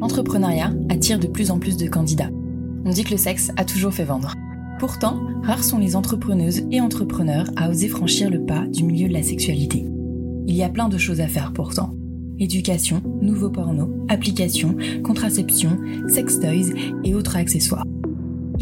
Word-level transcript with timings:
L'entrepreneuriat 0.00 0.72
attire 0.88 1.18
de 1.18 1.26
plus 1.26 1.50
en 1.50 1.58
plus 1.58 1.76
de 1.76 1.86
candidats. 1.86 2.30
On 2.84 2.90
dit 2.90 3.04
que 3.04 3.10
le 3.10 3.16
sexe 3.16 3.52
a 3.56 3.64
toujours 3.64 3.92
fait 3.92 4.04
vendre. 4.04 4.34
Pourtant, 4.78 5.20
rares 5.42 5.62
sont 5.62 5.78
les 5.78 5.94
entrepreneuses 5.94 6.62
et 6.70 6.80
entrepreneurs 6.80 7.46
à 7.56 7.68
oser 7.68 7.88
franchir 7.88 8.30
le 8.30 8.44
pas 8.44 8.66
du 8.66 8.82
milieu 8.82 9.08
de 9.08 9.12
la 9.12 9.22
sexualité. 9.22 9.84
Il 10.46 10.56
y 10.56 10.62
a 10.62 10.70
plein 10.70 10.88
de 10.88 10.98
choses 10.98 11.20
à 11.20 11.28
faire 11.28 11.52
pourtant. 11.52 11.94
Éducation, 12.38 13.02
nouveaux 13.20 13.50
pornos, 13.50 13.90
applications, 14.08 14.74
contraception, 15.04 15.78
sex 16.08 16.40
toys 16.40 16.74
et 17.04 17.14
autres 17.14 17.36
accessoires. 17.36 17.84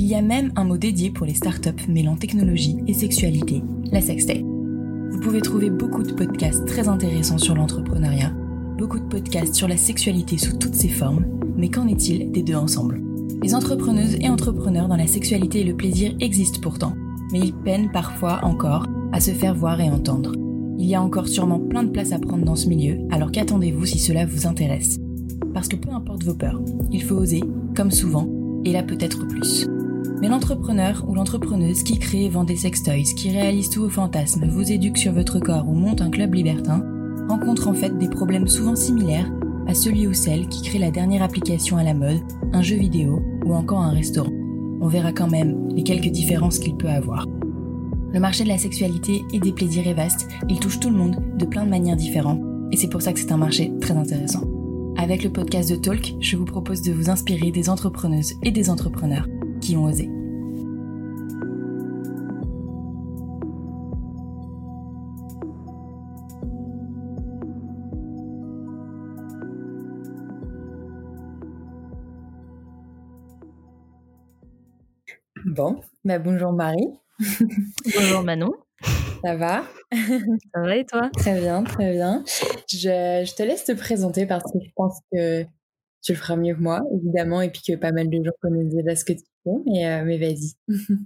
Il 0.01 0.07
y 0.07 0.15
a 0.15 0.23
même 0.23 0.52
un 0.55 0.62
mot 0.62 0.77
dédié 0.77 1.11
pour 1.11 1.27
les 1.27 1.34
startups 1.34 1.88
mêlant 1.88 2.15
technologie 2.15 2.77
et 2.87 2.95
sexualité, 2.95 3.65
la 3.91 4.01
sextech. 4.01 4.45
Vous 4.45 5.19
pouvez 5.19 5.41
trouver 5.41 5.70
beaucoup 5.70 6.05
de 6.05 6.12
podcasts 6.12 6.65
très 6.66 6.87
intéressants 6.87 7.37
sur 7.37 7.56
l'entrepreneuriat, 7.56 8.33
beaucoup 8.79 9.01
de 9.01 9.09
podcasts 9.09 9.56
sur 9.56 9.66
la 9.66 9.77
sexualité 9.77 10.39
sous 10.39 10.56
toutes 10.56 10.77
ses 10.77 10.89
formes, 10.89 11.27
mais 11.56 11.69
qu'en 11.69 11.89
est-il 11.89 12.30
des 12.30 12.45
deux 12.45 12.55
ensemble? 12.55 13.03
Les 13.42 13.56
entrepreneuses 13.56 14.16
et 14.20 14.29
entrepreneurs 14.29 14.87
dans 14.87 14.97
la 14.97 15.09
sexualité 15.09 15.62
et 15.62 15.65
le 15.65 15.75
plaisir 15.75 16.15
existent 16.20 16.61
pourtant, 16.62 16.95
mais 17.33 17.41
ils 17.41 17.53
peinent 17.53 17.91
parfois 17.92 18.39
encore 18.45 18.87
à 19.12 19.19
se 19.19 19.33
faire 19.33 19.56
voir 19.56 19.80
et 19.80 19.91
entendre. 19.91 20.33
Il 20.78 20.87
y 20.87 20.95
a 20.95 21.03
encore 21.03 21.27
sûrement 21.27 21.59
plein 21.59 21.83
de 21.83 21.91
place 21.91 22.12
à 22.12 22.20
prendre 22.20 22.45
dans 22.45 22.55
ce 22.55 22.69
milieu, 22.69 22.98
alors 23.11 23.33
qu'attendez-vous 23.33 23.87
si 23.87 23.98
cela 23.98 24.27
vous 24.27 24.47
intéresse? 24.47 24.97
Parce 25.53 25.67
que 25.67 25.75
peu 25.75 25.91
importe 25.91 26.23
vos 26.23 26.34
peurs, 26.34 26.62
il 26.92 27.03
faut 27.03 27.17
oser, 27.17 27.42
comme 27.75 27.91
souvent, 27.91 28.28
et 28.65 28.70
là 28.70 28.84
peut-être 28.84 29.27
plus. 29.27 29.67
Mais 30.20 30.28
l'entrepreneur 30.28 31.05
ou 31.06 31.14
l'entrepreneuse 31.14 31.84
qui 31.84 31.98
crée 31.98 32.24
et 32.24 32.28
vend 32.28 32.42
des 32.42 32.56
sextoys, 32.56 33.14
qui 33.14 33.30
réalise 33.30 33.70
tous 33.70 33.83
vos 33.83 33.88
fantasmes, 33.88 34.48
vous 34.48 34.72
éduque 34.72 34.98
sur 34.98 35.12
votre 35.12 35.38
corps 35.38 35.69
ou 35.69 35.75
monte 35.75 36.02
un 36.02 36.10
club 36.10 36.34
libertin, 36.34 36.84
rencontre 37.28 37.69
en 37.69 37.75
fait 37.75 37.97
des 37.97 38.08
problèmes 38.08 38.48
souvent 38.48 38.75
similaires 38.75 39.30
à 39.69 39.75
celui 39.75 40.06
ou 40.08 40.14
celle 40.14 40.48
qui 40.48 40.62
crée 40.62 40.78
la 40.78 40.91
dernière 40.91 41.22
application 41.22 41.77
à 41.77 41.84
la 41.84 41.94
mode, 41.94 42.20
un 42.52 42.62
jeu 42.62 42.77
vidéo 42.77 43.22
ou 43.44 43.55
encore 43.55 43.83
un 43.83 43.92
restaurant. 43.92 44.33
On 44.80 44.88
verra 44.88 45.12
quand 45.12 45.28
même 45.28 45.69
les 45.69 45.84
quelques 45.84 46.10
différences 46.10 46.58
qu'il 46.58 46.77
peut 46.77 46.88
avoir. 46.88 47.27
Le 48.12 48.20
marché 48.20 48.42
de 48.42 48.48
la 48.48 48.58
sexualité 48.58 49.22
et 49.32 49.38
des 49.38 49.53
plaisirs 49.53 49.86
est 49.86 49.94
vaste, 49.94 50.28
il 50.48 50.58
touche 50.58 50.80
tout 50.80 50.91
le 50.91 50.97
monde 50.97 51.22
de 51.36 51.44
plein 51.44 51.64
de 51.64 51.70
manières 51.70 51.97
différentes, 51.97 52.42
et 52.72 52.77
c'est 52.77 52.88
pour 52.88 53.03
ça 53.03 53.12
que 53.12 53.20
c'est 53.20 53.32
un 53.32 53.36
marché 53.36 53.70
très 53.80 53.94
intéressant. 53.94 54.42
Avec 54.97 55.22
le 55.22 55.30
podcast 55.30 55.70
de 55.70 55.77
Talk, 55.77 56.14
je 56.19 56.36
vous 56.36 56.47
propose 56.47 56.82
de 56.82 56.92
vous 56.92 57.10
inspirer 57.10 57.53
des 57.53 57.69
entrepreneuses 57.69 58.34
et 58.42 58.50
des 58.50 58.70
entrepreneurs 58.70 59.28
qui 59.61 59.77
ont 59.77 59.84
osé. 59.84 60.09
Bon, 75.45 75.81
bah 76.05 76.19
bonjour 76.19 76.53
Marie. 76.53 76.89
Bonjour 77.97 78.22
Manon. 78.22 78.53
Ça 79.25 79.34
va? 79.34 79.65
Ça 79.93 80.61
va 80.61 80.77
et 80.77 80.84
toi? 80.84 81.11
Très 81.17 81.41
bien, 81.41 81.65
très 81.65 81.93
bien. 81.93 82.22
Je, 82.70 83.34
te 83.34 83.43
laisse 83.43 83.65
te 83.65 83.72
présenter 83.72 84.27
parce 84.27 84.45
que 84.53 84.59
je 84.62 84.70
pense 84.77 85.00
que 85.12 85.45
tu 86.09 86.14
le 86.14 86.19
feras 86.19 86.37
mieux 86.37 86.55
que 86.55 86.61
moi, 86.61 86.81
évidemment, 86.95 87.42
et 87.42 87.51
puis 87.51 87.61
que 87.67 87.77
pas 87.77 87.92
mal 87.92 88.09
de 88.09 88.25
gens 88.25 88.31
connaissent 88.41 88.75
déjà 88.75 88.97
ce 88.97 89.05
que 89.05 89.12
tu 89.12 89.25
fais, 89.45 89.51
mais, 89.67 89.87
euh, 89.87 90.05
mais 90.06 90.17
vas-y. 90.17 90.55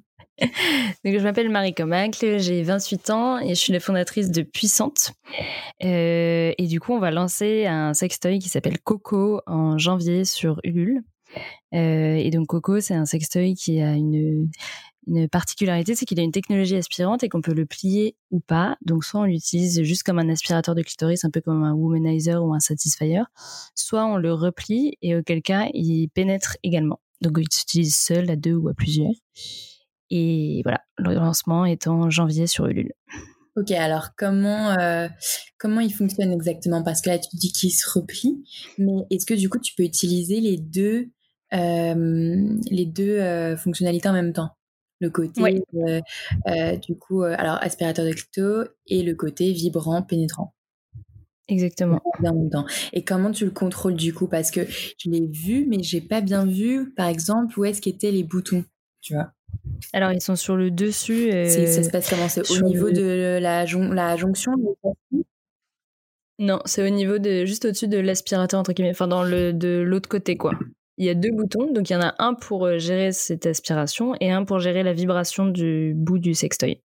Donc, 1.05 1.19
je 1.19 1.25
m'appelle 1.25 1.49
Marie 1.49 1.75
Comacle, 1.75 2.39
j'ai 2.39 2.63
28 2.63 3.11
ans 3.11 3.41
et 3.41 3.49
je 3.49 3.55
suis 3.55 3.73
la 3.73 3.81
fondatrice 3.81 4.31
de 4.31 4.43
Puissante. 4.43 5.11
Euh, 5.85 6.53
et 6.57 6.67
du 6.69 6.79
coup, 6.79 6.93
on 6.93 7.01
va 7.01 7.11
lancer 7.11 7.67
un 7.67 7.95
sextoy 7.95 8.39
qui 8.39 8.49
s'appelle 8.49 8.79
Coco 8.79 9.41
en 9.47 9.77
janvier 9.77 10.25
sur 10.25 10.61
Ulule. 10.63 11.03
Euh, 11.75 12.15
et 12.15 12.31
donc 12.31 12.47
Coco, 12.47 12.79
c'est 12.79 12.95
un 12.95 13.05
sextoy 13.05 13.55
qui 13.55 13.81
a 13.81 13.95
une, 13.95 14.51
une 15.07 15.29
particularité, 15.29 15.95
c'est 15.95 16.05
qu'il 16.05 16.21
a 16.21 16.23
une 16.23 16.33
technologie 16.33 16.77
aspirante 16.77 17.23
et 17.25 17.29
qu'on 17.29 17.41
peut 17.41 17.55
le 17.55 17.67
plier 17.67 18.17
ou 18.31 18.41
pas. 18.41 18.77
Donc, 18.83 19.05
soit 19.05 19.21
on 19.21 19.25
l'utilise 19.25 19.83
juste 19.83 20.03
comme 20.05 20.19
un 20.19 20.29
aspirateur 20.29 20.75
de 20.75 20.83
clitoris, 20.83 21.25
un 21.25 21.31
peu 21.31 21.41
comme 21.41 21.65
un 21.65 21.73
womanizer 21.73 22.43
ou 22.45 22.55
un 22.55 22.61
satisfier, 22.61 23.23
soit 23.75 24.05
on 24.07 24.17
le 24.17 24.33
replie 24.33 24.97
et 25.03 25.17
auquel 25.17 25.43
cas 25.43 25.69
il 25.75 26.09
pénètre 26.09 26.57
également. 26.63 27.01
Donc, 27.21 27.39
il 27.39 27.53
s'utilise 27.53 27.97
seul, 27.97 28.31
à 28.31 28.37
deux 28.37 28.55
ou 28.55 28.69
à 28.69 28.75
plusieurs. 28.75 29.15
Et 30.11 30.61
voilà, 30.65 30.81
le 30.99 31.15
lancement 31.15 31.65
est 31.65 31.87
en 31.87 32.11
janvier 32.11 32.47
sur 32.47 32.67
Ulule. 32.67 32.93
Ok, 33.57 33.71
alors 33.73 34.11
comment 34.17 34.71
euh, 34.79 35.09
comment 35.59 35.81
il 35.81 35.93
fonctionne 35.93 36.33
exactement? 36.33 36.83
Parce 36.83 37.03
que 37.03 37.11
là, 37.11 37.19
tu 37.19 37.37
dis 37.37 37.53
qu'il 37.53 37.71
se 37.71 37.89
replie, 37.89 38.43
mais 38.79 39.07
est-ce 39.11 39.27
que 39.27 39.35
du 39.35 39.51
coup, 39.51 39.59
tu 39.59 39.75
peux 39.75 39.83
utiliser 39.83 40.41
les 40.41 40.57
deux 40.57 41.11
euh, 41.53 42.59
les 42.71 42.87
deux 42.87 43.19
euh, 43.19 43.57
fonctionnalités 43.57 44.09
en 44.09 44.15
même 44.15 44.33
temps? 44.33 44.51
Le 45.03 45.11
côté 45.11 45.65
euh, 45.75 46.01
euh, 46.47 46.77
du 46.77 46.97
coup 46.97 47.23
euh, 47.23 47.35
alors 47.37 47.59
aspirateur 47.61 48.07
de 48.07 48.13
clito 48.13 48.65
et 48.87 49.03
le 49.03 49.15
côté 49.15 49.53
vibrant 49.53 50.01
pénétrant. 50.03 50.55
Exactement. 51.49 52.01
Et 52.93 53.03
comment 53.03 53.33
tu 53.33 53.45
le 53.45 53.51
contrôles 53.51 53.97
du 53.97 54.15
coup? 54.15 54.29
Parce 54.29 54.51
que 54.51 54.61
je 54.65 55.11
l'ai 55.11 55.27
vu 55.27 55.67
mais 55.69 55.83
j'ai 55.83 56.01
pas 56.01 56.21
bien 56.21 56.47
vu 56.47 56.95
par 56.95 57.09
exemple 57.09 57.59
où 57.59 57.65
est-ce 57.65 57.83
qu'étaient 57.83 58.13
les 58.13 58.23
boutons 58.23 58.65
tu 59.01 59.15
vois? 59.15 59.33
Alors 59.93 60.13
ils 60.13 60.23
sont 60.23 60.37
sur 60.37 60.57
le 60.57 60.71
dessus 60.71 61.31
ça 61.31 61.83
se 61.83 61.91
passe 61.91 62.09
comment? 62.09 62.29
C'est 62.29 62.49
au 62.53 62.63
niveau 62.63 62.91
de 62.91 63.39
la, 63.43 63.65
la 63.65 64.17
jonction 64.17 64.53
non 66.39 66.61
c'est 66.65 66.87
au 66.87 66.91
niveau 66.91 67.19
de 67.19 67.45
juste 67.45 67.65
au-dessus 67.65 67.89
de 67.89 67.99
l'aspirateur 67.99 68.61
entre 68.61 68.73
guillemets 68.73 68.93
enfin 68.93 69.09
dans 69.09 69.25
le 69.25 69.53
de 69.53 69.83
l'autre 69.85 70.09
côté 70.09 70.37
quoi 70.37 70.53
il 71.03 71.07
y 71.07 71.11
a 71.11 71.15
deux 71.15 71.33
boutons, 71.33 71.73
donc 71.73 71.91
il 71.91 71.95
y 71.95 71.97
en 71.97 72.01
a 72.01 72.15
un 72.21 72.35
pour 72.35 72.65
euh, 72.65 72.79
gérer 72.79 73.11
cette 73.11 73.47
aspiration 73.47 74.15
et 74.21 74.31
un 74.31 74.45
pour 74.45 74.61
gérer 74.61 74.85
la 74.85 74.93
vibration 74.93 75.47
du 75.47 75.95
bout 75.97 76.21
du 76.21 76.33
sextoy. 76.33 76.81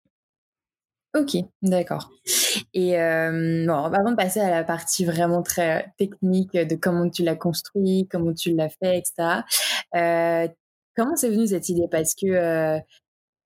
Ok, 1.17 1.35
d'accord. 1.63 2.11
Et 2.75 2.99
euh, 2.99 3.65
bon, 3.65 3.73
avant 3.73 4.11
de 4.11 4.15
passer 4.15 4.39
à 4.39 4.51
la 4.51 4.63
partie 4.63 5.03
vraiment 5.03 5.41
très 5.41 5.91
technique 5.97 6.53
de 6.53 6.75
comment 6.75 7.09
tu 7.09 7.23
l'as 7.23 7.35
construit, 7.35 8.07
comment 8.09 8.33
tu 8.33 8.55
l'as 8.55 8.69
fait, 8.69 8.99
etc. 8.99 9.41
Euh, 9.95 10.47
comment 10.95 11.15
c'est 11.15 11.29
venu 11.29 11.47
cette 11.47 11.69
idée? 11.69 11.87
Parce 11.89 12.13
que 12.13 12.79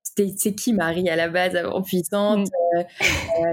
c'est 0.02 0.54
qui 0.54 0.72
Marie 0.72 1.08
à 1.08 1.16
la 1.16 1.28
base 1.28 1.56
avant 1.56 1.82
puissante 1.82 2.48
mm. 2.48 2.82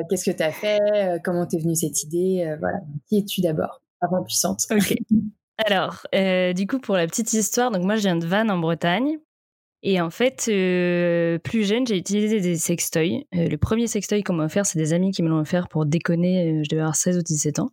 Qu'est-ce 0.10 0.30
que 0.30 0.36
tu 0.36 0.44
as 0.44 0.52
fait 0.52 0.80
Comment 1.24 1.46
t'es 1.46 1.60
venue 1.60 1.76
cette 1.76 2.04
idée? 2.04 2.56
Voilà, 2.60 2.80
qui 3.08 3.20
es-tu 3.20 3.42
d'abord? 3.42 3.82
Avant 4.02 4.24
puissante 4.24 4.66
Ok. 4.72 4.96
Alors, 5.58 6.06
euh, 6.14 6.54
du 6.54 6.68
coup, 6.68 6.80
pour 6.80 6.96
la 6.96 7.08
petite 7.08 7.32
histoire, 7.34 7.72
donc 7.72 7.84
moi, 7.84 7.96
je 7.96 8.02
viens 8.02 8.18
de 8.18 8.26
Vannes 8.26 8.52
en 8.52 8.58
Bretagne. 8.58 9.20
Et 9.84 10.02
en 10.02 10.10
fait, 10.10 10.48
euh, 10.50 11.38
plus 11.40 11.64
jeune, 11.64 11.86
j'ai 11.86 11.98
utilisé 11.98 12.42
des 12.42 12.58
sextoys. 12.58 13.26
Euh, 13.36 13.48
le 13.48 13.58
premier 13.58 13.88
sextoy 13.88 14.24
qu'on 14.24 14.34
m'a 14.34 14.46
offert, 14.46 14.66
c'est 14.66 14.80
des 14.80 14.94
amis 14.94 15.12
qui 15.12 15.22
me 15.24 15.30
l'ont 15.30 15.40
offert 15.40 15.68
pour 15.70 15.86
déconner. 15.86 16.64
je 16.64 16.70
devais 16.70 16.82
avoir 16.82 16.96
16 16.96 17.20
ou 17.20 17.22
17 17.22 17.60
ans. 17.60 17.70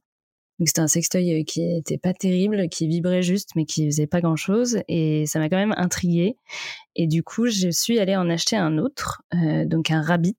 Donc 0.59 0.69
c'était 0.69 0.83
un 0.83 0.89
sextoy 0.89 1.45
qui 1.45 1.77
était 1.77 1.99
pas 1.99 2.13
terrible, 2.13 2.69
qui 2.69 2.87
vibrait 2.87 3.23
juste, 3.23 3.51
mais 3.57 3.65
qui 3.65 3.87
faisait 3.87 4.07
pas 4.07 4.21
grand 4.21 4.37
chose. 4.37 4.81
Et 4.89 5.27
ça 5.27 5.39
m'a 5.39 5.49
quand 5.49 5.57
même 5.57 5.75
intriguée. 5.77 6.37
Et 6.95 7.07
du 7.07 7.23
coup, 7.25 7.47
je 7.47 7.71
suis 7.71 7.99
allée 7.99 8.15
en 8.15 8.29
acheter 8.29 8.57
un 8.57 8.79
autre, 8.79 9.23
donc 9.65 9.91
un 9.91 10.03
Rabbit. 10.03 10.37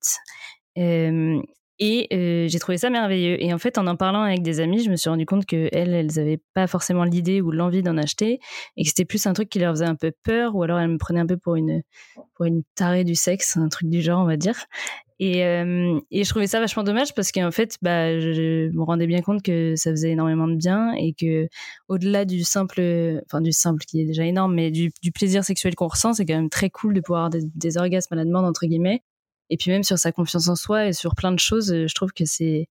Et 1.79 2.07
j'ai 2.47 2.59
trouvé 2.59 2.78
ça 2.78 2.89
merveilleux. 2.89 3.41
Et 3.44 3.53
en 3.53 3.57
fait, 3.57 3.78
en 3.78 3.88
en 3.88 3.95
parlant 3.95 4.22
avec 4.22 4.41
des 4.44 4.59
amis, 4.59 4.84
je 4.84 4.89
me 4.89 4.95
suis 4.95 5.09
rendu 5.09 5.25
compte 5.25 5.45
que 5.45 5.69
elles, 5.72 6.07
n'avaient 6.16 6.41
pas 6.53 6.67
forcément 6.67 7.03
l'idée 7.03 7.41
ou 7.41 7.51
l'envie 7.51 7.81
d'en 7.81 7.97
acheter, 7.97 8.39
et 8.78 8.84
que 8.84 8.89
c'était 8.89 9.06
plus 9.06 9.25
un 9.25 9.33
truc 9.33 9.50
qui 9.50 9.59
leur 9.59 9.74
faisait 9.74 9.86
un 9.86 9.95
peu 9.95 10.12
peur, 10.24 10.56
ou 10.56 10.63
alors 10.63 10.80
elles 10.80 10.89
me 10.89 10.97
prenaient 10.97 11.19
un 11.19 11.27
peu 11.27 11.38
pour 11.38 11.56
une 11.56 11.81
pour 12.36 12.45
une 12.45 12.63
tarée 12.75 13.03
du 13.03 13.15
sexe, 13.15 13.57
un 13.57 13.69
truc 13.69 13.89
du 13.89 14.01
genre, 14.01 14.21
on 14.21 14.27
va 14.27 14.38
dire. 14.38 14.65
Et, 15.19 15.45
euh, 15.45 16.00
et 16.12 16.24
je 16.24 16.30
trouvais 16.30 16.47
ça 16.47 16.59
vachement 16.59 16.83
dommage 16.83 17.13
parce 17.13 17.31
qu'en 17.31 17.51
fait, 17.51 17.77
bah, 17.81 18.19
je, 18.19 18.69
me 18.71 18.83
rendais 18.83 19.07
bien 19.07 19.21
compte 19.21 19.42
que 19.42 19.75
ça 19.75 19.92
faisait 19.92 20.12
énormément 20.12 20.47
de 20.47 20.56
bien 20.56 20.92
et 20.94 21.13
que 21.13 21.47
au-delà 21.88 22.25
du 22.25 22.44
simple, 22.44 22.81
enfin 23.25 23.39
du 23.42 23.51
simple 23.51 23.83
qui 23.86 24.01
est 24.01 24.06
déjà 24.06 24.25
énorme, 24.25 24.53
mais 24.56 24.71
du, 24.71 24.92
du 25.01 25.12
plaisir 25.12 25.44
sexuel 25.44 25.75
qu'on 25.75 25.88
ressent, 25.88 26.13
c'est 26.13 26.25
quand 26.25 26.36
même 26.36 26.50
très 26.50 26.69
cool 26.69 26.94
de 26.94 27.01
pouvoir 27.01 27.25
avoir 27.25 27.30
des, 27.30 27.47
des 27.56 27.77
orgasmes 27.77 28.13
à 28.13 28.18
la 28.18 28.25
demande 28.25 28.45
entre 28.45 28.65
guillemets 28.65 29.01
et 29.53 29.57
puis 29.57 29.69
même 29.69 29.83
sur 29.83 30.00
sa 30.00 30.11
confiance 30.11 30.47
en 30.47 30.55
soi 30.55 30.88
et 30.88 30.94
sur 30.94 31.13
plein 31.13 31.31
de 31.31 31.38
choses, 31.38 31.71
euh, 31.71 31.85
je 31.88 31.94
trouve 31.94 32.11
que 32.11 32.25
c'est 32.25 32.65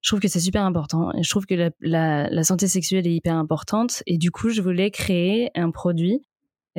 je 0.00 0.08
trouve 0.08 0.18
que 0.18 0.28
c'est 0.28 0.40
super 0.40 0.64
important. 0.64 1.12
Et 1.12 1.22
je 1.22 1.28
trouve 1.28 1.44
que 1.44 1.70
la, 1.82 2.42
santé 2.42 2.66
sexuelle 2.68 3.06
est 3.06 3.14
hyper 3.14 3.36
importante. 3.36 4.02
Et 4.06 4.16
du 4.16 4.30
coup, 4.30 4.48
je 4.48 4.62
voulais 4.62 4.90
créer 4.90 5.50
un 5.54 5.70
produit 5.70 6.22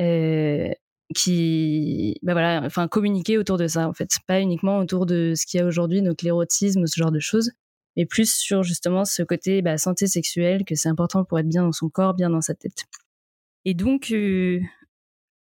euh, 0.00 0.68
qui, 1.14 2.18
bah 2.22 2.32
voilà, 2.32 2.62
enfin, 2.66 2.88
communiquer 2.88 3.38
autour 3.38 3.56
de 3.56 3.68
ça, 3.68 3.88
en 3.88 3.94
fait. 3.94 4.10
Pas 4.26 4.40
uniquement 4.40 4.78
autour 4.78 5.06
de 5.06 5.34
ce 5.36 5.46
qu'il 5.46 5.58
y 5.58 5.62
a 5.62 5.66
aujourd'hui, 5.66 6.02
donc 6.02 6.20
l'érotisme, 6.20 6.84
ce 6.86 7.00
genre 7.00 7.12
de 7.12 7.20
choses, 7.20 7.52
mais 7.96 8.06
plus 8.06 8.34
sur 8.34 8.64
justement 8.64 9.04
ce 9.06 9.22
côté 9.22 9.62
bah, 9.62 9.78
santé 9.78 10.08
sexuelle, 10.08 10.64
que 10.66 10.74
c'est 10.74 10.88
important 10.90 11.24
pour 11.24 11.38
être 11.38 11.48
bien 11.48 11.62
dans 11.62 11.72
son 11.72 11.88
corps, 11.88 12.12
bien 12.12 12.28
dans 12.28 12.42
sa 12.42 12.54
tête. 12.54 12.84
Et 13.64 13.72
donc, 13.72 14.10
euh, 14.10 14.60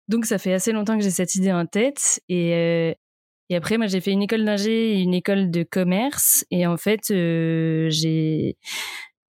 donc 0.06 0.26
ça 0.26 0.38
fait 0.38 0.52
assez 0.52 0.72
longtemps 0.72 0.96
que 0.96 1.02
j'ai 1.02 1.10
cette 1.10 1.34
idée 1.34 1.52
en 1.52 1.66
tête 1.66 2.20
et 2.28 2.94
et 3.50 3.56
après, 3.56 3.78
moi, 3.78 3.86
j'ai 3.86 4.00
fait 4.00 4.10
une 4.10 4.22
école 4.22 4.44
d'ingé 4.44 4.94
et 4.94 5.00
une 5.00 5.14
école 5.14 5.50
de 5.50 5.62
commerce. 5.62 6.44
Et 6.50 6.66
en 6.66 6.76
fait, 6.76 7.00
j'ai 7.08 8.56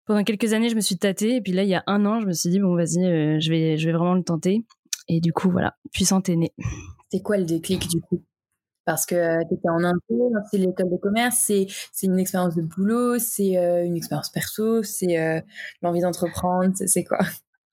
pendant 0.06 0.22
quelques 0.24 0.52
années, 0.52 0.68
je 0.68 0.76
me 0.76 0.80
suis 0.80 0.98
tâtée. 0.98 1.36
Et 1.36 1.40
puis 1.40 1.52
là, 1.52 1.62
il 1.62 1.68
y 1.68 1.74
a 1.74 1.82
un 1.86 2.04
an, 2.04 2.20
je 2.20 2.26
me 2.26 2.32
suis 2.32 2.50
dit 2.50 2.60
bon, 2.60 2.76
vas-y, 2.76 3.40
je 3.40 3.50
vais, 3.50 3.76
je 3.78 3.86
vais 3.86 3.92
vraiment 3.92 4.14
le 4.14 4.22
tenter. 4.22 4.64
Et 5.08 5.20
du 5.20 5.32
coup, 5.32 5.50
voilà, 5.50 5.74
puissante 5.92 6.28
est 6.28 6.36
née. 6.36 6.52
C'est 7.10 7.22
quoi 7.22 7.36
le 7.36 7.44
déclic 7.44 7.88
du 7.88 8.00
coup? 8.00 8.22
Parce 8.86 9.06
que 9.06 9.38
tu 9.48 9.54
étais 9.54 9.70
en 9.70 9.82
intro, 9.82 10.30
c'est 10.50 10.58
l'école 10.58 10.90
de 10.90 10.98
commerce, 10.98 11.36
c'est, 11.46 11.66
c'est 11.90 12.06
une 12.06 12.18
expérience 12.18 12.54
de 12.54 12.60
boulot, 12.60 13.18
c'est 13.18 13.54
une 13.54 13.96
expérience 13.96 14.28
perso, 14.28 14.82
c'est 14.82 15.42
l'envie 15.80 16.02
d'entreprendre, 16.02 16.70
c'est, 16.74 17.04
quoi? 17.04 17.20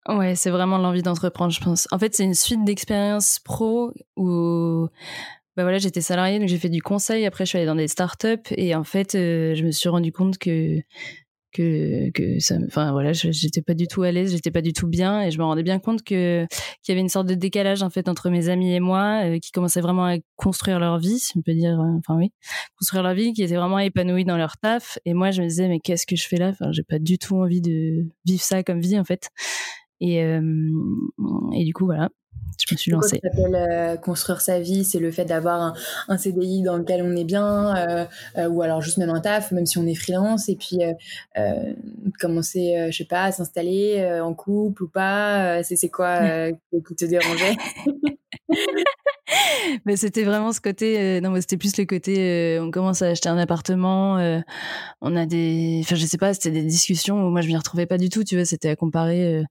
Ouais, 0.08 0.36
c'est 0.36 0.52
vraiment 0.52 0.78
l'envie 0.78 1.02
d'entreprendre, 1.04 1.52
je 1.52 1.60
pense. 1.60 1.88
En 1.92 2.00
fait, 2.00 2.16
c'est 2.16 2.24
une 2.24 2.34
suite 2.34 2.64
d'expériences 2.64 3.40
pro 3.40 3.94
où 4.16 4.88
bah 5.62 5.66
voilà, 5.66 5.78
j'étais 5.78 6.02
salariée, 6.02 6.40
donc 6.40 6.48
j'ai 6.48 6.58
fait 6.58 6.70
du 6.70 6.82
conseil. 6.82 7.26
Après, 7.26 7.46
je 7.46 7.50
suis 7.50 7.58
allée 7.58 7.68
dans 7.68 7.76
des 7.76 7.88
startups 7.88 8.52
et 8.58 8.74
en 8.76 8.84
fait, 8.84 9.12
je 9.14 9.64
me 9.64 9.72
suis 9.72 9.90
rendu 9.90 10.12
compte 10.12 10.38
que 10.38 10.82
que 11.52 12.10
que 12.12 12.66
enfin 12.66 12.92
voilà 12.92 13.12
j'étais 13.14 13.62
pas 13.62 13.74
du 13.74 13.88
tout 13.88 14.04
à 14.04 14.12
l'aise 14.12 14.32
j'étais 14.32 14.52
pas 14.52 14.62
du 14.62 14.74
tout 14.74 14.88
bien 14.88 15.22
et 15.22 15.32
je 15.32 15.38
me 15.38 15.44
rendais 15.44 15.64
bien 15.64 15.80
compte 15.80 16.04
que 16.04 16.46
qu'il 16.82 16.90
y 16.90 16.92
avait 16.94 17.02
une 17.02 17.10
sorte 17.10 17.28
de 17.28 17.36
décalage 17.36 17.84
en 17.84 17.90
fait 17.90 18.08
entre 18.08 18.30
mes 18.30 18.50
amis 18.50 18.74
et 18.74 18.80
moi 18.80 19.26
euh, 19.26 19.40
qui 19.40 19.52
commençaient 19.52 19.82
vraiment 19.82 20.06
à 20.06 20.18
construire 20.36 20.80
leur 20.80 20.98
vie 20.98 21.20
si 21.20 21.38
on 21.38 21.42
peut 21.42 21.54
dire 21.54 21.80
euh, 21.80 21.98
enfin 21.98 22.16
oui 22.18 22.32
construire 22.78 23.04
leur 23.04 23.14
vie 23.14 23.34
qui 23.34 23.44
étaient 23.44 23.56
vraiment 23.56 23.80
épanouis 23.80 24.26
dans 24.26 24.38
leur 24.38 24.58
taf. 24.58 24.98
Et 25.06 25.14
moi 25.14 25.32
je 25.32 25.42
me 25.42 25.48
disais 25.48 25.68
mais 25.68 25.80
qu'est-ce 25.80 26.06
que 26.06 26.16
je 26.16 26.28
fais 26.28 26.38
là? 26.38 26.54
J'ai 26.72 26.84
pas 26.84 27.00
du 27.00 27.18
tout 27.18 27.36
envie 27.36 27.62
de 27.62 28.06
vivre 28.26 28.42
ça 28.42 28.64
comme 28.64 28.80
vie 28.80 28.98
en 29.00 29.04
fait. 29.04 29.30
Et 30.00 30.24
euh, 30.24 30.42
et 31.54 31.66
du 31.66 31.74
coup 31.74 31.86
voilà 31.86 32.10
je 32.68 32.76
me 32.76 32.78
suis 32.78 32.92
lancée. 32.92 33.20
Ce 33.24 33.30
s'appelle 33.30 33.56
euh, 33.56 33.98
construire 33.98 34.42
sa 34.42 34.60
vie, 34.60 34.84
c'est 34.84 35.00
le 35.00 35.12
fait 35.12 35.26
d'avoir 35.26 35.62
un, 35.62 35.74
un, 36.08 36.18
CDI 36.18 36.64
dans 36.64 36.78
lequel 36.78 37.02
on 37.04 37.16
est 37.16 37.24
bien, 37.24 37.76
euh, 37.76 38.06
euh, 38.38 38.48
ou 38.50 38.62
alors 38.62 38.82
juste 38.82 38.98
même 38.98 39.10
un 39.10 39.20
taf, 39.20 39.52
même 39.52 39.66
si 39.66 39.78
on 39.78 39.88
est 39.88 39.96
freelance, 39.96 40.50
et 40.50 40.56
puis 40.56 40.80
commencer, 42.20 42.88
je 42.92 42.98
sais 42.98 43.06
pas, 43.06 43.24
à 43.26 43.32
s'installer 43.32 44.20
en 44.22 44.34
couple 44.34 44.84
ou 44.84 44.88
pas. 44.88 45.64
c'est 45.64 45.90
quoi 45.90 46.52
qui 46.88 46.96
te 46.96 47.06
dérangeait 47.06 47.56
mais 49.86 49.96
c'était 49.96 50.24
vraiment 50.24 50.52
ce 50.52 50.60
côté 50.60 51.22
non 51.22 51.30
mais 51.32 51.42
c'était 51.42 51.58
plus 51.58 51.78
le 51.78 51.86
côté 51.86 52.60
on 52.62 52.70
commence 52.70 53.02
à 53.02 53.08
acheter 53.08 53.30
un 53.30 53.38
appartement 53.38 54.16
on 55.02 55.16
a 55.16 55.26
des 55.26 55.80
enfin 55.84 55.96
je 55.96 56.06
sais 56.06 56.18
pas 56.18 56.34
c'était 56.34 56.52
des 56.52 56.64
discussions 56.64 57.16
où 57.26 57.30
moi 57.30 57.42
je 57.42 57.48
m'y 57.48 57.56
retrouvais 57.56 57.86
pas 57.86 57.98
du 57.98 58.10
tout 58.10 58.24
tu 58.24 58.36
vois 58.36 58.46
c'était 58.46 58.70
à 58.70 58.76
comparer 58.76 59.44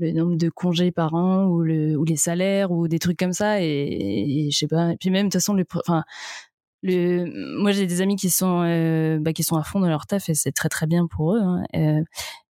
le 0.00 0.12
nombre 0.12 0.36
de 0.36 0.48
congés 0.48 0.90
par 0.90 1.14
an 1.14 1.46
ou, 1.46 1.62
le, 1.62 1.96
ou 1.96 2.04
les 2.04 2.16
salaires 2.16 2.70
ou 2.72 2.88
des 2.88 2.98
trucs 2.98 3.18
comme 3.18 3.32
ça 3.32 3.62
et, 3.62 4.48
je 4.50 4.56
sais 4.56 4.68
pas. 4.68 4.92
Et 4.92 4.96
puis 4.96 5.10
même 5.10 5.26
de 5.26 5.32
toute 5.32 5.40
façon 5.40 5.54
le 5.54 5.64
enfin 5.86 6.04
le 6.82 7.58
moi 7.60 7.72
j'ai 7.72 7.86
des 7.86 8.00
amis 8.00 8.16
qui 8.16 8.30
sont 8.30 8.62
euh, 8.64 9.18
bah, 9.20 9.32
qui 9.32 9.42
sont 9.44 9.56
à 9.56 9.62
fond 9.62 9.80
dans 9.80 9.88
leur 9.88 10.06
taf 10.06 10.28
et 10.28 10.34
c'est 10.34 10.52
très 10.52 10.68
très 10.68 10.86
bien 10.86 11.06
pour 11.06 11.34
eux 11.34 11.40
hein, 11.40 11.62
euh, 11.76 12.02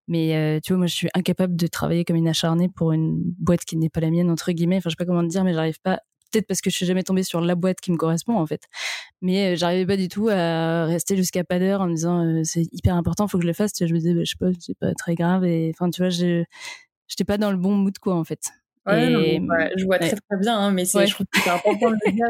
mais 0.08 0.36
euh, 0.36 0.60
tu 0.62 0.72
vois 0.72 0.78
moi 0.78 0.86
je 0.86 0.94
suis 0.94 1.08
incapable 1.14 1.56
de 1.56 1.66
travailler 1.66 2.04
comme 2.04 2.16
une 2.16 2.28
acharnée 2.28 2.68
pour 2.68 2.92
une 2.92 3.20
boîte 3.38 3.64
qui 3.64 3.76
n'est 3.76 3.88
pas 3.88 4.00
la 4.00 4.10
mienne 4.10 4.30
entre 4.30 4.52
guillemets. 4.52 4.76
Enfin 4.78 4.90
je 4.90 4.94
sais 4.94 4.96
pas 4.96 5.06
comment 5.06 5.22
te 5.22 5.28
dire 5.28 5.44
mais 5.44 5.54
j'arrive 5.54 5.80
pas 5.80 6.00
peut-être 6.32 6.46
parce 6.46 6.60
que 6.60 6.70
je 6.70 6.76
suis 6.76 6.86
jamais 6.86 7.02
tombée 7.02 7.22
sur 7.22 7.40
la 7.40 7.54
boîte 7.56 7.80
qui 7.80 7.92
me 7.92 7.96
correspond 7.96 8.36
en 8.36 8.46
fait. 8.46 8.62
Mais 9.22 9.56
j'arrivais 9.56 9.86
pas 9.86 9.96
du 9.96 10.08
tout 10.08 10.28
à 10.28 10.84
rester 10.84 11.16
jusqu'à 11.16 11.44
pas 11.44 11.58
d'heure 11.58 11.80
en 11.80 11.86
me 11.86 11.94
disant 11.94 12.42
c'est 12.44 12.66
hyper 12.72 12.96
important 12.96 13.28
faut 13.28 13.38
que 13.38 13.42
je 13.42 13.48
le 13.48 13.52
fasse. 13.54 13.72
Tu 13.72 13.84
vois, 13.84 13.88
je 13.88 13.94
me 13.94 13.98
disais 14.00 14.14
bah, 14.14 14.22
je 14.24 14.30
sais 14.30 14.36
pas 14.38 14.50
c'est 14.58 14.78
pas 14.78 14.94
très 14.94 15.14
grave 15.14 15.44
et 15.44 15.72
enfin 15.74 15.90
tu 15.90 16.02
vois 16.02 16.10
j'étais 17.10 17.24
pas 17.24 17.36
dans 17.36 17.50
le 17.50 17.58
bon 17.58 17.74
mood 17.74 17.98
quoi 17.98 18.14
en 18.14 18.24
fait. 18.24 18.50
Ouais, 18.86 19.40
je 19.76 19.84
vois 19.84 19.98
très 19.98 20.08
très 20.10 20.38
bien, 20.40 20.58
hein, 20.58 20.72
mais 20.72 20.86
c'est, 20.86 21.06
je 21.06 21.14
trouve 21.14 21.26
que 21.26 21.40
c'est 21.40 21.50
important 21.50 21.90
de 21.94 21.98
le 22.06 22.12
dire. 22.12 22.28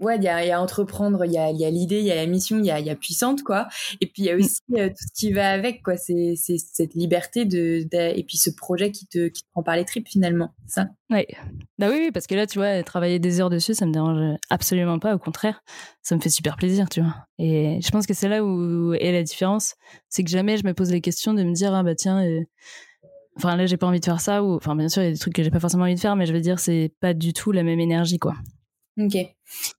Ouais, 0.00 0.16
il 0.16 0.22
y 0.22 0.28
a, 0.28 0.44
y 0.44 0.50
a, 0.50 0.60
entreprendre, 0.60 1.26
il 1.26 1.32
y 1.32 1.38
a, 1.38 1.50
y 1.50 1.64
a 1.64 1.70
l'idée, 1.70 1.98
il 1.98 2.06
y 2.06 2.10
a 2.10 2.14
la 2.14 2.26
mission, 2.26 2.58
il 2.58 2.64
y 2.64 2.70
a, 2.70 2.80
y 2.80 2.88
a 2.88 2.96
puissante, 2.96 3.42
quoi. 3.42 3.68
Et 4.00 4.06
puis 4.06 4.22
il 4.22 4.24
y 4.24 4.30
a 4.30 4.36
mmh. 4.36 4.40
aussi 4.40 4.60
euh, 4.76 4.88
tout 4.88 5.04
ce 5.06 5.12
qui 5.14 5.32
va 5.32 5.50
avec, 5.50 5.82
quoi. 5.82 5.96
C'est, 5.96 6.34
cette 6.36 6.94
liberté 6.94 7.44
de, 7.44 7.86
et 7.92 8.24
puis 8.24 8.38
ce 8.38 8.50
projet 8.50 8.92
qui 8.92 9.06
te, 9.06 9.28
qui 9.28 9.42
te 9.42 9.48
prend 9.52 9.62
par 9.62 9.76
les 9.76 9.84
tripes 9.84 10.08
finalement, 10.08 10.54
ça? 10.66 10.88
Ouais. 11.10 11.26
Bah 11.78 11.88
oui, 11.90 11.96
oui, 11.98 12.10
parce 12.12 12.26
que 12.26 12.34
là, 12.34 12.46
tu 12.46 12.58
vois, 12.58 12.82
travailler 12.82 13.18
des 13.18 13.40
heures 13.40 13.50
dessus, 13.50 13.74
ça 13.74 13.84
me 13.84 13.92
dérange 13.92 14.38
absolument 14.48 14.98
pas. 14.98 15.14
Au 15.14 15.18
contraire, 15.18 15.62
ça 16.02 16.16
me 16.16 16.20
fait 16.20 16.30
super 16.30 16.56
plaisir, 16.56 16.88
tu 16.88 17.02
vois. 17.02 17.14
Et 17.38 17.78
je 17.82 17.90
pense 17.90 18.06
que 18.06 18.14
c'est 18.14 18.28
là 18.28 18.42
où 18.42 18.94
est 18.94 19.12
la 19.12 19.22
différence, 19.22 19.74
c'est 20.08 20.24
que 20.24 20.30
jamais 20.30 20.56
je 20.56 20.64
me 20.64 20.72
pose 20.72 20.90
les 20.90 21.02
questions 21.02 21.34
de 21.34 21.42
me 21.42 21.52
dire 21.52 21.74
ah 21.74 21.82
bah 21.82 21.94
tiens. 21.94 22.24
Euh, 22.24 22.40
enfin 23.36 23.56
là 23.56 23.64
j'ai 23.66 23.76
pas 23.76 23.86
envie 23.86 24.00
de 24.00 24.04
faire 24.04 24.20
ça 24.20 24.42
ou 24.42 24.56
enfin 24.56 24.74
bien 24.74 24.88
sûr 24.88 25.02
il 25.02 25.06
y 25.06 25.08
a 25.08 25.12
des 25.12 25.18
trucs 25.18 25.34
que 25.34 25.42
j'ai 25.42 25.50
pas 25.50 25.60
forcément 25.60 25.84
envie 25.84 25.94
de 25.94 26.00
faire 26.00 26.16
mais 26.16 26.26
je 26.26 26.32
veux 26.32 26.40
dire 26.40 26.58
c'est 26.58 26.92
pas 27.00 27.14
du 27.14 27.32
tout 27.32 27.52
la 27.52 27.62
même 27.62 27.80
énergie 27.80 28.18
quoi 28.18 28.34
Ok. 28.98 29.14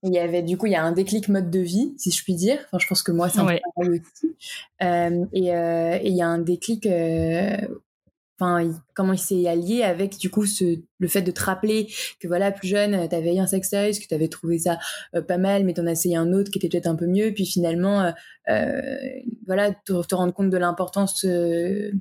Il 0.02 0.12
y 0.12 0.18
avait 0.18 0.42
du 0.42 0.56
coup, 0.56 0.66
il 0.66 0.72
y 0.72 0.76
a 0.76 0.82
un 0.82 0.92
déclic 0.92 1.28
mode 1.28 1.50
de 1.50 1.60
vie, 1.60 1.94
si 1.96 2.10
je 2.10 2.22
puis 2.22 2.34
dire. 2.34 2.58
Enfin, 2.66 2.78
je 2.78 2.86
pense 2.86 3.02
que 3.02 3.12
moi, 3.12 3.28
c'est 3.28 3.40
un 3.40 3.58
peu 3.76 3.88
aussi. 3.88 4.36
Euh, 4.82 5.24
euh, 5.34 5.98
et 6.02 6.08
il 6.08 6.16
y 6.16 6.22
a 6.22 6.28
un 6.28 6.38
déclic 6.38 6.86
euh, 6.86 7.56
comment 8.94 9.12
il 9.12 9.18
s'est 9.18 9.46
allié 9.46 9.82
avec 9.82 10.18
du 10.18 10.30
coup 10.30 10.46
ce, 10.46 10.80
le 10.98 11.08
fait 11.08 11.22
de 11.22 11.30
te 11.30 11.42
rappeler 11.42 11.88
que 12.20 12.28
voilà 12.28 12.52
plus 12.52 12.68
jeune 12.68 13.08
tu 13.08 13.14
avais 13.14 13.38
un 13.38 13.46
sextoy 13.46 13.98
que 13.98 14.06
tu 14.06 14.14
avais 14.14 14.28
trouvé 14.28 14.58
ça 14.58 14.78
euh, 15.14 15.20
pas 15.20 15.38
mal 15.38 15.64
mais 15.64 15.74
tu 15.74 15.80
en 15.80 15.86
as 15.86 15.92
essayé 15.92 16.16
un 16.16 16.32
autre 16.32 16.50
qui 16.50 16.58
était 16.58 16.68
peut-être 16.68 16.86
un 16.86 16.96
peu 16.96 17.06
mieux 17.06 17.32
puis 17.34 17.44
finalement 17.44 18.02
euh, 18.02 18.10
euh, 18.48 18.80
voilà 19.46 19.72
te, 19.72 20.04
te, 20.06 20.14
rendre 20.14 20.32
compte 20.32 20.50
de 20.50 20.56
l'importance 20.56 21.24
de, 21.24 21.92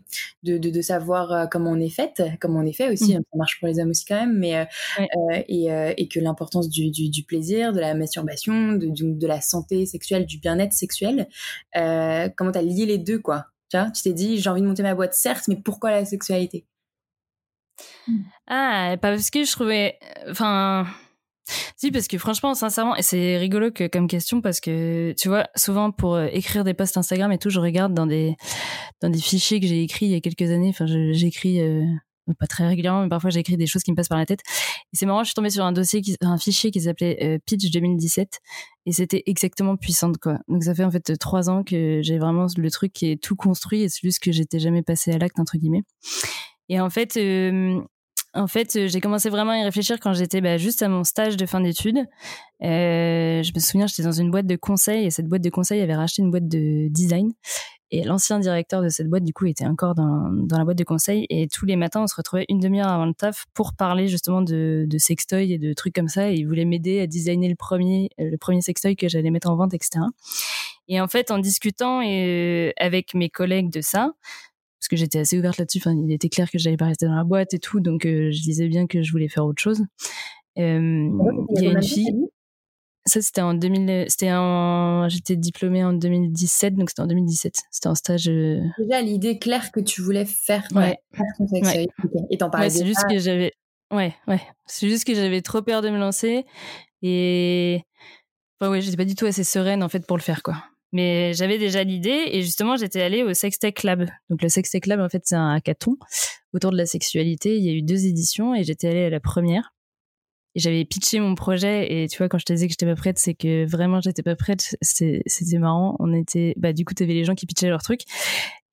de, 0.44 0.58
de, 0.58 0.82
savoir 0.82 1.50
comment 1.50 1.72
on 1.72 1.80
est 1.80 1.90
faite 1.90 2.22
comment 2.40 2.60
on 2.60 2.66
est 2.66 2.74
fait 2.74 2.92
aussi 2.92 3.14
mmh. 3.14 3.18
hein, 3.18 3.24
ça 3.32 3.38
marche 3.38 3.60
pour 3.60 3.68
les 3.68 3.80
hommes 3.80 3.90
aussi 3.90 4.06
quand 4.06 4.20
même 4.20 4.38
mais 4.38 4.68
et, 5.48 5.68
et, 5.98 6.08
que 6.08 6.20
l'importance 6.20 6.70
du, 6.70 6.90
du, 6.90 7.10
du, 7.10 7.24
plaisir 7.24 7.74
de 7.74 7.80
la 7.80 7.94
masturbation 7.94 8.74
de, 8.74 8.90
de 8.92 9.28
la 9.28 9.42
santé 9.42 9.86
sexuelle 9.86 10.26
du 10.26 10.40
bien-être 10.40 10.74
sexuel 10.74 11.28
comment 11.74 12.52
tu 12.52 12.58
as 12.60 12.64
lié 12.64 12.86
les 12.86 12.98
deux 12.98 13.20
quoi? 13.20 13.46
Tu 13.72 14.02
t'es 14.04 14.14
dit, 14.14 14.40
j'ai 14.40 14.50
envie 14.50 14.62
de 14.62 14.68
monter 14.68 14.84
ma 14.84 14.96
boîte, 14.96 15.14
certes, 15.14 15.48
mais 15.48 15.56
pourquoi 15.56 15.92
la 15.92 16.06
sexualité? 16.06 16.66
Ah, 18.48 18.96
parce 19.02 19.30
que 19.30 19.44
je 19.44 19.52
trouvais. 19.52 19.98
Enfin. 20.30 20.88
Si, 21.76 21.92
parce 21.92 22.08
que 22.08 22.18
franchement, 22.18 22.54
sincèrement, 22.54 22.96
et 22.96 23.02
c'est 23.02 23.38
rigolo 23.38 23.72
comme 23.92 24.08
question 24.08 24.42
parce 24.42 24.62
que 24.62 25.14
tu 25.18 25.28
vois, 25.28 25.48
souvent 25.56 25.92
pour 25.92 26.16
euh, 26.16 26.28
écrire 26.32 26.64
des 26.64 26.74
posts 26.74 26.96
Instagram 26.96 27.32
et 27.32 27.40
tout, 27.40 27.50
je 27.50 27.60
regarde 27.60 27.94
dans 27.94 28.06
des 28.06 28.36
dans 29.02 29.10
des 29.10 29.20
fichiers 29.20 29.60
que 29.60 29.68
j'ai 29.68 29.82
écrits 29.82 30.06
il 30.06 30.12
y 30.12 30.16
a 30.16 30.22
quelques 30.22 30.50
années. 30.50 30.70
Enfin, 30.70 30.86
j'écris 30.86 31.60
euh, 31.60 31.84
pas 32.34 32.48
très 32.48 32.68
régulièrement, 32.68 33.04
mais 33.04 33.10
parfois 33.10 33.30
j'écris 33.30 33.58
des 33.58 33.68
choses 33.68 33.84
qui 33.84 33.92
me 33.92 33.96
passent 33.96 34.10
par 34.10 34.18
la 34.18 34.26
tête. 34.26 34.42
Et 34.94 34.98
c'est 34.98 35.06
marrant, 35.06 35.24
je 35.24 35.30
suis 35.30 35.36
tombée 35.36 35.50
sur 35.50 35.64
un 35.64 35.72
dossier, 35.72 36.02
un 36.22 36.38
fichier 36.38 36.72
qui 36.72 36.82
s'appelait 36.82 37.18
euh, 37.22 37.38
Pitch 37.46 37.72
2017, 37.72 38.40
et 38.86 38.92
c'était 38.92 39.24
exactement 39.26 39.76
puissante, 39.76 40.18
quoi. 40.18 40.40
Donc 40.48 40.64
ça 40.64 40.74
fait 40.74 40.84
en 40.84 40.92
fait 40.92 41.18
trois 41.18 41.50
ans 41.50 41.64
que 41.64 42.02
j'ai 42.02 42.18
vraiment 42.18 42.48
le 42.56 42.72
truc 42.72 42.94
qui 42.94 43.12
est 43.12 43.22
tout 43.22 43.36
construit, 43.36 43.82
et 43.84 43.90
c'est 43.90 44.02
juste 44.02 44.20
que 44.20 44.32
j'étais 44.32 44.60
jamais 44.60 44.82
passée 44.82 45.12
à 45.12 45.18
l'acte 45.18 45.40
entre 45.40 45.58
guillemets. 45.58 45.84
Et 46.70 46.80
en 46.80 46.90
fait, 46.90 47.18
euh, 47.18 47.82
en 48.34 48.48
fait, 48.48 48.88
j'ai 48.88 49.02
commencé 49.02 49.30
vraiment 49.30 49.52
à 49.52 49.58
y 49.58 49.64
réfléchir 49.64 50.00
quand 50.00 50.14
j'étais 50.14 50.40
bah, 50.40 50.58
juste 50.58 50.82
à 50.82 50.88
mon 50.88 51.04
stage 51.04 51.36
de 51.36 51.46
fin 51.46 51.60
d'études. 51.60 51.98
Euh, 52.64 53.44
je 53.44 53.52
me 53.54 53.60
souviens, 53.60 53.88
j'étais 53.88 54.04
dans 54.04 54.14
une 54.14 54.32
boîte 54.32 54.48
de 54.48 54.56
conseil 54.56 55.06
et 55.06 55.10
cette 55.10 55.28
boîte 55.28 55.42
de 55.42 55.50
conseil 55.50 55.82
avait 55.82 55.96
racheté 55.96 56.22
une 56.22 56.32
boîte 56.32 56.48
de 56.48 56.88
design. 56.90 57.34
Et 57.94 58.04
l'ancien 58.04 58.40
directeur 58.40 58.82
de 58.82 58.88
cette 58.88 59.10
boîte, 59.10 59.24
du 59.24 59.34
coup, 59.34 59.46
était 59.46 59.66
encore 59.66 59.96
dans, 59.96 60.30
dans 60.32 60.58
la 60.58 60.64
boîte 60.64 60.78
de 60.78 60.86
conseil. 60.86 61.26
Et 61.30 61.50
tous 61.50 61.66
les 61.66 61.76
matins, 61.76 62.04
on 62.04 62.08
se 62.08 62.16
retrouvait 62.16 62.46
une 62.48 62.60
demi-heure 62.60 62.88
avant 62.88 63.06
le 63.06 63.14
taf 63.14 63.46
pour 63.54 63.74
parler 63.74 64.08
justement 64.08 64.42
de, 64.42 64.86
de 64.88 64.98
sextoy 64.98 65.52
et 65.52 65.58
de 65.58 65.74
trucs 65.74 65.94
comme 65.94 66.08
ça. 66.08 66.32
Et 66.32 66.36
il 66.36 66.46
voulait 66.46 66.64
m'aider 66.64 67.02
à 67.02 67.08
designer 67.08 67.50
le 67.50 67.56
premier, 67.56 68.10
le 68.18 68.38
premier 68.38 68.62
sextoy 68.62 68.96
que 68.96 69.10
j'allais 69.10 69.30
mettre 69.30 69.50
en 69.50 69.58
vente, 69.58 69.74
etc. 69.74 70.06
Et 70.88 71.02
en 71.02 71.08
fait, 71.08 71.32
en 71.32 71.40
discutant 71.40 72.02
et, 72.02 72.70
euh, 72.70 72.72
avec 72.78 73.14
mes 73.14 73.30
collègues 73.30 73.72
de 73.72 73.82
ça, 73.82 74.14
parce 74.80 74.88
que 74.88 74.96
j'étais 74.96 75.20
assez 75.20 75.38
ouverte 75.38 75.58
là-dessus, 75.58 75.80
enfin, 75.80 75.96
il 75.96 76.12
était 76.12 76.30
clair 76.30 76.50
que 76.50 76.58
j'allais 76.58 76.78
pas 76.78 76.88
rester 76.88 77.06
dans 77.06 77.16
la 77.16 77.24
boîte 77.24 77.54
et 77.54 77.60
tout, 77.60 77.80
donc 77.80 78.06
euh, 78.06 78.32
je 78.32 78.42
disais 78.42 78.68
bien 78.68 78.88
que 78.88 79.04
je 79.04 79.12
voulais 79.12 79.30
faire 79.30 79.46
autre 79.46 79.62
chose. 79.62 79.86
Euh, 80.58 81.10
il 81.56 81.64
y 81.64 81.68
a 81.68 81.72
une 81.72 81.84
fille. 81.84 82.28
Ça, 83.06 83.22
c'était 83.22 83.42
en 83.42 83.54
2000. 83.56 84.06
C'était 84.10 84.32
en. 84.32 85.10
J'étais 85.10 85.36
diplômée 85.36 85.84
en 85.84 85.94
2017, 85.94 86.76
donc 86.76 86.90
c'était 86.90 87.02
en 87.02 87.08
2017. 87.08 87.56
C'était 87.72 87.88
un 87.88 87.96
stage. 87.96 88.30
Euh, 88.30 88.60
Déjà, 88.78 89.02
l'idée 89.02 89.40
claire 89.40 89.72
que 89.72 89.80
tu 89.80 90.02
voulais 90.02 90.26
faire. 90.26 90.68
Ouais. 90.76 91.00
Et 92.30 92.38
t'en 92.38 92.50
parlais. 92.50 92.70
c'est 92.70 92.86
juste 92.86 93.08
que 93.10 93.18
j'avais. 93.18 93.54
Ouais, 93.92 94.14
ouais. 94.28 94.42
C'est 94.68 94.88
juste 94.88 95.06
que 95.06 95.16
j'avais 95.16 95.42
trop 95.42 95.62
peur 95.62 95.82
de 95.82 95.90
me 95.90 95.98
lancer. 95.98 96.46
Et. 97.02 97.82
Enfin, 98.60 98.72
ouais, 98.72 98.82
j'étais 98.82 98.98
pas 98.98 99.06
du 99.06 99.16
tout 99.16 99.26
assez 99.26 99.44
sereine, 99.44 99.82
en 99.82 99.90
fait, 99.90 100.06
pour 100.06 100.18
le 100.18 100.22
faire, 100.22 100.44
quoi. 100.44 100.64
Mais 100.94 101.34
j'avais 101.34 101.58
déjà 101.58 101.84
l'idée 101.84 102.26
et 102.32 102.44
justement, 102.44 102.76
j'étais 102.76 103.02
allée 103.02 103.24
au 103.24 103.34
Sextech 103.34 103.82
Lab. 103.84 104.08
Donc, 104.30 104.42
le 104.44 104.50
Sextech 104.50 104.86
Lab, 104.86 105.00
en 105.00 105.10
fait, 105.10 105.22
c'est 105.26 105.36
un 105.36 105.50
hackathon 105.56 105.98
autour 106.54 106.72
de 106.72 106.78
la 106.78 106.86
sexualité. 106.86 107.58
Il 107.58 107.64
y 107.64 107.70
a 107.70 107.74
eu 107.74 107.82
deux 107.82 108.06
éditions 108.06 108.54
et 108.54 108.64
j'étais 108.64 108.90
allée 108.90 109.06
à 109.06 109.10
la 109.10 109.20
première. 109.22 109.74
J'avais 110.56 110.84
pitché 110.84 111.20
mon 111.20 111.36
projet 111.36 112.04
et 112.04 112.08
tu 112.08 112.18
vois 112.18 112.28
quand 112.28 112.38
je 112.38 112.46
te 112.46 112.54
disais 112.54 112.68
que 112.68 112.74
j'étais 112.74 112.86
pas 112.86 112.96
prête, 112.96 113.18
c'est 113.18 113.34
que 113.34 113.66
vraiment 113.66 114.02
j'étais 114.02 114.24
pas 114.24 114.36
prête. 114.36 114.76
C'était 114.82 115.58
marrant. 115.58 115.96
On 116.00 116.14
était, 116.14 116.54
bah 116.58 116.74
du 116.74 116.84
coup 116.86 116.94
t'avais 116.94 117.14
les 117.14 117.24
gens 117.24 117.36
qui 117.36 117.46
pitchaient 117.46 117.70
leur 117.70 117.82
truc 117.82 118.02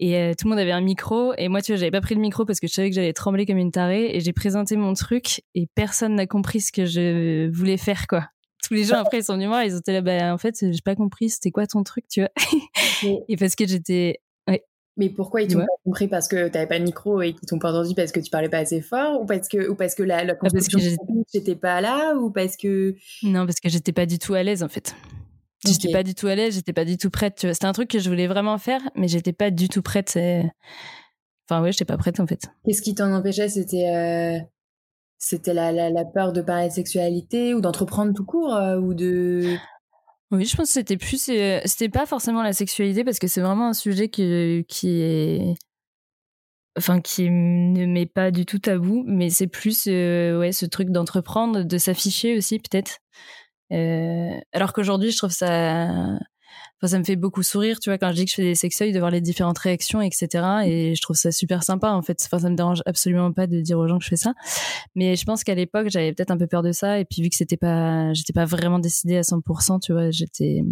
et 0.01 0.17
euh, 0.17 0.35
tout 0.35 0.47
le 0.47 0.51
monde 0.51 0.59
avait 0.59 0.73
un 0.73 0.81
micro 0.81 1.35
et 1.37 1.49
moi 1.49 1.61
tu 1.61 1.73
vois 1.73 1.79
j'avais 1.79 1.91
pas 1.91 2.01
pris 2.01 2.15
le 2.15 2.21
micro 2.21 2.45
parce 2.45 2.61
que 2.61 2.67
je 2.69 2.73
savais 2.73 2.89
que 2.89 2.95
j'allais 2.95 3.13
trembler 3.13 3.47
comme 3.47 3.59
une 3.59 3.73
tarée 3.73 4.15
et 4.15 4.21
j'ai 4.21 4.33
présenté 4.33 4.77
mon 4.77 4.95
truc 4.95 5.43
et 5.55 5.67
personne 5.75 6.15
n'a 6.15 6.27
compris 6.27 6.61
ce 6.61 6.73
que 6.73 6.87
je 6.87 7.51
voulais 7.51 7.77
faire 7.77 8.07
quoi. 8.07 8.29
Tous 8.63 8.75
les 8.75 8.85
gens 8.85 8.97
après 8.97 9.19
ils 9.19 9.25
sont 9.25 9.35
venus 9.35 9.49
voir, 9.49 9.65
ils 9.65 9.75
ont 9.75 9.79
été 9.79 9.93
là 9.93 10.01
bah 10.01 10.33
en 10.33 10.39
fait 10.39 10.57
j'ai 10.61 10.81
pas 10.85 10.95
compris 10.95 11.31
c'était 11.31 11.51
quoi 11.51 11.67
ton 11.67 11.83
truc 11.83 12.05
tu 12.09 12.21
vois? 12.21 12.31
et 13.29 13.37
parce 13.37 13.57
que 13.57 13.67
j'étais 13.67 14.21
mais 14.99 15.09
pourquoi 15.09 15.43
ils 15.43 15.49
t'ont 15.53 15.61
pas 15.61 15.67
compris? 15.85 16.09
Parce 16.09 16.29
que 16.29 16.49
t'avais 16.49 16.67
pas 16.67 16.79
de 16.79 16.85
micro 16.85 17.23
et 17.23 17.33
qu'ils 17.33 17.49
t'ont 17.49 17.59
pas 17.59 17.71
entendu 17.71 17.95
parce 17.95 18.13
que 18.13 18.21
tu 18.21 18.31
parlais 18.31 18.49
pas 18.49 18.59
assez 18.59 18.81
fort 18.81 19.23
Ou 19.23 19.27
parce 19.27 19.49
que, 19.49 19.69
ou 19.69 19.75
parce 19.75 19.95
que 19.95 20.03
la, 20.03 20.25
la 20.25 20.35
ah, 20.35 20.37
construction 20.37 20.79
j'étais 21.33 21.57
pas 21.57 21.81
là 21.81 22.15
Ou 22.17 22.31
parce 22.31 22.57
que... 22.57 22.95
Non, 23.23 23.47
parce 23.47 23.61
que 23.61 23.69
j'étais 23.69 23.93
pas 23.93 24.07
du 24.07 24.19
tout 24.19 24.35
à 24.35 24.43
l'aise 24.43 24.63
en 24.63 24.69
fait. 24.69 24.95
J'étais 25.65 25.91
pas 25.91 26.03
du 26.03 26.15
tout 26.15 26.27
à 26.27 26.35
l'aise, 26.35 26.55
j'étais 26.55 26.73
pas 26.73 26.85
du 26.85 26.97
tout 26.97 27.11
prête. 27.11 27.41
C'était 27.41 27.67
un 27.67 27.73
truc 27.73 27.89
que 27.89 27.99
je 27.99 28.09
voulais 28.09 28.29
vraiment 28.29 28.59
faire, 28.59 28.81
mais 28.95 29.09
j'étais 29.09 29.33
pas 29.33 29.51
du 29.51 29.69
tout 29.69 29.83
prête. 29.83 30.17
Enfin, 31.49 31.63
ouais, 31.63 31.73
j'étais 31.73 31.85
pas 31.85 31.97
prête 31.97 32.21
en 32.21 32.27
fait. 32.27 32.49
Qu'est-ce 32.65 32.83
qui 32.83 32.95
t'en 32.95 33.13
empêchait? 33.13 33.49
C'était 33.49 33.89
euh, 33.89 34.39
c'était 35.19 35.55
la, 35.55 35.73
la, 35.73 35.91
la, 35.91 36.05
peur 36.05 36.33
de 36.33 36.43
parler 36.43 36.69
de 36.69 36.73
sexualité 36.73 37.55
ou 37.55 37.61
d'entreprendre 37.61 38.13
tout 38.15 38.25
court 38.25 38.55
euh, 38.55 38.79
ou 38.79 38.95
de. 38.95 39.57
Oui, 40.31 40.45
je 40.45 40.57
pense 40.57 40.67
que 40.69 40.73
c'était 40.75 40.97
plus. 40.99 41.29
Euh, 41.31 41.61
c'était 41.65 41.89
pas 41.89 42.05
forcément 42.07 42.43
la 42.43 42.53
sexualité 42.53 43.03
parce 43.05 43.19
que 43.19 43.27
c'est 43.27 43.41
vraiment 43.41 43.69
un 43.69 43.73
sujet 43.73 44.09
qui, 44.09 44.65
qui 44.69 45.01
est. 45.01 45.55
Enfin, 46.77 47.01
qui 47.01 47.29
ne 47.29 47.87
met 47.87 48.07
pas 48.07 48.31
du 48.31 48.47
tout 48.47 48.59
tabou, 48.61 49.03
mais 49.07 49.31
c'est 49.31 49.49
plus 49.49 49.87
euh, 49.89 50.39
ouais, 50.39 50.53
ce 50.53 50.65
truc 50.65 50.91
d'entreprendre, 50.91 51.65
de 51.65 51.79
s'afficher 51.79 52.37
aussi, 52.37 52.59
peut-être. 52.61 52.99
Euh, 53.73 54.31
alors 54.53 54.73
qu'aujourd'hui, 54.73 55.11
je 55.11 55.17
trouve 55.19 55.31
ça 55.33 55.89
ça 56.87 56.99
me 56.99 57.05
fait 57.05 57.17
beaucoup 57.17 57.43
sourire, 57.43 57.81
tu 57.81 57.91
vois, 57.91 57.99
quand 57.99 58.11
je 58.11 58.17
dis 58.17 58.25
que 58.25 58.31
je 58.31 58.37
fais 58.37 58.43
des 58.43 58.55
sextoys, 58.55 58.93
de 58.93 58.99
voir 58.99 59.11
les 59.11 59.21
différentes 59.21 59.59
réactions, 59.59 60.01
etc. 60.01 60.45
Et 60.65 60.95
je 60.95 61.03
trouve 61.03 61.17
ça 61.17 61.33
super 61.33 61.65
sympa, 61.65 61.91
en 61.91 62.03
fait. 62.03 62.23
Enfin, 62.25 62.39
ça 62.39 62.51
me 62.51 62.55
dérange 62.55 62.83
absolument 62.87 63.33
pas 63.33 63.49
de 63.49 63.61
dire 63.61 63.79
aux 63.79 63.89
gens 63.89 63.99
que 63.99 64.05
je 64.05 64.11
fais 64.11 64.17
ça. 64.17 64.35
Mais 64.95 65.17
je 65.17 65.25
pense 65.25 65.43
qu'à 65.43 65.57
l'époque, 65.57 65.89
j'avais 65.89 66.13
peut-être 66.13 66.31
un 66.31 66.39
peu 66.39 66.47
peur 66.47 66.63
de 66.63 66.71
ça. 66.71 67.01
Et 67.01 67.05
puis, 67.05 67.23
vu 67.23 67.31
que 67.31 67.37
c'était 67.37 67.57
pas, 67.57 68.13
j'étais 68.13 68.33
pas 68.33 68.45
vraiment 68.45 68.79
décidée 68.79 69.17
à 69.17 69.23
100%, 69.23 69.81
tu 69.81 69.93
vois, 69.93 70.11
j'étais, 70.11 70.63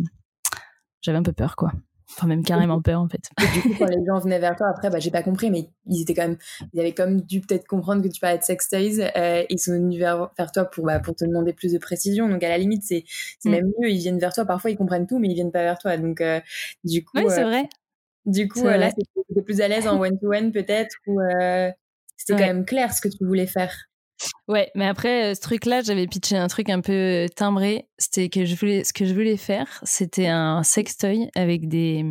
j'avais 1.02 1.18
un 1.18 1.25
peu 1.25 1.32
peur, 1.32 1.56
quoi. 1.56 1.72
Enfin, 2.10 2.28
même 2.28 2.44
carrément 2.44 2.80
peur, 2.80 3.00
en 3.00 3.08
fait. 3.08 3.30
du 3.54 3.62
coup, 3.62 3.75
quand 3.78 3.86
les 3.86 4.04
gens 4.06 4.18
venaient 4.18 4.38
vers 4.38 4.54
toi, 4.56 4.68
après, 4.68 4.90
bah, 4.90 4.98
j'ai 5.00 5.10
pas 5.10 5.22
compris, 5.22 5.50
mais 5.50 5.70
ils 5.86 6.02
étaient 6.02 6.14
quand 6.14 6.28
même, 6.28 6.38
ils 6.72 6.80
avaient 6.80 6.94
comme 6.94 7.20
dû 7.20 7.40
peut-être 7.40 7.66
comprendre 7.66 8.02
que 8.02 8.08
tu 8.08 8.20
parlais 8.20 8.38
de 8.38 8.44
sex 8.44 8.68
toys. 8.68 9.10
Euh, 9.16 9.44
ils 9.50 9.58
sont 9.58 9.72
venus 9.72 9.98
vers, 9.98 10.30
toi 10.52 10.64
pour, 10.66 10.86
bah, 10.86 11.00
pour 11.00 11.16
te 11.16 11.25
demander 11.25 11.52
plus 11.52 11.72
de 11.72 11.78
précision. 11.78 12.28
Donc, 12.28 12.42
à 12.42 12.48
la 12.48 12.58
limite, 12.58 12.84
c'est, 12.84 13.04
c'est 13.40 13.48
mm. 13.48 13.52
même 13.52 13.72
mieux. 13.80 13.90
Ils 13.90 13.98
viennent 13.98 14.18
vers 14.18 14.32
toi. 14.32 14.44
Parfois, 14.44 14.70
ils 14.70 14.76
comprennent 14.76 15.06
tout, 15.06 15.18
mais 15.18 15.28
ils 15.28 15.34
viennent 15.34 15.52
pas 15.52 15.62
vers 15.62 15.78
toi. 15.78 15.96
Donc, 15.96 16.20
euh, 16.20 16.40
du 16.84 17.04
coup. 17.04 17.18
Oui, 17.18 17.25
c'est 17.28 17.42
euh, 17.42 17.48
vrai. 17.48 17.68
Du 18.25 18.48
coup, 18.48 18.64
là, 18.64 18.90
c'était 18.90 19.42
plus 19.42 19.60
à 19.60 19.68
l'aise 19.68 19.86
en 19.86 20.00
one-to-one, 20.00 20.52
peut-être, 20.52 20.96
ou 21.06 21.20
c'était 22.16 22.40
quand 22.40 22.46
même 22.46 22.64
clair 22.64 22.92
ce 22.92 23.00
que 23.00 23.08
tu 23.08 23.25
voulais 23.25 23.46
faire. 23.46 23.72
Ouais, 24.49 24.70
mais 24.75 24.87
après, 24.87 25.32
euh, 25.32 25.35
ce 25.35 25.40
truc-là, 25.40 25.82
j'avais 25.82 26.06
pitché 26.06 26.37
un 26.37 26.49
truc 26.49 26.70
un 26.70 26.80
peu 26.80 26.92
euh, 26.92 27.28
timbré. 27.28 27.88
C'était 27.99 28.28
que 28.28 28.44
je 28.44 28.54
voulais, 28.56 28.85
ce 28.85 28.92
que 28.92 29.04
je 29.04 29.14
voulais 29.14 29.37
faire, 29.37 29.80
c'était 29.82 30.28
un 30.28 30.62
sextoy 30.62 31.28
avec 31.35 31.68
des, 31.68 32.04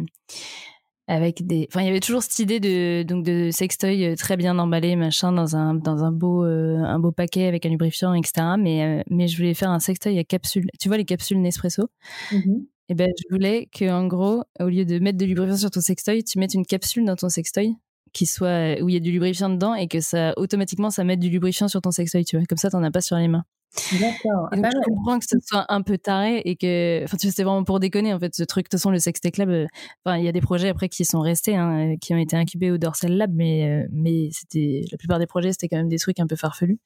avec 1.08 1.46
des, 1.46 1.68
enfin, 1.72 1.82
il 1.82 1.88
y 1.88 1.90
avait 1.90 2.00
toujours 2.00 2.24
cette 2.24 2.38
idée 2.40 2.60
de, 2.60 3.04
donc, 3.04 3.24
de 3.24 3.50
sextoy 3.52 4.06
euh, 4.06 4.16
très 4.16 4.38
bien 4.38 4.58
emballé, 4.60 4.96
machin, 4.96 5.32
dans 5.32 5.56
un, 5.56 5.74
dans 5.76 6.04
un 6.04 6.12
beau, 6.12 6.44
un 6.44 7.00
beau 7.00 7.12
paquet 7.12 7.48
avec 7.48 7.66
un 7.66 7.70
lubrifiant, 7.70 8.14
etc. 8.14 8.56
Mais, 8.60 9.04
mais 9.10 9.28
je 9.28 9.38
voulais 9.38 9.54
faire 9.54 9.72
un 9.72 9.80
sextoy 9.80 10.18
à 10.20 10.24
capsule. 10.24 10.68
Tu 10.80 10.88
vois 10.90 10.98
les 10.98 11.06
capsules 11.06 11.42
Nespresso? 11.42 11.90
Mmh 12.32 12.66
Et 12.90 12.96
ben, 12.96 13.10
je 13.18 13.34
voulais 13.34 13.68
que, 13.72 13.90
en 13.90 14.08
gros, 14.08 14.44
au 14.60 14.68
lieu 14.68 14.86
de 14.86 15.00
mettre 15.00 15.18
de 15.18 15.26
lubrifiant 15.26 15.58
sur 15.58 15.72
ton 15.72 15.82
sextoy, 15.82 16.24
tu 16.24 16.38
mettes 16.38 16.54
une 16.54 16.66
capsule 16.66 17.06
dans 17.06 17.16
ton 17.16 17.30
sextoy 17.30 17.76
qui 18.16 18.26
soit 18.26 18.82
où 18.82 18.90
il 18.90 18.94
y 18.94 18.98
a 18.98 19.02
du 19.02 19.12
lubrifiant 19.12 19.50
dedans 19.50 19.76
et 19.76 19.88
que 19.88 20.00
ça 20.00 20.34
automatiquement 20.38 20.90
ça 20.90 21.04
mette 21.04 21.20
du 21.20 21.30
lubrifiant 21.30 21.68
sur 21.68 21.82
ton 21.82 21.92
sextoy, 21.92 22.24
tu 22.24 22.38
vois. 22.38 22.46
Comme 22.48 22.58
ça, 22.58 22.70
t'en 22.70 22.82
as 22.82 22.92
pas 22.92 23.02
sur 23.02 23.18
les 23.18 23.28
mains. 23.28 23.44
D'accord. 23.92 24.50
Donc, 24.54 24.66
je 24.66 24.84
comprends 24.86 25.20
que 25.20 25.26
ce 25.26 25.38
soit 25.46 25.66
un 25.68 25.82
peu 25.82 25.98
taré 25.98 26.42
et 26.46 26.56
que, 26.56 27.04
enfin, 27.04 27.18
tu 27.18 27.28
vois, 27.28 27.32
c'était 27.32 27.44
vraiment 27.44 27.66
pour 27.66 27.82
déconner, 27.82 28.14
en 28.14 28.20
fait, 28.20 28.34
ce 28.34 28.44
truc. 28.44 28.66
De 28.66 28.70
toute 28.70 28.80
façon, 28.80 28.90
le 28.90 29.00
Sextech 29.00 29.34
Club, 29.34 29.50
euh, 29.50 29.66
enfin, 30.06 30.18
il 30.18 30.24
y 30.24 30.30
a 30.30 30.32
des 30.32 30.40
projets 30.40 30.70
après 30.70 30.88
qui 30.88 31.04
sont 31.04 31.20
restés, 31.20 31.58
hein, 31.58 31.94
euh, 31.94 31.96
qui 32.00 32.14
ont 32.14 32.18
été 32.18 32.38
incubés 32.38 32.72
au 32.72 32.78
Dorsal 32.78 33.12
Lab, 33.18 33.32
mais, 33.34 33.70
euh, 33.70 33.88
mais 33.92 34.30
c'était, 34.32 34.86
la 34.90 34.98
plupart 34.98 35.20
des 35.20 35.28
projets, 35.28 35.52
c'était 35.52 35.68
quand 35.68 35.78
même 35.78 35.90
des 35.90 35.98
trucs 36.00 36.22
un 36.22 36.28
peu 36.28 36.38
farfelus. 36.38 36.80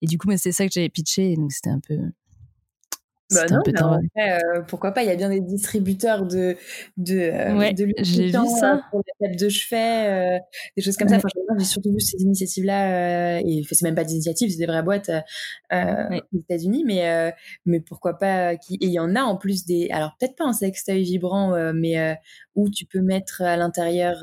Et 0.00 0.06
du 0.06 0.16
coup, 0.16 0.28
c'est 0.36 0.52
ça 0.52 0.66
que 0.66 0.72
j'avais 0.72 0.88
pitché, 0.88 1.34
donc 1.36 1.52
c'était 1.52 1.70
un 1.70 1.80
peu, 1.86 1.98
bah 3.30 3.46
non, 3.50 3.62
euh, 4.18 4.62
pourquoi 4.68 4.92
pas 4.92 5.02
Il 5.02 5.08
y 5.08 5.10
a 5.10 5.16
bien 5.16 5.30
des 5.30 5.40
distributeurs 5.40 6.26
de 6.26 6.56
de 6.98 7.16
euh, 7.18 7.72
de 7.72 7.88
j'ai 7.98 8.26
vu 8.26 8.32
ça. 8.32 8.74
euh, 8.74 8.78
pour 8.90 9.02
les 9.20 9.28
têtes 9.28 9.40
de 9.40 9.48
chevet, 9.48 10.40
des 10.76 10.82
choses 10.82 10.96
comme 10.96 11.08
ça. 11.08 11.16
Enfin, 11.16 11.28
j'ai 11.58 11.64
surtout 11.64 11.92
vu 11.92 12.00
ces 12.00 12.22
initiatives-là 12.22 13.40
et 13.40 13.62
c'est 13.70 13.82
même 13.82 13.94
pas 13.94 14.04
des 14.04 14.12
initiatives, 14.12 14.50
c'est 14.50 14.58
des 14.58 14.66
vraies 14.66 14.82
boîtes 14.82 15.10
aux 15.72 16.38
États-Unis, 16.38 16.84
mais 16.86 17.34
mais 17.64 17.80
pourquoi 17.80 18.18
pas 18.18 18.56
qui... 18.56 18.74
Et 18.74 18.86
il 18.86 18.92
y 18.92 19.00
en 19.00 19.16
a 19.16 19.22
en 19.22 19.36
plus 19.36 19.64
des, 19.64 19.88
alors 19.90 20.16
peut-être 20.18 20.36
pas 20.36 20.44
un 20.44 20.52
sextoy 20.52 21.02
vibrant, 21.02 21.72
mais 21.72 22.18
où 22.54 22.70
tu 22.70 22.84
peux 22.84 23.00
mettre 23.00 23.42
à 23.42 23.56
l'intérieur 23.56 24.16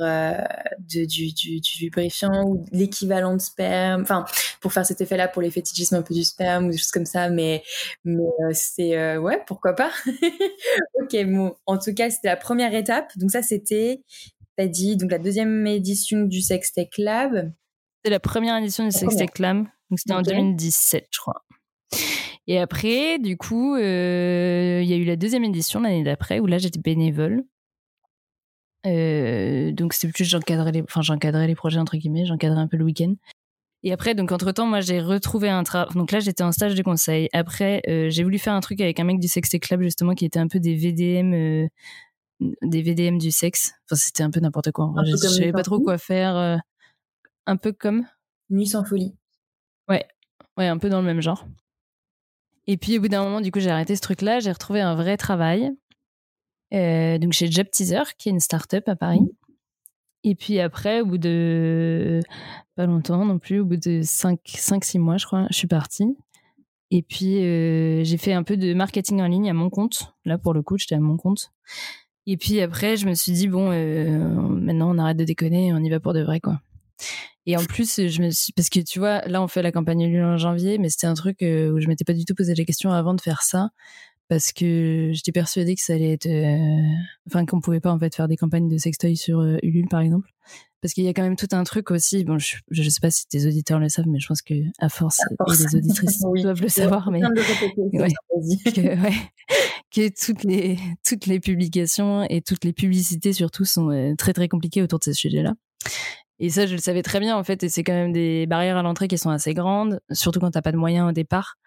du, 0.79 1.07
du, 1.07 1.33
du, 1.33 1.59
lubrifiant 1.81 2.45
ou 2.45 2.65
l'équivalent 2.71 3.35
de 3.35 3.41
sperme, 3.41 4.03
enfin 4.03 4.25
pour 4.61 4.73
faire 4.73 4.85
cet 4.85 5.01
effet-là 5.01 5.27
pour 5.27 5.41
les 5.41 5.49
fétichismes 5.49 5.95
un 5.95 6.01
peu 6.01 6.13
du 6.13 6.23
sperme 6.23 6.67
ou 6.67 6.71
des 6.71 6.77
choses 6.77 6.91
comme 6.91 7.05
ça, 7.05 7.29
mais 7.29 7.63
mais 8.05 8.29
c'est 8.53 8.90
euh, 8.95 9.17
ouais, 9.17 9.41
pourquoi 9.47 9.73
pas. 9.73 9.91
ok, 11.01 11.25
bon, 11.25 11.55
en 11.65 11.77
tout 11.77 11.93
cas, 11.93 12.09
c'était 12.09 12.27
la 12.27 12.37
première 12.37 12.73
étape. 12.73 13.11
Donc 13.17 13.31
ça, 13.31 13.41
c'était, 13.41 14.03
t'as 14.57 14.67
dit, 14.67 14.97
donc 14.97 15.11
la 15.11 15.19
deuxième 15.19 15.65
édition 15.67 16.21
du 16.23 16.41
Sextech 16.41 16.97
Lab. 16.97 17.51
C'était 17.97 18.11
la 18.11 18.19
première 18.19 18.57
édition 18.57 18.85
du 18.85 18.91
Sextech 18.91 19.39
Lab. 19.39 19.65
Donc 19.89 19.99
c'était 19.99 20.13
en 20.13 20.21
2017, 20.21 21.07
je 21.11 21.19
crois. 21.19 21.43
Et 22.47 22.57
après, 22.57 23.19
du 23.19 23.37
coup, 23.37 23.75
euh, 23.75 24.81
il 24.83 24.89
y 24.89 24.93
a 24.93 24.97
eu 24.97 25.05
la 25.05 25.15
deuxième 25.15 25.43
édition 25.43 25.81
l'année 25.81 26.03
d'après 26.03 26.39
où 26.39 26.47
là, 26.47 26.57
j'étais 26.57 26.79
bénévole. 26.79 27.43
Euh, 28.87 29.71
donc 29.71 29.93
c'était 29.93 30.11
plus 30.11 30.25
j'encadrais 30.25 30.71
les, 30.71 30.81
enfin 30.81 31.03
j'encadrais 31.03 31.45
les 31.45 31.53
projets 31.53 31.77
entre 31.77 31.97
guillemets, 31.97 32.25
j'encadrais 32.25 32.59
un 32.59 32.67
peu 32.67 32.77
le 32.77 32.85
week-end. 32.85 33.13
Et 33.83 33.91
après, 33.91 34.13
donc 34.13 34.31
entre-temps, 34.31 34.67
moi, 34.67 34.81
j'ai 34.81 35.01
retrouvé 35.01 35.49
un 35.49 35.63
travail. 35.63 35.93
Donc 35.95 36.11
là, 36.11 36.19
j'étais 36.19 36.43
en 36.43 36.51
stage 36.51 36.75
de 36.75 36.83
conseil. 36.83 37.29
Après, 37.33 37.81
euh, 37.87 38.09
j'ai 38.09 38.23
voulu 38.23 38.37
faire 38.37 38.53
un 38.53 38.59
truc 38.59 38.79
avec 38.79 38.99
un 38.99 39.03
mec 39.03 39.19
du 39.19 39.27
Sex 39.27 39.49
Club, 39.59 39.81
justement, 39.81 40.13
qui 40.13 40.25
était 40.25 40.39
un 40.39 40.47
peu 40.47 40.59
des 40.59 40.75
VDM, 40.75 41.33
euh, 41.33 41.67
des 42.61 42.81
VDM 42.83 43.17
du 43.17 43.31
sexe. 43.31 43.73
Enfin, 43.85 43.95
c'était 43.95 44.23
un 44.23 44.29
peu 44.29 44.39
n'importe 44.39 44.71
quoi. 44.71 44.93
je, 45.03 45.15
savais 45.15 45.51
pas 45.51 45.63
trop 45.63 45.79
quoi 45.79 45.97
faire. 45.97 46.35
Euh, 46.35 46.57
un 47.47 47.57
peu 47.57 47.71
comme... 47.71 48.05
Nuit 48.51 48.67
sans 48.67 48.83
folie. 48.83 49.15
Ouais. 49.89 50.05
Ouais, 50.57 50.67
un 50.67 50.77
peu 50.77 50.89
dans 50.89 50.99
le 50.99 51.07
même 51.07 51.21
genre. 51.21 51.47
Et 52.67 52.77
puis, 52.77 52.99
au 52.99 53.01
bout 53.01 53.07
d'un 53.07 53.23
moment, 53.23 53.41
du 53.41 53.51
coup, 53.51 53.59
j'ai 53.59 53.71
arrêté 53.71 53.95
ce 53.95 54.01
truc-là. 54.01 54.39
J'ai 54.39 54.51
retrouvé 54.51 54.81
un 54.81 54.93
vrai 54.93 55.17
travail. 55.17 55.71
donc 56.71 57.33
chez 57.33 57.49
Job 57.49 57.67
Teaser, 57.71 58.03
qui 58.19 58.29
est 58.29 58.31
une 58.31 58.39
start-up 58.39 58.87
à 58.87 58.95
Paris. 58.95 59.27
Et 60.23 60.35
puis 60.35 60.59
après, 60.59 61.01
au 61.01 61.05
bout 61.05 61.17
de 61.17 62.19
pas 62.75 62.85
longtemps 62.85 63.25
non 63.25 63.39
plus, 63.39 63.59
au 63.59 63.65
bout 63.65 63.77
de 63.77 64.01
5-6 64.01 64.99
mois, 64.99 65.17
je 65.17 65.25
crois, 65.25 65.47
je 65.49 65.55
suis 65.55 65.67
partie. 65.67 66.15
Et 66.91 67.01
puis 67.01 67.43
euh, 67.43 68.03
j'ai 68.03 68.17
fait 68.17 68.33
un 68.33 68.43
peu 68.43 68.57
de 68.57 68.73
marketing 68.73 69.21
en 69.21 69.27
ligne 69.27 69.49
à 69.49 69.53
mon 69.53 69.69
compte. 69.69 70.13
Là, 70.25 70.37
pour 70.37 70.53
le 70.53 70.61
coup, 70.61 70.77
j'étais 70.77 70.95
à 70.95 70.99
mon 70.99 71.17
compte. 71.17 71.51
Et 72.27 72.37
puis 72.37 72.61
après, 72.61 72.97
je 72.97 73.07
me 73.07 73.15
suis 73.15 73.31
dit, 73.31 73.47
bon, 73.47 73.71
euh, 73.71 74.29
maintenant 74.29 74.93
on 74.93 74.97
arrête 74.99 75.17
de 75.17 75.23
déconner, 75.23 75.73
on 75.73 75.79
y 75.79 75.89
va 75.89 75.99
pour 75.99 76.13
de 76.13 76.21
vrai, 76.21 76.39
quoi. 76.39 76.61
Et 77.47 77.57
en 77.57 77.63
plus, 77.63 78.07
je 78.07 78.21
me 78.21 78.29
suis, 78.29 78.53
parce 78.53 78.69
que 78.69 78.79
tu 78.79 78.99
vois, 78.99 79.21
là 79.27 79.41
on 79.41 79.47
fait 79.47 79.63
la 79.63 79.71
campagne 79.71 80.05
Lune 80.05 80.23
en 80.23 80.37
janvier, 80.37 80.77
mais 80.77 80.89
c'était 80.89 81.07
un 81.07 81.15
truc 81.15 81.41
euh, 81.41 81.71
où 81.71 81.79
je 81.79 81.87
m'étais 81.87 82.03
pas 82.03 82.13
du 82.13 82.25
tout 82.25 82.35
posé 82.35 82.53
la 82.53 82.63
question 82.65 82.91
avant 82.91 83.15
de 83.15 83.21
faire 83.21 83.41
ça 83.41 83.71
parce 84.31 84.53
que 84.53 85.09
j'étais 85.11 85.33
persuadée 85.33 85.75
que 85.75 85.81
ça 85.81 85.91
allait 85.91 86.13
être, 86.13 86.25
euh, 86.25 86.95
enfin 87.27 87.45
qu'on 87.45 87.59
pouvait 87.59 87.81
pas 87.81 87.91
en 87.91 87.99
fait 87.99 88.15
faire 88.15 88.29
des 88.29 88.37
campagnes 88.37 88.69
de 88.69 88.77
sextoy 88.77 89.17
sur 89.17 89.41
euh, 89.41 89.57
Ulule 89.61 89.89
par 89.89 89.99
exemple, 89.99 90.29
parce 90.79 90.93
qu'il 90.93 91.03
y 91.03 91.09
a 91.09 91.13
quand 91.13 91.23
même 91.23 91.35
tout 91.35 91.49
un 91.51 91.65
truc 91.65 91.91
aussi. 91.91 92.23
Bon, 92.23 92.39
je, 92.39 92.55
je 92.69 92.89
sais 92.89 93.01
pas 93.01 93.11
si 93.11 93.27
tes 93.27 93.45
auditeurs 93.45 93.77
le 93.77 93.89
savent, 93.89 94.07
mais 94.07 94.19
je 94.21 94.27
pense 94.29 94.41
que 94.41 94.53
à 94.79 94.87
force, 94.87 95.19
et 95.19 95.51
les 95.51 95.75
auditrices 95.75 96.21
doivent 96.43 96.61
le 96.61 96.69
savoir, 96.69 97.11
mais 97.11 97.19
que, 97.91 98.81
ouais, 99.01 99.13
que, 99.93 100.07
toutes 100.25 100.45
les 100.45 100.79
toutes 101.05 101.25
les 101.25 101.41
publications 101.41 102.23
et 102.29 102.41
toutes 102.41 102.63
les 102.63 102.71
publicités 102.71 103.33
surtout 103.33 103.65
sont 103.65 103.91
euh, 103.91 104.15
très 104.17 104.31
très 104.31 104.47
compliquées 104.47 104.81
autour 104.81 104.99
de 104.99 105.03
ces 105.03 105.13
sujets-là. 105.13 105.55
Et 106.43 106.49
ça, 106.49 106.65
je 106.65 106.73
le 106.73 106.81
savais 106.81 107.03
très 107.03 107.19
bien 107.19 107.37
en 107.37 107.43
fait, 107.43 107.61
et 107.61 107.69
c'est 107.69 107.83
quand 107.83 107.93
même 107.93 108.11
des 108.11 108.47
barrières 108.47 108.75
à 108.75 108.81
l'entrée 108.81 109.07
qui 109.07 109.15
sont 109.19 109.29
assez 109.29 109.53
grandes, 109.53 109.99
surtout 110.11 110.39
quand 110.39 110.49
t'as 110.49 110.63
pas 110.63 110.71
de 110.71 110.77
moyens 110.77 111.07
au 111.07 111.11
départ. 111.11 111.57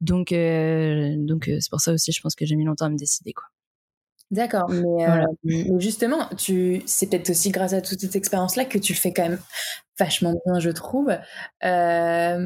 Donc, 0.00 0.32
euh, 0.32 1.14
donc 1.18 1.48
euh, 1.48 1.58
c'est 1.60 1.68
pour 1.68 1.82
ça 1.82 1.92
aussi, 1.92 2.12
je 2.12 2.20
pense 2.22 2.34
que 2.34 2.46
j'ai 2.46 2.56
mis 2.56 2.64
longtemps 2.64 2.86
à 2.86 2.88
me 2.88 2.96
décider, 2.96 3.34
quoi. 3.34 3.44
D'accord, 4.30 4.70
mais, 4.70 5.06
euh, 5.06 5.78
justement, 5.78 6.30
tu, 6.38 6.82
c'est 6.86 7.10
peut-être 7.10 7.28
aussi 7.28 7.50
grâce 7.50 7.74
à 7.74 7.82
toute 7.82 8.00
cette 8.00 8.16
expérience-là 8.16 8.64
que 8.64 8.78
tu 8.78 8.94
le 8.94 8.98
fais 8.98 9.12
quand 9.12 9.28
même 9.28 9.38
vachement 9.98 10.32
bien, 10.46 10.58
je 10.58 10.70
trouve. 10.70 11.08
tu 11.60 11.66
as 11.68 12.38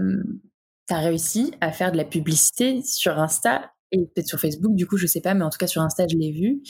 réussi 0.90 1.54
à 1.60 1.70
faire 1.70 1.92
de 1.92 1.96
la 1.96 2.04
publicité 2.04 2.82
sur 2.82 3.16
Insta 3.20 3.70
et 3.92 3.98
peut-être 3.98 4.26
sur 4.26 4.40
Facebook, 4.40 4.74
du 4.74 4.88
coup, 4.88 4.96
je 4.96 5.06
sais 5.06 5.20
pas, 5.20 5.34
mais 5.34 5.44
en 5.44 5.50
tout 5.50 5.58
cas 5.58 5.68
sur 5.68 5.82
Insta, 5.82 6.06
je 6.10 6.16
l'ai 6.16 6.32
vu. 6.32 6.62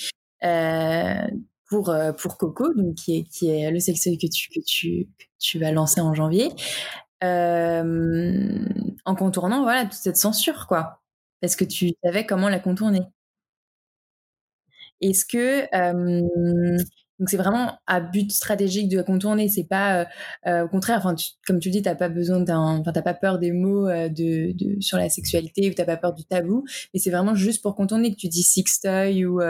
Euh, 0.45 1.27
pour, 1.69 1.91
euh, 1.91 2.13
pour 2.13 2.39
Coco, 2.39 2.73
donc 2.75 2.95
qui 2.97 3.19
est, 3.19 3.25
qui 3.25 3.49
est 3.51 3.71
le 3.71 3.81
sextoy 3.81 4.19
que 4.19 4.27
tu, 4.27 4.49
que, 4.51 4.61
tu, 4.65 5.09
que 5.19 5.25
tu 5.39 5.59
vas 5.59 5.73
lancer 5.73 6.01
en 6.01 6.15
janvier, 6.15 6.51
euh, 7.25 8.65
en 9.05 9.15
contournant 9.15 9.63
voilà, 9.63 9.85
toute 9.85 9.95
cette 9.95 10.17
censure, 10.17 10.67
quoi. 10.69 11.03
Parce 11.41 11.57
que 11.57 11.65
tu 11.65 11.91
savais 12.05 12.27
comment 12.27 12.49
la 12.49 12.61
contourner. 12.61 13.03
Est-ce 15.01 15.25
que 15.25 15.67
euh, 15.75 16.79
donc 17.19 17.31
c'est 17.31 17.37
vraiment 17.39 17.79
à 17.87 18.01
but 18.01 18.31
stratégique 18.31 18.89
de 18.89 19.01
contourner. 19.01 19.49
C'est 19.49 19.65
pas 19.65 20.01
euh, 20.01 20.05
euh, 20.47 20.65
au 20.65 20.69
contraire. 20.69 20.99
Enfin, 20.99 21.15
comme 21.47 21.61
tu 21.61 21.69
le 21.69 21.73
dis, 21.73 21.83
t'as 21.83 21.95
pas 21.95 22.11
besoin 22.11 22.41
d'un. 22.41 22.79
Enfin, 22.79 22.93
t'as 22.93 23.03
pas 23.03 23.15
peur 23.15 23.39
des 23.39 23.53
mots 23.53 23.89
euh, 23.89 24.09
de, 24.09 24.53
de, 24.53 24.81
sur 24.81 24.99
la 24.99 25.09
sexualité 25.09 25.71
ou 25.71 25.75
t'as 25.75 25.87
pas 25.87 25.97
peur 25.97 26.13
du 26.13 26.25
tabou. 26.25 26.65
Mais 26.93 27.01
c'est 27.01 27.11
vraiment 27.11 27.35
juste 27.35 27.63
pour 27.63 27.75
contourner 27.75 28.11
que 28.11 28.17
tu 28.17 28.29
dis 28.29 28.43
sextoy 28.43 29.25
ou 29.25 29.41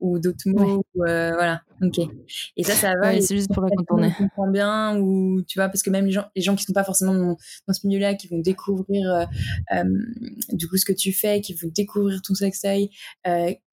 ou 0.00 0.18
d'autres 0.18 0.48
mots. 0.48 0.84
Ou, 0.94 1.02
voilà. 1.04 1.60
Ok. 1.82 1.98
Et 2.56 2.62
ça, 2.62 2.74
ça 2.74 2.92
va. 3.00 3.20
c'est 3.20 3.36
juste 3.36 3.52
pour 3.52 3.62
la 3.62 3.70
contourner. 3.76 4.12
On 4.18 4.22
comprend 4.22 4.48
bien 4.48 4.98
ou 4.98 5.42
tu 5.42 5.58
vois 5.58 5.68
parce 5.68 5.82
que 5.82 5.90
même 5.90 6.06
les 6.06 6.12
gens, 6.12 6.24
les 6.34 6.42
gens 6.42 6.56
qui 6.56 6.64
sont 6.64 6.72
pas 6.72 6.84
forcément 6.84 7.14
dans, 7.14 7.36
dans 7.66 7.74
ce 7.74 7.86
milieu-là, 7.86 8.14
qui 8.14 8.28
vont 8.28 8.38
découvrir 8.38 9.26
du 10.52 10.66
coup 10.66 10.78
ce 10.78 10.86
que 10.86 10.92
tu 10.92 11.12
fais, 11.12 11.42
qui 11.42 11.52
vont 11.52 11.68
découvrir 11.74 12.22
ton 12.22 12.34
sextoy, 12.34 12.90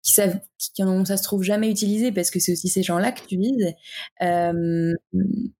qui 0.03 0.13
savent, 0.13 0.39
qui 0.57 0.83
ça 1.05 1.17
se 1.17 1.23
trouve 1.23 1.43
jamais 1.43 1.69
utilisé 1.69 2.11
parce 2.11 2.31
que 2.31 2.39
c'est 2.39 2.53
aussi 2.53 2.69
ces 2.69 2.83
gens-là 2.83 3.11
que 3.11 3.25
tu 3.25 3.37
vises. 3.37 3.73
Euh, 4.21 4.93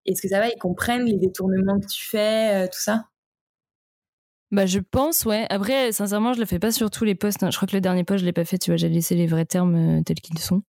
est-ce 0.05 0.22
que 0.22 0.27
ça 0.29 0.39
va 0.39 0.48
Ils 0.48 0.60
comprennent 0.60 1.05
les 1.05 1.17
détournements 1.17 1.79
que 1.79 1.88
tu 1.88 2.08
fais, 2.08 2.63
euh, 2.63 2.67
tout 2.67 2.79
ça? 2.79 3.05
Bah, 4.51 4.65
je 4.65 4.79
pense, 4.79 5.25
ouais. 5.25 5.46
Après, 5.50 5.91
sincèrement, 5.91 6.34
je 6.34 6.39
le 6.39 6.46
fais 6.46 6.58
pas 6.58 6.72
sur 6.72 6.89
tous 6.89 7.03
les 7.03 7.13
posts. 7.13 7.43
Hein. 7.43 7.51
Je 7.51 7.58
crois 7.58 7.67
que 7.67 7.75
le 7.75 7.81
dernier 7.81 8.03
post, 8.03 8.22
je 8.22 8.25
l'ai 8.25 8.34
pas 8.34 8.46
fait. 8.46 8.58
Tu 8.58 8.72
vois, 8.72 8.77
j'ai 8.77 8.89
laissé 8.89 9.15
les 9.15 9.27
vrais 9.27 9.46
termes 9.46 10.00
euh, 10.00 10.01
tels 10.03 10.19
qu'ils 10.22 10.39
sont. 10.39 10.63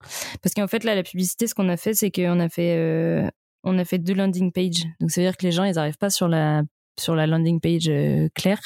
Parce 0.41 0.55
qu'en 0.55 0.67
fait, 0.67 0.83
là, 0.83 0.95
la 0.95 1.03
publicité, 1.03 1.45
ce 1.45 1.53
qu'on 1.53 1.69
a 1.69 1.77
fait, 1.77 1.93
c'est 1.93 2.09
qu'on 2.09 2.39
a 2.39 2.49
fait, 2.49 3.29
on 3.63 3.77
a 3.77 3.85
fait 3.85 3.99
deux 3.99 4.15
landing 4.15 4.51
pages. 4.51 4.85
Donc, 4.99 5.11
ça 5.11 5.21
veut 5.21 5.27
dire 5.27 5.37
que 5.37 5.45
les 5.45 5.51
gens, 5.51 5.63
ils 5.63 5.77
arrivent 5.77 5.97
pas 5.97 6.09
sur 6.09 6.27
la, 6.27 6.63
sur 6.99 7.15
la 7.15 7.27
landing 7.27 7.59
page 7.59 7.91
claire. 8.33 8.61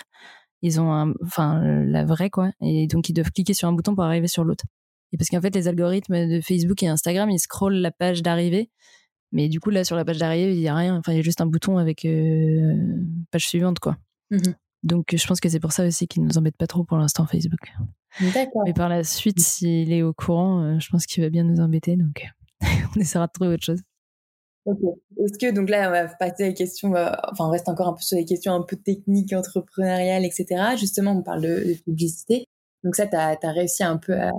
Ils 0.62 0.79
ont 0.79 1.13
enfin, 1.25 1.62
la 1.86 2.05
vraie, 2.05 2.29
quoi. 2.29 2.51
Et 2.62 2.88
donc, 2.88 3.10
ils 3.10 3.13
doivent 3.13 3.31
cliquer 3.31 3.53
sur 3.53 3.67
un 3.67 3.74
bouton 3.74 3.96
pour 3.96 4.05
arriver 4.05 4.27
sur 4.27 4.46
l'autre. 4.46 4.63
Et 5.12 5.18
parce 5.18 5.30
qu'en 5.30 5.41
fait, 5.41 5.53
les 5.53 5.68
algorithmes 5.68 6.27
de 6.27 6.41
Facebook 6.41 6.82
et 6.84 6.88
Instagram, 6.88 7.30
ils 7.30 7.39
scrollent 7.39 7.75
la 7.75 7.91
page 7.91 8.22
d'arrivée. 8.22 8.70
Mais 9.32 9.50
du 9.50 9.60
coup, 9.60 9.70
là, 9.70 9.84
sur 9.84 9.96
la 9.96 10.06
page 10.06 10.18
d'arrivée, 10.18 10.53
il 10.53 10.60
n'y 10.60 10.68
a 10.68 10.75
rien. 10.75 10.98
Enfin, 10.98 11.13
il 11.13 11.18
y 11.18 11.20
a 11.20 11.24
juste 11.24 11.41
un 11.41 11.46
bouton 11.46 11.77
avec 11.77 12.06
euh, 12.06 12.75
page 13.32 13.48
suivante, 13.48 13.80
quoi. 13.80 13.98
Mhm. 14.30 14.56
Donc, 14.84 15.15
je 15.15 15.27
pense 15.27 15.39
que 15.39 15.48
c'est 15.48 15.60
pour 15.60 15.72
ça 15.72 15.86
aussi 15.86 16.08
qu'il 16.08 16.24
ne 16.24 16.27
nous 16.27 16.38
embête 16.38 16.58
pas 16.58 16.68
trop 16.68 16.84
pour 16.84 16.98
l'instant, 16.98 17.25
Facebook. 17.27 17.72
D'accord. 18.34 18.63
Mais 18.65 18.74
par 18.74 18.89
la 18.89 19.03
suite, 19.03 19.39
s'il 19.39 19.94
est 19.94 20.01
au 20.01 20.13
courant, 20.13 20.63
euh, 20.63 20.80
je 20.80 20.89
pense 20.89 21.06
qu'il 21.06 21.24
va 21.24 21.30
bien 21.30 21.44
nous 21.44 21.62
embêter. 21.62 21.96
Donc, 21.98 22.25
on 22.96 23.00
essaiera 23.00 23.27
de 23.27 23.32
trouver 23.32 23.53
autre 23.53 23.63
chose. 23.63 23.82
Ok. 24.65 24.80
Est-ce 25.18 25.38
que, 25.39 25.51
donc 25.51 25.70
là, 25.70 25.88
on 25.88 25.91
va 25.91 26.08
passer 26.08 26.44
à 26.44 26.48
les 26.48 26.53
questions, 26.53 26.96
euh, 26.96 27.12
enfin, 27.32 27.48
on 27.48 27.51
reste 27.51 27.70
encore 27.70 27.88
un 27.88 27.94
peu 27.94 28.01
sur 28.01 28.18
les 28.18 28.25
questions 28.25 28.53
un 28.53 28.63
peu 28.63 28.75
techniques, 28.75 29.34
entrepreneuriales, 29.34 30.25
etc. 30.25 30.75
Justement, 30.77 31.12
on 31.12 31.24
parle 31.24 31.41
de, 31.41 31.75
publicité. 31.86 32.46
Donc 32.84 32.96
ça, 32.96 33.08
tu 33.08 33.15
as, 33.15 33.38
as, 33.41 33.51
réussi 33.51 33.84
un 33.84 33.98
peu 33.98 34.13
à, 34.20 34.32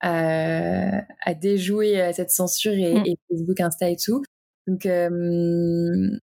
à, 0.00 1.02
à 1.22 1.34
déjouer 1.34 2.00
euh, 2.00 2.12
cette 2.12 2.30
censure 2.30 2.72
et, 2.72 2.94
mm. 2.94 3.06
et, 3.06 3.18
Facebook, 3.28 3.60
Insta 3.60 3.90
et 3.90 3.96
tout. 3.96 4.22
Donc, 4.66 4.86
euh, 4.86 6.18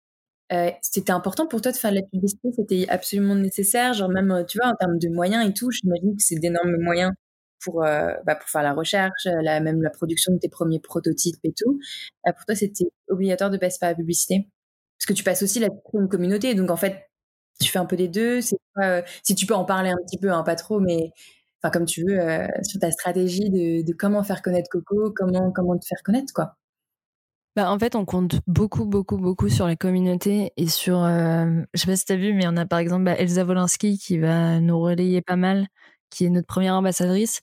euh, 0.52 0.70
c'était 0.82 1.12
important 1.12 1.46
pour 1.46 1.62
toi 1.62 1.72
de 1.72 1.76
faire 1.76 1.92
de 1.92 1.96
la 1.96 2.02
publicité, 2.02 2.48
c'était 2.54 2.86
absolument 2.88 3.34
nécessaire, 3.34 3.94
genre 3.94 4.10
même, 4.10 4.30
euh, 4.30 4.44
tu 4.44 4.58
vois, 4.58 4.70
en 4.70 4.74
termes 4.76 4.98
de 4.98 5.08
moyens 5.08 5.48
et 5.48 5.54
tout, 5.54 5.70
j'imagine 5.70 6.14
que 6.14 6.22
c'est 6.22 6.34
d'énormes 6.34 6.76
moyens 6.78 7.12
pour, 7.64 7.84
euh, 7.84 8.12
bah, 8.26 8.34
pour 8.36 8.48
faire 8.50 8.62
la 8.62 8.74
recherche, 8.74 9.26
la, 9.42 9.60
même 9.60 9.80
la 9.82 9.90
production 9.90 10.32
de 10.34 10.38
tes 10.38 10.48
premiers 10.50 10.80
prototypes 10.80 11.38
et 11.44 11.52
tout. 11.56 11.78
pour 12.24 12.44
toi, 12.46 12.54
c'était 12.54 12.84
obligatoire 13.08 13.50
de 13.50 13.56
passer 13.56 13.78
par 13.80 13.90
la 13.90 13.94
publicité? 13.94 14.48
Parce 14.98 15.06
que 15.06 15.12
tu 15.14 15.24
passes 15.24 15.42
aussi 15.42 15.58
la 15.60 15.68
une 15.94 16.08
communauté, 16.08 16.54
donc 16.54 16.70
en 16.70 16.76
fait, 16.76 17.08
tu 17.60 17.70
fais 17.70 17.78
un 17.78 17.86
peu 17.86 17.96
des 17.96 18.08
deux. 18.08 18.40
Si 18.42 19.34
tu 19.36 19.46
peux 19.46 19.54
en 19.54 19.64
parler 19.64 19.90
un 19.90 19.96
petit 20.06 20.18
peu, 20.18 20.30
hein, 20.32 20.42
pas 20.42 20.56
trop, 20.56 20.80
mais 20.80 21.12
enfin 21.62 21.70
comme 21.70 21.86
tu 21.86 22.04
veux, 22.04 22.18
euh, 22.20 22.46
sur 22.62 22.80
ta 22.80 22.90
stratégie 22.90 23.50
de, 23.50 23.92
comment 23.94 24.22
faire 24.22 24.42
connaître 24.42 24.68
Coco, 24.70 25.12
comment 25.14 25.52
comment 25.52 25.78
te 25.78 25.86
faire 25.86 26.02
connaître 26.04 26.32
quoi. 26.34 26.56
Bah, 27.54 27.70
en 27.70 27.78
fait, 27.78 27.94
on 27.96 28.06
compte 28.06 28.40
beaucoup, 28.46 28.86
beaucoup, 28.86 29.18
beaucoup 29.18 29.50
sur 29.50 29.66
les 29.66 29.76
communautés 29.76 30.52
et 30.56 30.68
sur. 30.68 31.02
Euh, 31.04 31.44
je 31.74 31.80
sais 31.80 31.86
pas 31.86 31.96
si 31.96 32.06
tu 32.06 32.12
as 32.12 32.16
vu, 32.16 32.32
mais 32.32 32.46
on 32.46 32.56
a 32.56 32.64
par 32.64 32.78
exemple 32.78 33.04
bah, 33.04 33.12
Elsa 33.12 33.44
Wolinski 33.44 33.98
qui 33.98 34.18
va 34.18 34.58
nous 34.60 34.80
relayer 34.80 35.20
pas 35.20 35.36
mal, 35.36 35.66
qui 36.08 36.24
est 36.24 36.30
notre 36.30 36.46
première 36.46 36.74
ambassadrice. 36.74 37.40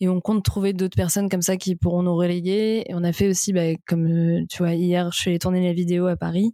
Et 0.00 0.08
on 0.08 0.20
compte 0.20 0.44
trouver 0.44 0.74
d'autres 0.74 0.96
personnes 0.96 1.30
comme 1.30 1.40
ça 1.40 1.56
qui 1.56 1.74
pourront 1.74 2.02
nous 2.02 2.14
relayer. 2.14 2.90
Et 2.90 2.94
on 2.94 3.02
a 3.02 3.12
fait 3.14 3.28
aussi, 3.28 3.54
bah, 3.54 3.74
comme 3.86 4.06
euh, 4.06 4.44
tu 4.50 4.58
vois, 4.58 4.74
hier, 4.74 5.10
je 5.12 5.18
suis 5.18 5.38
tourner 5.38 5.66
la 5.66 5.72
vidéo 5.72 6.06
à 6.06 6.16
Paris. 6.16 6.52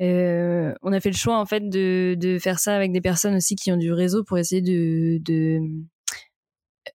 Euh, 0.00 0.74
on 0.82 0.92
a 0.92 1.00
fait 1.00 1.10
le 1.10 1.16
choix 1.16 1.38
en 1.40 1.46
fait 1.46 1.68
de, 1.68 2.14
de 2.16 2.38
faire 2.38 2.60
ça 2.60 2.76
avec 2.76 2.92
des 2.92 3.00
personnes 3.00 3.34
aussi 3.34 3.56
qui 3.56 3.72
ont 3.72 3.76
du 3.76 3.92
réseau 3.92 4.22
pour 4.22 4.38
essayer 4.38 4.62
de, 4.62 5.18
de 5.24 5.58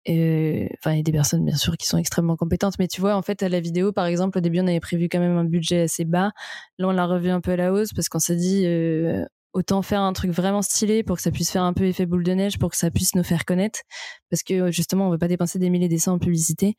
enfin, 0.08 0.92
il 0.92 0.98
y 0.98 1.00
a 1.00 1.04
des 1.04 1.12
personnes 1.12 1.46
bien 1.46 1.56
sûr 1.56 1.78
qui 1.78 1.88
sont 1.88 1.98
extrêmement 1.98 2.36
compétentes, 2.36 2.76
mais 2.80 2.88
tu 2.88 3.02
vois, 3.02 3.16
en 3.16 3.22
fait, 3.22 3.44
à 3.44 3.50
la 3.50 3.60
vidéo, 3.60 3.92
par 3.92 4.06
exemple, 4.06 4.38
au 4.38 4.42
début, 4.42 4.60
on 4.60 4.68
avait 4.68 4.80
prévu 4.80 5.10
quand 5.10 5.20
même 5.20 5.38
un 5.38 5.46
budget 5.46 5.82
assez 5.82 6.06
bas. 6.06 6.32
Là, 6.78 6.88
on 6.88 6.92
l'a 6.92 7.06
revu 7.06 7.30
un 7.30 7.42
peu 7.42 7.52
à 7.52 7.56
la 7.56 7.74
hausse 7.74 7.94
parce 7.94 8.10
qu'on 8.10 8.20
s'est 8.20 8.36
dit 8.36 8.64
euh, 8.66 9.26
autant 9.54 9.82
faire 9.84 10.02
un 10.02 10.14
truc 10.14 10.32
vraiment 10.32 10.62
stylé 10.62 11.04
pour 11.04 11.18
que 11.18 11.22
ça 11.22 11.32
puisse 11.32 11.52
faire 11.52 11.64
un 11.64 11.74
peu 11.74 11.86
effet 11.86 12.06
boule 12.06 12.24
de 12.24 12.34
neige, 12.34 12.58
pour 12.58 12.72
que 12.72 12.78
ça 12.78 12.90
puisse 12.92 13.16
nous 13.16 13.24
faire 13.24 13.46
connaître, 13.46 13.82
parce 14.30 14.44
que 14.44 14.72
justement, 14.72 15.08
on 15.08 15.12
veut 15.12 15.18
pas 15.18 15.28
dépenser 15.28 15.60
des 15.60 15.70
milliers 15.70 15.86
et 15.86 15.90
des 15.90 16.00
cents 16.00 16.14
en 16.14 16.20
publicité. 16.20 16.76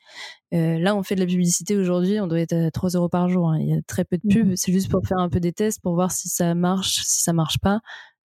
Euh, 0.52 0.78
là, 0.78 0.96
on 0.96 1.02
fait 1.02 1.14
de 1.14 1.20
la 1.20 1.26
publicité 1.26 1.76
aujourd'hui, 1.76 2.20
on 2.20 2.26
doit 2.26 2.40
être 2.40 2.52
à 2.52 2.70
3 2.70 2.90
euros 2.90 3.08
par 3.08 3.28
jour. 3.28 3.50
Hein. 3.50 3.58
Il 3.60 3.68
y 3.68 3.72
a 3.72 3.80
très 3.86 4.04
peu 4.04 4.18
de 4.18 4.28
pubs, 4.28 4.48
mmh. 4.48 4.56
c'est 4.56 4.72
juste 4.72 4.90
pour 4.90 5.06
faire 5.06 5.18
un 5.18 5.28
peu 5.28 5.40
des 5.40 5.52
tests, 5.52 5.80
pour 5.82 5.94
voir 5.94 6.10
si 6.10 6.28
ça 6.28 6.54
marche, 6.54 7.02
si 7.04 7.22
ça 7.22 7.32
marche 7.32 7.58
pas. 7.60 7.80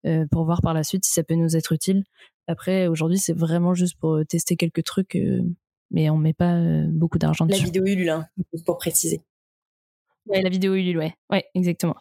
Euh, 0.05 0.25
pour 0.31 0.45
voir 0.45 0.61
par 0.61 0.73
la 0.73 0.83
suite 0.85 1.03
si 1.03 1.11
ça 1.11 1.23
peut 1.23 1.35
nous 1.35 1.57
être 1.57 1.73
utile. 1.73 2.05
Après, 2.47 2.87
aujourd'hui, 2.87 3.17
c'est 3.17 3.33
vraiment 3.33 3.73
juste 3.73 3.95
pour 3.99 4.15
euh, 4.15 4.23
tester 4.23 4.55
quelques 4.55 4.83
trucs, 4.83 5.15
euh, 5.15 5.41
mais 5.91 6.09
on 6.09 6.17
met 6.17 6.33
pas 6.33 6.55
euh, 6.55 6.85
beaucoup 6.87 7.19
d'argent 7.19 7.45
dessus. 7.45 7.59
La 7.59 7.65
vidéo 7.65 7.85
Ulule, 7.85 8.09
hein, 8.09 8.27
pour 8.65 8.77
préciser. 8.77 9.21
Ouais, 10.25 10.41
la 10.41 10.49
vidéo 10.49 10.73
Ulule, 10.73 10.97
ouais. 10.97 11.13
Ouais, 11.29 11.45
exactement. 11.53 11.95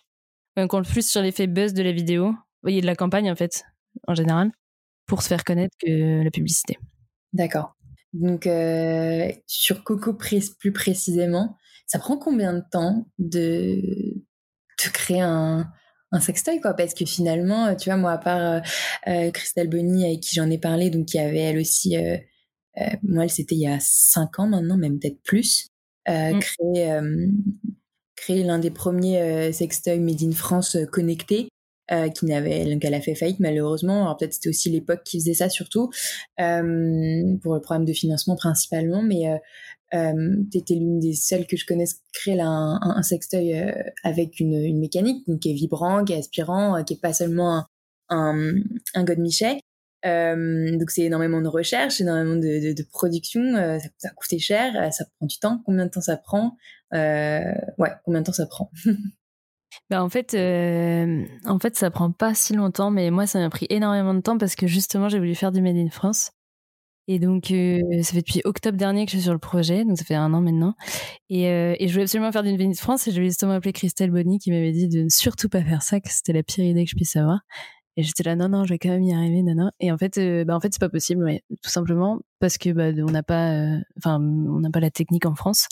On 0.56 0.68
compte 0.68 0.88
plus 0.88 1.08
sur 1.08 1.22
l'effet 1.22 1.48
buzz 1.48 1.74
de 1.74 1.82
la 1.82 1.90
vidéo, 1.90 2.34
voyez, 2.62 2.80
de 2.80 2.86
la 2.86 2.94
campagne, 2.94 3.30
en 3.30 3.36
fait, 3.36 3.64
en 4.06 4.14
général, 4.14 4.52
pour 5.06 5.22
se 5.22 5.28
faire 5.28 5.42
connaître 5.42 5.76
que 5.84 6.22
la 6.22 6.30
publicité. 6.30 6.78
D'accord. 7.32 7.76
Donc, 8.12 8.48
sur 9.46 9.84
Coco 9.84 10.14
plus 10.14 10.72
précisément, 10.72 11.56
ça 11.86 11.98
prend 11.98 12.16
combien 12.16 12.54
de 12.54 12.62
temps 12.70 13.06
de, 13.18 13.82
de 14.14 14.90
créer 14.92 15.20
un, 15.20 15.70
un 16.12 16.20
sextoy 16.20 16.60
quoi 16.60 16.74
parce 16.74 16.94
que 16.94 17.04
finalement 17.04 17.66
euh, 17.66 17.74
tu 17.74 17.90
vois 17.90 17.98
moi 17.98 18.12
à 18.12 18.18
part 18.18 18.38
euh, 18.40 18.60
euh, 19.08 19.30
Christelle 19.30 19.68
Bonny 19.68 20.06
avec 20.06 20.20
qui 20.20 20.34
j'en 20.34 20.50
ai 20.50 20.58
parlé 20.58 20.90
donc 20.90 21.06
qui 21.06 21.18
avait 21.18 21.38
elle 21.38 21.58
aussi 21.58 21.96
moi 23.02 23.24
elle 23.24 23.30
c'était 23.30 23.56
il 23.56 23.62
y 23.62 23.66
a 23.66 23.78
cinq 23.80 24.38
ans 24.38 24.46
maintenant 24.46 24.76
même 24.76 24.98
peut-être 24.98 25.20
plus 25.22 25.68
mm. 26.08 26.38
créé 26.38 27.00
créé 28.16 28.44
l'un 28.44 28.58
des 28.58 28.70
premiers 28.70 29.52
sextoys 29.52 29.98
made 29.98 30.22
in 30.22 30.32
France 30.32 30.76
connectés 30.92 31.48
qui 32.14 32.26
n'avait 32.26 32.66
donc 32.66 32.84
elle 32.84 32.94
a 32.94 33.00
fait 33.00 33.14
faillite 33.14 33.40
malheureusement 33.40 34.02
alors 34.04 34.16
peut-être 34.16 34.34
c'était 34.34 34.50
aussi 34.50 34.70
l'époque 34.70 35.02
qui 35.04 35.18
faisait 35.18 35.34
ça 35.34 35.48
surtout 35.48 35.90
pour 36.36 37.54
le 37.54 37.60
programme 37.60 37.84
de 37.84 37.92
financement 37.92 38.36
principalement 38.36 39.02
mais 39.02 39.24
euh, 39.94 40.36
T'étais 40.50 40.74
l'une 40.74 41.00
des 41.00 41.14
seules 41.14 41.46
que 41.46 41.56
je 41.56 41.64
connaisse 41.64 42.00
créer 42.12 42.40
un, 42.40 42.78
un, 42.82 43.02
sextoy 43.02 43.58
euh, 43.58 43.72
avec 44.04 44.38
une, 44.40 44.78
mécanique 44.78 45.26
donc 45.26 45.40
qui 45.40 45.50
est 45.50 45.54
vibrant, 45.54 46.04
qui 46.04 46.12
est 46.12 46.18
aspirant, 46.18 46.76
euh, 46.76 46.82
qui 46.82 46.94
est 46.94 47.00
pas 47.00 47.12
seulement 47.12 47.64
un, 48.10 48.54
un. 48.94 49.04
Euh, 50.06 50.78
donc 50.78 50.90
c'est 50.90 51.02
énormément 51.02 51.40
de 51.40 51.48
recherche, 51.48 52.00
énormément 52.00 52.36
de, 52.36 52.82
production, 52.90 53.42
euh, 53.56 53.78
ça, 53.78 53.88
ça 53.98 54.10
coûtait 54.10 54.38
cher, 54.38 54.92
ça 54.92 55.04
prend 55.16 55.26
du 55.26 55.38
temps. 55.38 55.62
Combien 55.64 55.86
de 55.86 55.90
temps 55.90 56.00
ça 56.00 56.16
prend? 56.16 56.56
Ouais, 56.92 57.92
combien 58.04 58.20
de 58.20 58.26
temps 58.26 58.32
ça 58.32 58.46
prend? 58.46 58.70
Bah 59.90 60.02
en 60.02 60.08
fait, 60.08 60.34
en 60.34 61.58
fait, 61.58 61.76
ça 61.76 61.90
prend 61.90 62.10
pas 62.10 62.34
si 62.34 62.54
longtemps, 62.54 62.90
mais 62.90 63.10
moi, 63.10 63.26
ça 63.26 63.38
m'a 63.38 63.48
pris 63.50 63.66
énormément 63.68 64.14
de 64.14 64.20
temps 64.20 64.36
parce 64.36 64.54
que 64.54 64.66
justement, 64.66 65.08
j'ai 65.08 65.18
voulu 65.18 65.34
faire 65.34 65.52
du 65.52 65.60
Made 65.62 65.76
in 65.76 65.90
France. 65.90 66.32
Et 67.10 67.18
donc, 67.18 67.50
euh, 67.50 67.80
ça 68.02 68.12
fait 68.12 68.18
depuis 68.18 68.42
octobre 68.44 68.76
dernier 68.76 69.06
que 69.06 69.10
je 69.10 69.16
suis 69.16 69.24
sur 69.24 69.32
le 69.32 69.38
projet, 69.38 69.86
donc 69.86 69.96
ça 69.96 70.04
fait 70.04 70.14
un 70.14 70.32
an 70.34 70.42
maintenant. 70.42 70.74
Et, 71.30 71.48
euh, 71.48 71.74
et 71.78 71.88
je 71.88 71.92
voulais 71.94 72.04
absolument 72.04 72.30
faire 72.30 72.42
d'une 72.42 72.58
Vénus 72.58 72.80
France 72.80 73.08
et 73.08 73.12
je 73.12 73.20
vais 73.20 73.28
justement 73.28 73.52
appeler 73.52 73.72
Christelle 73.72 74.10
Bonny 74.10 74.38
qui 74.38 74.50
m'avait 74.50 74.72
dit 74.72 74.88
de 74.88 75.04
ne 75.04 75.08
surtout 75.08 75.48
pas 75.48 75.62
faire 75.62 75.82
ça, 75.82 76.00
que 76.00 76.10
c'était 76.10 76.34
la 76.34 76.42
pire 76.42 76.66
idée 76.66 76.84
que 76.84 76.90
je 76.90 76.96
puisse 76.96 77.16
avoir. 77.16 77.40
Et 77.96 78.02
j'étais 78.02 78.22
là, 78.22 78.36
non, 78.36 78.50
non, 78.50 78.64
je 78.64 78.68
vais 78.68 78.78
quand 78.78 78.90
même 78.90 79.02
y 79.02 79.12
arriver, 79.14 79.42
non, 79.42 79.54
non. 79.54 79.70
Et 79.80 79.90
en 79.90 79.96
fait, 79.96 80.18
euh, 80.18 80.44
bah, 80.44 80.54
en 80.54 80.60
fait, 80.60 80.68
c'est 80.72 80.80
pas 80.80 80.90
possible, 80.90 81.24
ouais, 81.24 81.42
tout 81.62 81.70
simplement 81.70 82.20
parce 82.40 82.58
que 82.58 82.70
bah, 82.70 82.90
on 82.96 83.10
n'a 83.10 83.22
pas, 83.22 83.54
euh, 83.54 83.78
enfin, 83.96 84.20
on 84.20 84.60
n'a 84.60 84.70
pas 84.70 84.78
la 84.78 84.90
technique 84.90 85.24
en 85.24 85.34
France. 85.34 85.66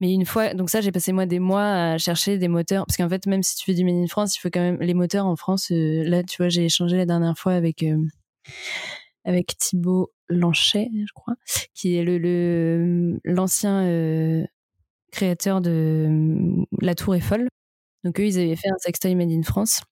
Mais 0.00 0.12
une 0.12 0.24
fois, 0.24 0.54
donc 0.54 0.70
ça, 0.70 0.80
j'ai 0.80 0.92
passé 0.92 1.12
moi 1.12 1.26
des 1.26 1.40
mois 1.40 1.64
à 1.64 1.98
chercher 1.98 2.38
des 2.38 2.48
moteurs, 2.48 2.86
parce 2.86 2.96
qu'en 2.96 3.08
fait, 3.08 3.26
même 3.26 3.42
si 3.42 3.56
tu 3.56 3.64
fais 3.64 3.74
du 3.74 3.84
Made 3.84 3.96
in 3.96 4.06
France, 4.06 4.36
il 4.36 4.40
faut 4.40 4.50
quand 4.50 4.60
même 4.60 4.78
les 4.80 4.94
moteurs 4.94 5.26
en 5.26 5.36
France. 5.36 5.66
là, 5.70 6.22
tu 6.22 6.36
vois, 6.38 6.48
j'ai 6.48 6.64
échangé 6.64 6.96
la 6.96 7.06
dernière 7.06 7.36
fois 7.36 7.52
avec 7.54 7.84
avec 9.24 9.56
Thibaut 9.58 10.12
Lanchet, 10.28 10.90
je 10.92 11.12
crois, 11.14 11.34
qui 11.74 11.96
est 11.96 12.04
le 12.04 13.18
l'ancien 13.24 14.46
créateur 15.12 15.60
de 15.60 16.64
La 16.80 16.94
Tour 16.94 17.14
Eiffel. 17.14 17.48
Donc 18.04 18.20
eux, 18.20 18.26
ils 18.26 18.38
avaient 18.38 18.56
fait 18.56 18.68
un 18.68 18.78
sextoy 18.78 19.14
made 19.14 19.30
in 19.30 19.42
France. 19.42 19.82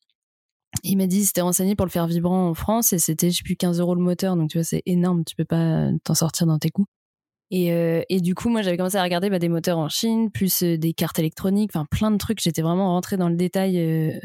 Il 0.83 0.97
m'a 0.97 1.07
dit 1.07 1.19
qu'il 1.19 1.27
s'était 1.27 1.41
renseigné 1.41 1.77
pour 1.77 1.87
le 1.87 1.91
faire 1.91 2.07
vibrant 2.07 2.49
en 2.49 2.55
France 2.55 2.93
et 2.93 2.99
c'était, 2.99 3.31
je 3.31 3.39
sais 3.39 3.43
plus, 3.45 3.57
15 3.57 3.81
euros 3.81 3.95
le 3.95 4.01
moteur. 4.01 4.37
Donc 4.37 4.51
tu 4.51 4.59
vois, 4.59 4.65
c'est 4.65 4.83
énorme. 4.87 5.25
Tu 5.25 5.37
peux 5.37 5.45
pas 5.45 5.89
t'en 6.05 6.15
sortir 6.15 6.47
dans 6.47 6.59
tes 6.59 6.71
coups. 6.71 6.89
Et, 7.51 7.73
euh, 7.73 8.03
et, 8.09 8.21
du 8.21 8.35
coup, 8.35 8.49
moi, 8.49 8.63
j'avais 8.63 8.77
commencé 8.77 8.97
à 8.97 9.03
regarder 9.03 9.31
bah, 9.31 9.39
des 9.39 9.49
moteurs 9.49 9.79
en 9.79 9.89
Chine, 9.89 10.31
plus 10.31 10.63
euh, 10.63 10.79
des 10.79 10.93
cartes 10.93 11.19
électroniques, 11.19 11.71
enfin 11.75 11.87
plein 11.89 12.11
de 12.11 12.17
trucs. 12.17 12.41
J'étais 12.41 12.63
vraiment 12.63 12.89
rentrée 12.89 13.17
dans 13.17 13.29
le 13.29 13.37
détail, 13.37 13.79
euh, 13.79 14.19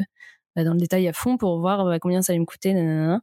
bah, 0.56 0.64
dans 0.64 0.72
le 0.72 0.80
détail 0.80 1.06
à 1.06 1.12
fond 1.12 1.36
pour 1.36 1.60
voir 1.60 1.84
bah, 1.84 1.98
combien 2.00 2.22
ça 2.22 2.32
allait 2.32 2.40
me 2.40 2.46
coûter. 2.46 2.74
Nanana. 2.74 3.20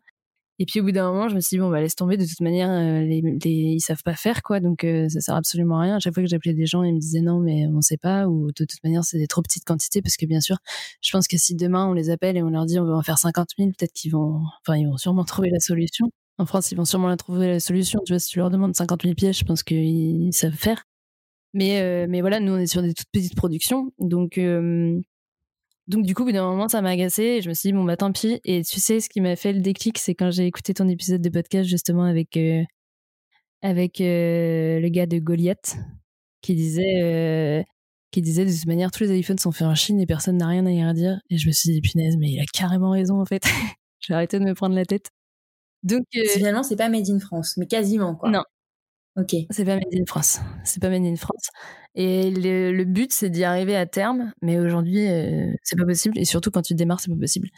Et 0.60 0.66
puis 0.66 0.80
au 0.80 0.84
bout 0.84 0.92
d'un 0.92 1.12
moment, 1.12 1.30
je 1.30 1.36
me 1.36 1.40
suis 1.40 1.56
dit 1.56 1.60
bon 1.60 1.70
bah 1.70 1.82
laisse 1.82 1.96
tomber. 1.96 2.18
De 2.18 2.26
toute 2.26 2.42
manière, 2.42 2.70
les, 3.02 3.22
les, 3.22 3.50
ils 3.50 3.80
savent 3.80 4.04
pas 4.04 4.16
faire 4.16 4.42
quoi, 4.44 4.60
donc 4.60 4.86
ça 5.10 5.22
sert 5.22 5.36
absolument 5.36 5.80
à 5.80 5.84
rien. 5.84 5.96
À 5.98 6.00
chaque 6.00 6.14
fois 6.14 6.24
que 6.24 6.30
j'appelais 6.30 6.54
des 6.54 6.66
gens, 6.66 6.84
ils 6.84 6.94
me 6.94 7.00
disaient 7.00 7.22
non 7.22 7.40
mais 7.40 7.68
on 7.68 7.82
sait 7.82 7.98
pas 7.98 8.28
ou 8.28 8.48
de 8.48 8.66
toute 8.66 8.84
manière 8.84 9.04
c'est 9.04 9.20
des 9.20 9.28
trop 9.28 9.42
petites 9.42 9.66
quantités 9.66 10.02
parce 10.02 10.18
que 10.18 10.26
bien 10.26 10.42
sûr, 10.42 10.58
je 11.02 11.12
pense 11.12 11.28
que 11.28 11.38
si 11.38 11.56
demain 11.56 11.86
on 11.88 11.94
les 11.94 12.10
appelle 12.10 12.38
et 12.38 12.44
on 12.44 12.50
leur 12.50 12.66
dit 12.66 12.80
on 12.80 12.86
va 12.86 12.96
en 12.96 13.04
faire 13.04 13.18
50 13.20 13.50
000, 13.58 13.70
peut-être 13.78 13.94
qu'ils 13.94 14.12
vont, 14.12 14.42
enfin 14.66 14.78
ils 14.78 14.88
vont 14.88 14.98
sûrement 14.98 15.26
trouver 15.26 15.50
la 15.50 15.60
solution. 15.60 16.10
En 16.40 16.46
France, 16.46 16.72
ils 16.72 16.76
vont 16.76 16.86
sûrement 16.86 17.08
la 17.08 17.18
trouver 17.18 17.48
la 17.48 17.60
solution. 17.60 18.00
Tu 18.06 18.14
vois, 18.14 18.20
si 18.20 18.30
tu 18.30 18.40
leur 18.40 18.50
demandes 18.52 18.76
50 18.76 19.04
000 19.04 19.16
pièces, 19.16 19.40
je 19.40 19.46
pense 19.46 19.64
qu'ils 19.64 20.34
savent 20.34 20.54
faire. 20.54 20.84
Mais, 21.54 21.82
euh, 21.82 22.06
mais 22.10 22.22
voilà, 22.22 22.40
nous, 22.40 22.54
on 22.54 22.58
est 22.58 22.68
sur 22.68 22.82
des 22.84 22.94
toutes 22.94 23.10
petites 23.12 23.36
productions. 23.36 23.92
Donc, 24.00 24.38
euh, 24.38 25.00
donc 25.88 26.06
du 26.06 26.14
coup, 26.14 26.24
au 26.24 26.26
bout 26.26 26.32
d'un 26.32 26.50
moment, 26.50 26.68
ça 26.68 26.82
m'a 26.82 26.90
agacé. 26.90 27.24
Et 27.24 27.42
je 27.42 27.50
me 27.50 27.54
suis 27.54 27.70
dit, 27.70 27.74
bon, 27.74 27.84
bah 27.84 27.98
tant 27.98 28.12
pis. 28.12 28.40
Et 28.44 28.64
tu 28.64 28.80
sais, 28.80 29.00
ce 29.00 29.10
qui 29.10 29.22
m'a 29.22 29.36
fait 29.36 29.54
le 29.54 29.62
déclic, 29.62 29.98
c'est 29.98 30.16
quand 30.16 30.32
j'ai 30.32 30.46
écouté 30.46 30.74
ton 30.74 30.88
épisode 30.88 31.22
de 31.22 31.30
podcast, 31.30 31.70
justement, 31.70 32.04
avec, 32.04 32.38
euh, 32.38 32.64
avec 33.62 34.00
le 34.00 34.88
gars 34.90 35.06
de 35.06 35.20
Goliath, 35.20 35.78
qui 36.42 36.56
disait, 36.56 37.66
qui 38.12 38.22
disait, 38.22 38.46
de 38.46 38.52
toute 38.52 38.66
manière, 38.68 38.92
tous 38.92 39.04
les 39.04 39.20
iPhones 39.20 39.40
sont 39.40 39.52
faits 39.52 39.68
en 39.68 39.76
Chine 39.76 40.00
et 40.00 40.06
personne 40.06 40.38
n'a 40.38 40.48
rien 40.48 40.66
à 40.66 40.72
y 40.72 40.86
redire. 40.86 41.20
Et 41.30 41.38
je 41.38 41.48
me 41.48 41.52
suis 41.54 41.72
dit, 41.72 41.82
punaise, 41.82 42.18
mais 42.18 42.32
il 42.32 42.40
a 42.40 42.46
carrément 42.46 42.92
raison, 42.92 43.20
en 43.22 43.26
fait. 43.26 43.44
j'ai 44.00 44.14
arrêté 44.14 44.40
de 44.40 44.46
me 44.46 44.54
prendre 44.54 44.76
la 44.76 44.86
tête. 44.86 45.10
Donc 45.84 46.06
euh, 46.16 46.22
finalement, 46.34 46.64
c'est 46.64 46.76
pas 46.76 46.90
made 46.90 47.10
in 47.10 47.20
France, 47.20 47.56
mais 47.58 47.68
quasiment 47.68 48.16
quoi. 48.16 48.30
Non. 48.30 48.44
Ok. 49.18 49.36
C'est 49.50 49.66
pas 49.66 49.76
made 49.76 49.94
in 49.94 50.06
France. 50.06 50.40
C'est 50.64 50.82
pas 50.82 50.90
made 50.90 51.04
in 51.04 51.16
France. 51.16 51.50
Et 51.96 52.30
le, 52.30 52.84
but, 52.84 53.12
c'est 53.12 53.30
d'y 53.30 53.44
arriver 53.44 53.76
à 53.76 53.88
terme, 53.88 54.32
mais 54.44 54.60
aujourd'hui, 54.60 55.08
euh, 55.08 55.52
c'est 55.64 55.76
pas 55.76 55.86
possible. 55.86 56.18
Et 56.20 56.26
surtout 56.26 56.52
quand 56.52 56.62
tu 56.62 56.76
démarres, 56.76 57.00
c'est 57.00 57.12
pas 57.12 57.20
possible. 57.20 57.50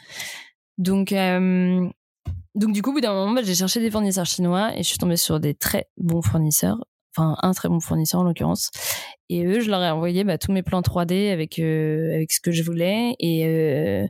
Donc, 0.78 1.12
euh, 1.12 1.88
donc 2.56 2.74
du 2.74 2.82
coup, 2.82 2.91
au 2.91 2.93
bout 2.93 3.02
d'un 3.02 3.13
moment, 3.13 3.34
bah, 3.34 3.41
j'ai 3.43 3.56
cherché 3.56 3.82
des 3.82 3.91
fournisseurs 3.91 4.26
chinois 4.26 4.72
et 4.76 4.84
je 4.84 4.88
suis 4.88 4.98
tombée 4.98 5.17
sur 5.17 5.41
des 5.41 5.54
très 5.54 5.88
bons 5.98 6.22
fournisseurs. 6.22 6.78
Enfin, 7.17 7.36
un 7.41 7.52
très 7.52 7.67
bon 7.67 7.82
fournisseur 7.82 8.22
en 8.22 8.24
l'occurrence. 8.24 8.72
Et 9.30 9.45
eux, 9.45 9.60
je 9.60 9.69
leur 9.69 9.84
ai 9.84 9.89
envoyé 9.89 10.24
bah, 10.24 10.38
tous 10.38 10.54
mes 10.54 10.63
plans 10.63 10.82
3D 10.82 11.32
avec 11.34 11.60
avec 11.60 12.32
ce 12.32 12.39
que 12.39 12.52
je 12.52 12.63
voulais 12.63 13.15
et 13.19 14.08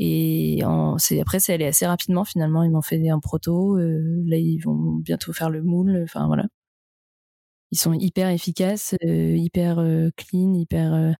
et 0.00 0.62
c'est 0.98 1.20
après, 1.20 1.40
c'est 1.40 1.54
allé 1.54 1.66
assez 1.66 1.86
rapidement 1.86 2.24
finalement. 2.24 2.62
Ils 2.62 2.70
m'ont 2.70 2.82
fait 2.82 3.08
un 3.08 3.18
proto. 3.18 3.76
Euh, 3.76 4.22
là, 4.26 4.36
ils 4.36 4.58
vont 4.58 4.94
bientôt 5.02 5.32
faire 5.32 5.50
le 5.50 5.62
moule. 5.62 6.00
Enfin 6.04 6.26
voilà. 6.28 6.44
Ils 7.70 7.78
sont 7.78 7.92
hyper 7.92 8.28
efficaces, 8.28 8.94
euh, 9.04 9.36
hyper 9.36 9.78
euh, 9.78 10.10
clean, 10.16 10.54
hyper. 10.54 11.14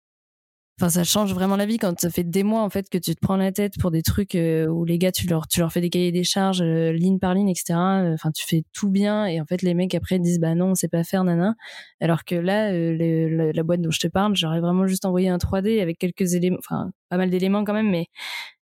Enfin, 0.81 0.91
ça 0.91 1.03
change 1.03 1.35
vraiment 1.35 1.57
la 1.57 1.67
vie 1.67 1.79
quand 1.79 1.99
ça 1.99 2.09
fait 2.09 2.23
des 2.23 2.45
mois 2.45 2.63
en 2.63 2.71
fait 2.71 2.89
que 2.89 2.99
tu 2.99 3.13
te 3.17 3.21
prends 3.21 3.37
la 3.37 3.51
tête 3.51 3.75
pour 3.81 3.91
des 3.91 4.03
trucs 4.03 4.35
où 4.35 4.85
les 4.85 4.99
gars, 4.99 5.11
tu 5.11 5.27
leur, 5.27 5.49
tu 5.49 5.59
leur 5.59 5.73
fais 5.73 5.81
des 5.81 5.91
cahiers 5.91 6.13
des 6.13 6.23
charges 6.23 6.63
ligne 6.63 7.19
par 7.19 7.35
ligne, 7.35 7.49
etc. 7.49 7.75
Enfin, 8.15 8.31
tu 8.31 8.47
fais 8.47 8.63
tout 8.73 8.89
bien 8.89 9.27
et 9.27 9.41
en 9.41 9.45
fait 9.45 9.63
les 9.63 9.75
mecs 9.75 9.97
après 9.97 10.21
disent 10.21 10.39
bah 10.39 10.55
non, 10.55 10.71
on 10.71 10.75
sait 10.77 10.87
pas 10.89 11.03
faire 11.03 11.25
nana. 11.25 11.55
Alors 12.01 12.25
que 12.25 12.37
là, 12.37 12.71
la, 12.73 13.63
boîte 13.65 13.81
dont 13.81 13.91
je 13.91 13.99
te 13.99 14.07
parle, 14.07 14.37
j'aurais 14.37 14.61
vraiment 14.61 14.87
juste 14.87 15.05
envoyé 15.05 15.29
un 15.29 15.39
3D 15.39 15.83
avec 15.83 15.99
quelques 15.99 16.35
éléments, 16.35 16.59
enfin 16.61 16.93
pas 17.09 17.17
mal 17.17 17.31
d'éléments 17.31 17.65
quand 17.65 17.75
même, 17.75 17.91
mais 17.91 18.07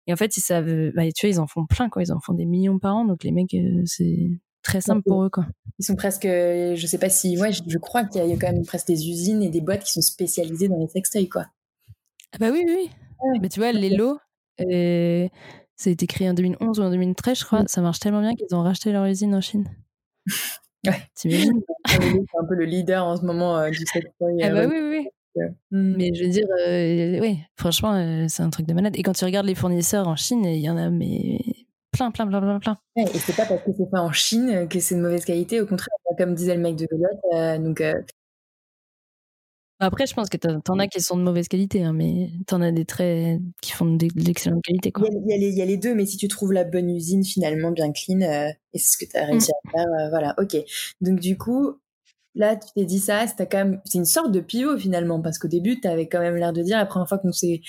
et 0.07 0.13
en 0.13 0.15
fait, 0.17 0.35
ils 0.37 0.41
savent, 0.41 0.91
bah, 0.95 1.03
tu 1.11 1.25
vois, 1.25 1.35
ils 1.35 1.39
en 1.39 1.47
font 1.47 1.65
plein, 1.65 1.89
quoi. 1.89 2.03
Ils 2.03 2.11
en 2.11 2.19
font 2.19 2.33
des 2.33 2.45
millions 2.45 2.79
par 2.79 2.95
an. 2.95 3.05
Donc 3.05 3.23
les 3.23 3.31
mecs, 3.31 3.53
euh, 3.53 3.83
c'est 3.85 4.29
très 4.63 4.81
simple 4.81 5.03
pour 5.05 5.23
eux, 5.23 5.29
quoi. 5.29 5.45
Ils 5.79 5.85
sont 5.85 5.95
presque, 5.95 6.25
je 6.25 6.85
sais 6.87 6.97
pas 6.97 7.09
si, 7.09 7.37
ouais, 7.39 7.51
je, 7.51 7.77
crois 7.77 8.03
qu'il 8.05 8.25
y 8.25 8.31
a 8.31 8.37
quand 8.37 8.51
même 8.51 8.65
presque 8.65 8.87
des 8.87 9.09
usines 9.09 9.43
et 9.43 9.49
des 9.49 9.61
boîtes 9.61 9.83
qui 9.83 9.91
sont 9.91 10.01
spécialisées 10.01 10.67
dans 10.67 10.79
les 10.79 10.87
sextoys, 10.87 11.29
quoi. 11.29 11.45
Ah 12.33 12.37
bah 12.39 12.49
oui, 12.51 12.63
oui. 12.65 12.89
Mais 13.41 13.49
tu 13.49 13.59
vois, 13.59 13.71
les 13.71 13.89
lots, 13.89 14.17
euh, 14.61 15.27
ça 15.75 15.89
a 15.89 15.93
été 15.93 16.07
créé 16.07 16.29
en 16.29 16.33
2011 16.33 16.79
ou 16.79 16.83
en 16.83 16.89
2013, 16.89 17.39
je 17.39 17.45
crois. 17.45 17.63
Mm. 17.63 17.67
Ça 17.67 17.81
marche 17.81 17.99
tellement 17.99 18.21
bien 18.21 18.35
qu'ils 18.35 18.55
ont 18.55 18.63
racheté 18.63 18.91
leur 18.91 19.05
usine 19.05 19.35
en 19.35 19.41
Chine. 19.41 19.65
ouais. 20.87 21.01
T'imagines? 21.15 21.61
C'est 21.87 21.97
un 21.97 22.45
peu 22.47 22.55
le 22.55 22.65
leader 22.65 23.05
en 23.05 23.17
ce 23.17 23.25
moment 23.25 23.57
euh, 23.57 23.69
du 23.69 23.85
sextoy. 23.85 24.41
Ah 24.41 24.49
bah 24.49 24.65
oui, 24.67 24.77
oui. 24.81 25.07
Mmh. 25.71 25.95
Mais 25.97 26.13
je 26.13 26.23
veux 26.23 26.29
dire, 26.29 26.45
euh, 26.67 27.19
oui, 27.19 27.39
franchement, 27.55 27.93
euh, 27.95 28.25
c'est 28.27 28.43
un 28.43 28.49
truc 28.49 28.67
de 28.67 28.73
malade. 28.73 28.95
Et 28.97 29.03
quand 29.03 29.13
tu 29.13 29.25
regardes 29.25 29.47
les 29.47 29.55
fournisseurs 29.55 30.07
en 30.07 30.15
Chine, 30.15 30.45
il 30.45 30.59
y 30.59 30.69
en 30.69 30.77
a 30.77 30.89
mais 30.89 31.39
plein, 31.93 32.11
plein, 32.11 32.27
plein, 32.27 32.41
plein, 32.41 32.59
plein. 32.59 32.77
et 32.97 33.17
c'est 33.17 33.35
pas 33.35 33.45
parce 33.45 33.63
que 33.63 33.71
c'est 33.77 33.89
pas 33.89 34.01
en 34.01 34.11
Chine 34.11 34.67
que 34.67 34.79
c'est 34.79 34.95
de 34.95 35.01
mauvaise 35.01 35.23
qualité. 35.23 35.61
Au 35.61 35.65
contraire, 35.65 35.95
comme 36.17 36.35
disait 36.35 36.55
le 36.55 36.61
mec 36.61 36.75
de 36.75 36.85
Goliath, 36.85 37.19
euh, 37.33 37.57
donc. 37.57 37.81
Après, 39.79 40.05
je 40.05 40.13
pense 40.13 40.29
que 40.29 40.37
t'en 40.37 40.79
as 40.79 40.87
qui 40.87 41.01
sont 41.01 41.17
de 41.17 41.23
mauvaise 41.23 41.47
qualité, 41.47 41.83
hein, 41.83 41.93
mais 41.93 42.29
t'en 42.47 42.61
as 42.61 42.71
des 42.71 42.85
très 42.85 43.39
qui 43.61 43.71
font 43.71 43.85
de, 43.85 44.07
l'excellente 44.15 44.63
qualité. 44.63 44.91
Quoi. 44.91 45.07
Il, 45.09 45.29
y 45.29 45.33
a, 45.33 45.35
il, 45.35 45.57
y 45.57 45.61
a 45.61 45.65
les, 45.65 45.77
deux, 45.77 45.93
mais 45.93 46.05
si 46.05 46.17
tu 46.17 46.27
trouves 46.27 46.53
la 46.53 46.63
bonne 46.63 46.89
usine 46.89 47.25
finalement 47.25 47.71
bien 47.71 47.91
clean, 47.91 48.21
et 48.21 48.79
c'est 48.79 48.93
ce 48.93 48.97
que 48.97 49.11
tu 49.11 49.17
as 49.17 49.25
réussi 49.25 49.51
mmh. 49.51 49.69
à 49.69 49.71
faire, 49.71 50.09
voilà, 50.09 50.35
ok. 50.37 50.55
Donc 51.01 51.19
du 51.19 51.37
coup, 51.37 51.79
Là, 52.35 52.55
tu 52.55 52.67
t'es 52.75 52.85
dit 52.85 52.99
ça, 52.99 53.25
c'est 53.27 53.47
quand 53.47 53.59
même, 53.59 53.81
c'est 53.85 53.99
une 53.99 54.05
sorte 54.05 54.31
de 54.31 54.39
pivot 54.39 54.77
finalement, 54.77 55.21
parce 55.21 55.37
qu'au 55.37 55.47
début, 55.47 55.79
tu 55.79 55.87
avais 55.87 56.07
quand 56.07 56.19
même 56.19 56.35
l'air 56.35 56.51
de 56.51 56.63
dire, 56.63 56.77
la 56.77 56.85
première 56.85 57.07
fois 57.07 57.19
qu'on 57.19 57.31
s'est, 57.31 57.61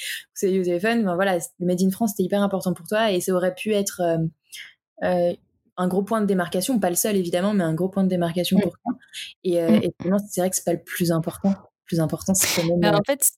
eu 0.43 0.61
au 0.61 0.65
téléphone, 0.65 1.05
ben 1.05 1.15
voilà, 1.15 1.37
le 1.37 1.67
Made 1.67 1.83
in 1.83 1.91
France, 1.91 2.13
c'était 2.13 2.25
hyper 2.25 2.43
important 2.43 2.73
pour 2.73 2.87
toi 2.87 3.13
et 3.13 3.21
ça 3.21 3.33
aurait 3.33 3.55
pu 3.55 3.73
être 3.73 4.01
euh, 4.01 4.19
euh, 5.03 5.35
un 5.77 5.89
gros 5.89 6.03
point 6.03 6.23
de 6.23 6.27
démarcation, 6.27 6.79
pas 6.81 6.89
le 6.89 6.97
seul 6.97 7.17
évidemment, 7.17 7.53
mais 7.53 7.65
un 7.65 7.75
gros 7.75 7.91
point 7.91 8.05
de 8.05 8.09
démarcation 8.09 8.59
pour 8.59 8.73
toi. 8.73 8.93
Et, 9.43 9.61
euh, 9.61 9.81
mm. 10.05 10.17
c'est 10.31 10.41
vrai 10.41 10.49
que 10.49 10.57
c'est 10.57 10.65
pas 10.65 10.73
le 10.73 10.83
plus 10.83 11.13
important. 11.13 11.51
Le 11.51 11.87
plus 11.87 12.01
important, 12.01 12.33
c'est 12.35 12.63
quand 12.63 12.67
même. 12.67 12.81
Bah, 12.81 12.99
en 12.99 13.03
fait, 13.05 13.33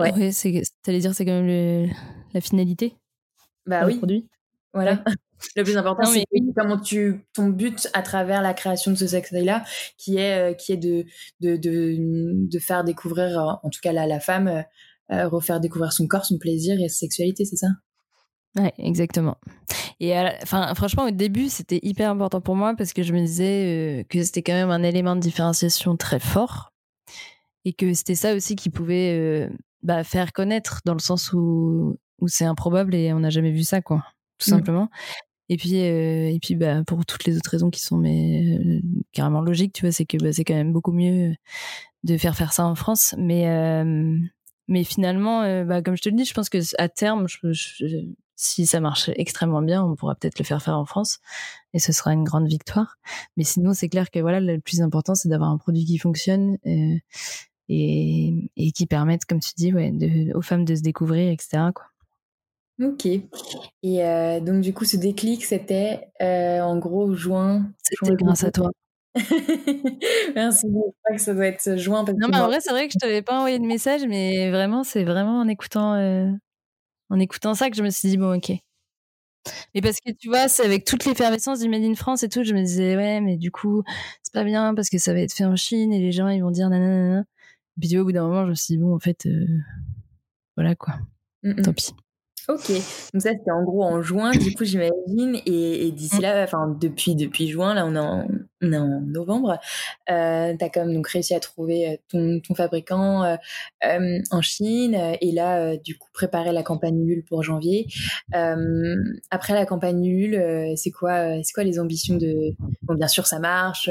ouais, 0.00 0.12
ouais 0.12 0.62
t'allais 0.82 0.98
dire, 0.98 1.14
c'est 1.14 1.24
quand 1.24 1.40
même 1.40 1.88
la 2.32 2.40
finalité. 2.40 2.96
Bah 3.66 3.86
oui. 3.86 3.98
Produit. 3.98 4.28
Voilà. 4.74 5.02
Le 5.56 5.62
plus 5.62 5.76
important, 5.76 6.04
c'est 6.04 6.24
comment 6.56 6.78
tu 6.78 7.24
ton 7.32 7.48
but 7.48 7.88
à 7.92 8.02
travers 8.02 8.42
la 8.42 8.54
création 8.54 8.90
de 8.90 8.96
ce 8.96 9.06
sextoy-là, 9.06 9.64
qui 9.98 10.16
est 10.16 10.52
euh, 10.52 10.54
qui 10.54 10.72
est 10.72 10.76
de 10.76 11.04
de, 11.40 11.56
de, 11.56 12.58
faire 12.58 12.82
découvrir, 12.82 13.38
euh, 13.38 13.52
en 13.62 13.70
tout 13.70 13.80
cas 13.82 13.92
la, 13.92 14.06
la 14.06 14.20
femme, 14.20 14.64
euh, 15.12 15.28
refaire 15.28 15.60
découvrir 15.60 15.92
son 15.92 16.06
corps, 16.06 16.24
son 16.24 16.38
plaisir 16.38 16.80
et 16.80 16.88
sa 16.88 16.96
sexualité, 16.96 17.44
c'est 17.44 17.56
ça? 17.56 17.68
Ouais, 18.56 18.72
exactement. 18.78 19.36
Et 20.00 20.16
enfin, 20.42 20.72
franchement, 20.74 21.04
au 21.04 21.10
début, 21.10 21.48
c'était 21.48 21.80
hyper 21.82 22.10
important 22.10 22.40
pour 22.40 22.56
moi 22.56 22.74
parce 22.76 22.92
que 22.92 23.02
je 23.02 23.12
me 23.12 23.20
disais 23.20 24.06
que 24.08 24.22
c'était 24.22 24.42
quand 24.42 24.52
même 24.52 24.70
un 24.70 24.82
élément 24.82 25.16
de 25.16 25.20
différenciation 25.20 25.96
très 25.96 26.20
fort 26.20 26.72
et 27.64 27.72
que 27.72 27.92
c'était 27.94 28.14
ça 28.14 28.34
aussi 28.34 28.54
qui 28.54 28.70
pouvait 28.70 29.48
bah, 29.82 30.04
faire 30.04 30.32
connaître 30.32 30.80
dans 30.84 30.94
le 30.94 31.00
sens 31.00 31.32
où, 31.32 31.98
où 32.20 32.28
c'est 32.28 32.44
improbable 32.44 32.94
et 32.94 33.12
on 33.12 33.20
n'a 33.20 33.30
jamais 33.30 33.50
vu 33.50 33.64
ça, 33.64 33.80
quoi, 33.80 34.04
tout 34.38 34.50
mmh. 34.50 34.54
simplement. 34.54 34.88
Et 35.48 35.56
puis, 35.56 35.80
euh, 35.82 36.30
et 36.30 36.38
puis 36.40 36.54
bah, 36.54 36.82
pour 36.86 37.04
toutes 37.04 37.24
les 37.24 37.36
autres 37.36 37.50
raisons 37.50 37.70
qui 37.70 37.80
sont 37.80 37.98
mais, 37.98 38.58
euh, 38.58 38.80
carrément 39.12 39.42
logiques, 39.42 39.74
tu 39.74 39.82
vois, 39.82 39.92
c'est 39.92 40.06
que 40.06 40.16
bah, 40.16 40.32
c'est 40.32 40.44
quand 40.44 40.54
même 40.54 40.72
beaucoup 40.72 40.92
mieux 40.92 41.34
de 42.02 42.16
faire 42.16 42.34
faire 42.36 42.52
ça 42.52 42.64
en 42.66 42.74
France. 42.74 43.14
Mais, 43.18 43.48
euh, 43.48 44.18
mais 44.68 44.84
finalement, 44.84 45.42
bah, 45.64 45.82
comme 45.82 45.96
je 45.96 46.02
te 46.02 46.08
le 46.08 46.16
dis, 46.16 46.24
je 46.24 46.32
pense 46.32 46.48
que 46.48 46.58
à 46.78 46.88
terme, 46.88 47.26
si 48.36 48.66
ça 48.66 48.80
marche 48.80 49.10
extrêmement 49.16 49.62
bien, 49.62 49.84
on 49.84 49.94
pourra 49.96 50.14
peut-être 50.14 50.38
le 50.38 50.44
faire 50.44 50.62
faire 50.62 50.78
en 50.78 50.86
France 50.86 51.20
et 51.74 51.78
ce 51.78 51.92
sera 51.92 52.12
une 52.14 52.24
grande 52.24 52.48
victoire. 52.48 52.96
Mais 53.36 53.44
sinon, 53.44 53.74
c'est 53.74 53.88
clair 53.88 54.10
que 54.10 54.20
voilà, 54.20 54.40
le 54.40 54.60
plus 54.60 54.80
important, 54.80 55.14
c'est 55.14 55.28
d'avoir 55.28 55.50
un 55.50 55.58
produit 55.58 55.84
qui 55.84 55.98
fonctionne 55.98 56.56
et, 56.64 57.02
et 58.56 58.72
qui 58.72 58.86
permette, 58.86 59.26
comme 59.26 59.40
tu 59.40 59.52
dis, 59.56 59.74
ouais, 59.74 59.90
de, 59.92 60.34
aux 60.34 60.42
femmes 60.42 60.64
de 60.64 60.74
se 60.74 60.82
découvrir, 60.82 61.30
etc. 61.30 61.68
Quoi. 61.74 61.84
Ok. 62.82 63.06
Et 63.06 64.04
euh, 64.04 64.40
donc, 64.40 64.60
du 64.60 64.74
coup, 64.74 64.84
ce 64.84 64.96
déclic, 64.96 65.44
c'était 65.44 66.08
euh, 66.20 66.60
en 66.60 66.78
gros 66.78 67.14
juin. 67.14 67.70
C'était 67.82 68.14
grâce 68.16 68.44
à 68.44 68.50
toi. 68.50 68.70
Merci. 70.34 70.66
Je 70.66 70.90
crois 71.02 71.16
que 71.16 71.22
ça 71.22 71.34
doit 71.34 71.46
être 71.46 71.76
juin. 71.76 72.04
non, 72.18 72.28
mais 72.28 72.38
en 72.38 72.46
vrai, 72.46 72.60
c'est 72.60 72.70
vrai 72.70 72.88
que 72.88 72.94
je 72.94 72.98
t'avais 72.98 73.22
pas 73.22 73.36
envoyé 73.36 73.58
de 73.60 73.64
message, 73.64 74.04
mais 74.08 74.50
vraiment, 74.50 74.82
c'est 74.82 75.04
vraiment 75.04 75.38
en 75.40 75.46
écoutant, 75.46 75.94
euh, 75.94 76.28
en 77.10 77.20
écoutant 77.20 77.54
ça 77.54 77.70
que 77.70 77.76
je 77.76 77.82
me 77.82 77.90
suis 77.90 78.08
dit, 78.08 78.16
bon, 78.16 78.36
ok. 78.36 78.52
Mais 79.74 79.82
parce 79.82 79.98
que 80.00 80.10
tu 80.10 80.28
vois, 80.28 80.48
c'est 80.48 80.64
avec 80.64 80.84
toute 80.84 81.04
l'effervescence 81.04 81.60
du 81.60 81.68
Made 81.68 81.84
in 81.84 81.94
France 81.94 82.22
et 82.22 82.28
tout, 82.28 82.42
je 82.42 82.54
me 82.54 82.62
disais, 82.62 82.96
ouais, 82.96 83.20
mais 83.20 83.36
du 83.36 83.52
coup, 83.52 83.84
c'est 84.22 84.32
pas 84.32 84.42
bien 84.42 84.74
parce 84.74 84.88
que 84.88 84.98
ça 84.98 85.12
va 85.12 85.20
être 85.20 85.34
fait 85.34 85.44
en 85.44 85.54
Chine 85.54 85.92
et 85.92 86.00
les 86.00 86.12
gens, 86.12 86.28
ils 86.28 86.42
vont 86.42 86.50
dire 86.50 86.68
nanana. 86.70 87.20
Et 87.20 87.80
puis, 87.80 87.96
au 87.98 88.04
bout 88.04 88.12
d'un 88.12 88.26
moment, 88.26 88.44
je 88.46 88.50
me 88.50 88.54
suis 88.54 88.74
dit, 88.74 88.78
bon, 88.78 88.96
en 88.96 88.98
fait, 88.98 89.28
voilà 90.56 90.74
quoi. 90.74 90.94
Tant 91.62 91.72
pis. 91.72 91.92
Ok, 92.46 92.68
donc 92.68 93.22
ça 93.22 93.30
c'était 93.30 93.50
en 93.50 93.62
gros 93.64 93.82
en 93.82 94.02
juin, 94.02 94.32
du 94.32 94.54
coup 94.54 94.64
j'imagine, 94.64 95.40
et, 95.46 95.90
d'ici 95.92 96.20
là, 96.20 96.42
enfin 96.44 96.76
depuis 96.78 97.14
depuis 97.14 97.48
juin, 97.48 97.72
là 97.72 97.86
on 97.86 97.94
est 97.94 97.98
en, 97.98 98.28
on 98.60 98.72
est 98.72 98.76
en 98.76 99.00
novembre, 99.00 99.58
euh, 100.10 100.54
t'as 100.58 100.68
quand 100.68 100.84
même 100.84 100.94
donc 100.94 101.08
réussi 101.08 101.34
à 101.34 101.40
trouver 101.40 101.88
euh, 101.88 101.96
ton, 102.10 102.40
ton 102.46 102.54
fabricant 102.54 103.24
euh, 103.24 103.36
euh, 103.86 104.18
en 104.30 104.42
Chine, 104.42 104.94
et 105.22 105.32
là 105.32 105.78
du 105.78 105.96
coup 105.96 106.10
préparer 106.12 106.52
la 106.52 106.62
campagne 106.62 107.00
Ulule 107.00 107.24
pour 107.24 107.42
janvier. 107.42 107.86
après 108.32 109.54
la 109.54 109.64
campagne 109.64 110.04
Ulule, 110.04 110.76
c'est 110.76 110.90
quoi 110.90 111.42
c'est 111.42 111.54
quoi 111.54 111.64
les 111.64 111.78
ambitions 111.78 112.16
de 112.16 112.54
bon 112.82 112.94
bien 112.94 113.08
sûr 113.08 113.26
ça 113.26 113.38
marche, 113.38 113.88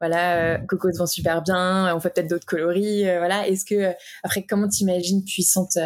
voilà 0.00 0.60
Coco 0.68 0.92
se 0.92 0.98
vend 0.98 1.06
super 1.06 1.42
bien, 1.42 1.92
on 1.92 1.98
fait 1.98 2.10
peut-être 2.10 2.30
d'autres 2.30 2.46
coloris, 2.46 3.02
voilà. 3.02 3.48
Est-ce 3.48 3.64
que 3.64 3.92
après 4.22 4.44
comment 4.44 4.68
t'imagines 4.68 5.24
puissante 5.24 5.76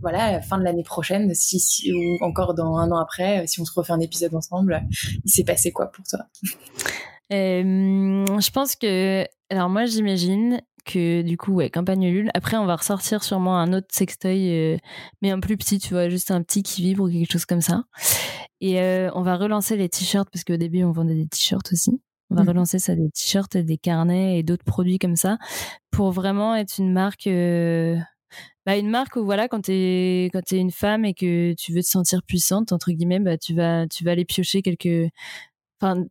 voilà, 0.00 0.40
fin 0.42 0.58
de 0.58 0.64
l'année 0.64 0.82
prochaine, 0.82 1.34
si, 1.34 1.92
ou 1.92 2.24
encore 2.24 2.54
dans 2.54 2.76
un 2.76 2.90
an 2.90 2.98
après, 2.98 3.46
si 3.46 3.60
on 3.60 3.64
se 3.64 3.72
refait 3.72 3.92
un 3.92 4.00
épisode 4.00 4.34
ensemble, 4.34 4.82
il 5.24 5.30
s'est 5.30 5.44
passé 5.44 5.72
quoi 5.72 5.86
pour 5.86 6.04
toi? 6.04 6.20
Euh, 7.32 8.24
Je 8.40 8.50
pense 8.50 8.76
que, 8.76 9.24
alors 9.50 9.70
moi 9.70 9.86
j'imagine 9.86 10.60
que 10.84 11.22
du 11.22 11.36
coup, 11.36 11.52
ouais, 11.52 11.70
campagne 11.70 12.04
Ulule. 12.04 12.30
Après, 12.34 12.56
on 12.56 12.66
va 12.66 12.76
ressortir 12.76 13.24
sûrement 13.24 13.58
un 13.58 13.72
autre 13.72 13.86
sextoy, 13.90 14.50
euh, 14.50 14.76
mais 15.22 15.30
un 15.30 15.40
plus 15.40 15.56
petit, 15.56 15.78
tu 15.78 15.94
vois, 15.94 16.08
juste 16.08 16.30
un 16.30 16.42
petit 16.42 16.62
qui 16.62 16.82
vibre 16.82 17.04
ou 17.04 17.10
quelque 17.10 17.32
chose 17.32 17.46
comme 17.46 17.62
ça. 17.62 17.84
Et 18.60 18.80
euh, 18.80 19.10
on 19.14 19.22
va 19.22 19.36
relancer 19.36 19.76
les 19.76 19.88
t-shirts 19.88 20.28
parce 20.30 20.44
qu'au 20.44 20.56
début, 20.56 20.84
on 20.84 20.92
vendait 20.92 21.14
des 21.14 21.26
t-shirts 21.26 21.72
aussi. 21.72 22.02
On 22.30 22.36
va 22.36 22.42
mmh. 22.42 22.48
relancer 22.48 22.78
ça, 22.78 22.94
des 22.94 23.10
t-shirts, 23.10 23.56
des 23.56 23.78
carnets 23.78 24.38
et 24.38 24.42
d'autres 24.42 24.64
produits 24.64 24.98
comme 24.98 25.16
ça 25.16 25.38
pour 25.90 26.10
vraiment 26.10 26.54
être 26.54 26.78
une 26.78 26.92
marque 26.92 27.28
bah, 28.66 28.76
une 28.76 28.90
marque 28.90 29.16
où 29.16 29.24
voilà 29.24 29.48
quand 29.48 29.62
t'es 29.62 30.30
quand 30.32 30.42
t'es 30.42 30.58
une 30.58 30.70
femme 30.70 31.04
et 31.04 31.14
que 31.14 31.54
tu 31.54 31.72
veux 31.72 31.82
te 31.82 31.88
sentir 31.88 32.22
puissante 32.22 32.72
entre 32.72 32.92
guillemets 32.92 33.20
bah 33.20 33.38
tu 33.38 33.54
vas 33.54 33.86
tu 33.86 34.04
vas 34.04 34.12
aller 34.12 34.24
piocher 34.24 34.62
quelques 34.62 35.10
enfin 35.80 36.04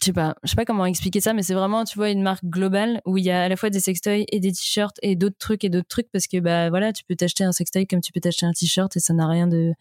je 0.00 0.06
sais 0.06 0.12
pas 0.12 0.34
je 0.42 0.50
sais 0.50 0.56
pas 0.56 0.64
comment 0.64 0.86
expliquer 0.86 1.20
ça 1.20 1.32
mais 1.34 1.42
c'est 1.42 1.54
vraiment 1.54 1.84
tu 1.84 1.96
vois 1.96 2.10
une 2.10 2.22
marque 2.22 2.44
globale 2.44 3.00
où 3.06 3.18
il 3.18 3.24
y 3.24 3.30
a 3.30 3.44
à 3.44 3.48
la 3.48 3.56
fois 3.56 3.70
des 3.70 3.80
sextoys 3.80 4.24
et 4.30 4.40
des 4.40 4.52
t-shirts 4.52 4.96
et 5.02 5.16
d'autres 5.16 5.36
trucs 5.38 5.64
et 5.64 5.68
d'autres 5.68 5.88
trucs 5.88 6.10
parce 6.10 6.26
que 6.26 6.40
bah 6.40 6.70
voilà 6.70 6.92
tu 6.92 7.04
peux 7.04 7.14
t'acheter 7.14 7.44
un 7.44 7.52
sextoy 7.52 7.86
comme 7.86 8.00
tu 8.00 8.12
peux 8.12 8.20
t'acheter 8.20 8.46
un 8.46 8.52
t-shirt 8.52 8.96
et 8.96 9.00
ça 9.00 9.14
n'a 9.14 9.28
rien 9.28 9.46
de 9.46 9.72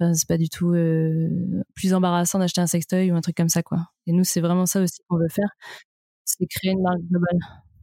enfin, 0.00 0.14
c'est 0.14 0.28
pas 0.28 0.38
du 0.38 0.48
tout 0.48 0.72
euh, 0.72 1.28
plus 1.74 1.94
embarrassant 1.94 2.38
d'acheter 2.38 2.60
un 2.60 2.66
sextoy 2.66 3.12
ou 3.12 3.16
un 3.16 3.20
truc 3.20 3.36
comme 3.36 3.50
ça 3.50 3.62
quoi. 3.62 3.88
Et 4.06 4.12
nous 4.12 4.24
c'est 4.24 4.40
vraiment 4.40 4.66
ça 4.66 4.80
aussi 4.80 5.00
qu'on 5.08 5.18
veut 5.18 5.28
faire 5.28 5.50
c'est 6.24 6.46
créer 6.46 6.72
une 6.72 6.82
marque 6.82 7.00
globale. 7.10 7.38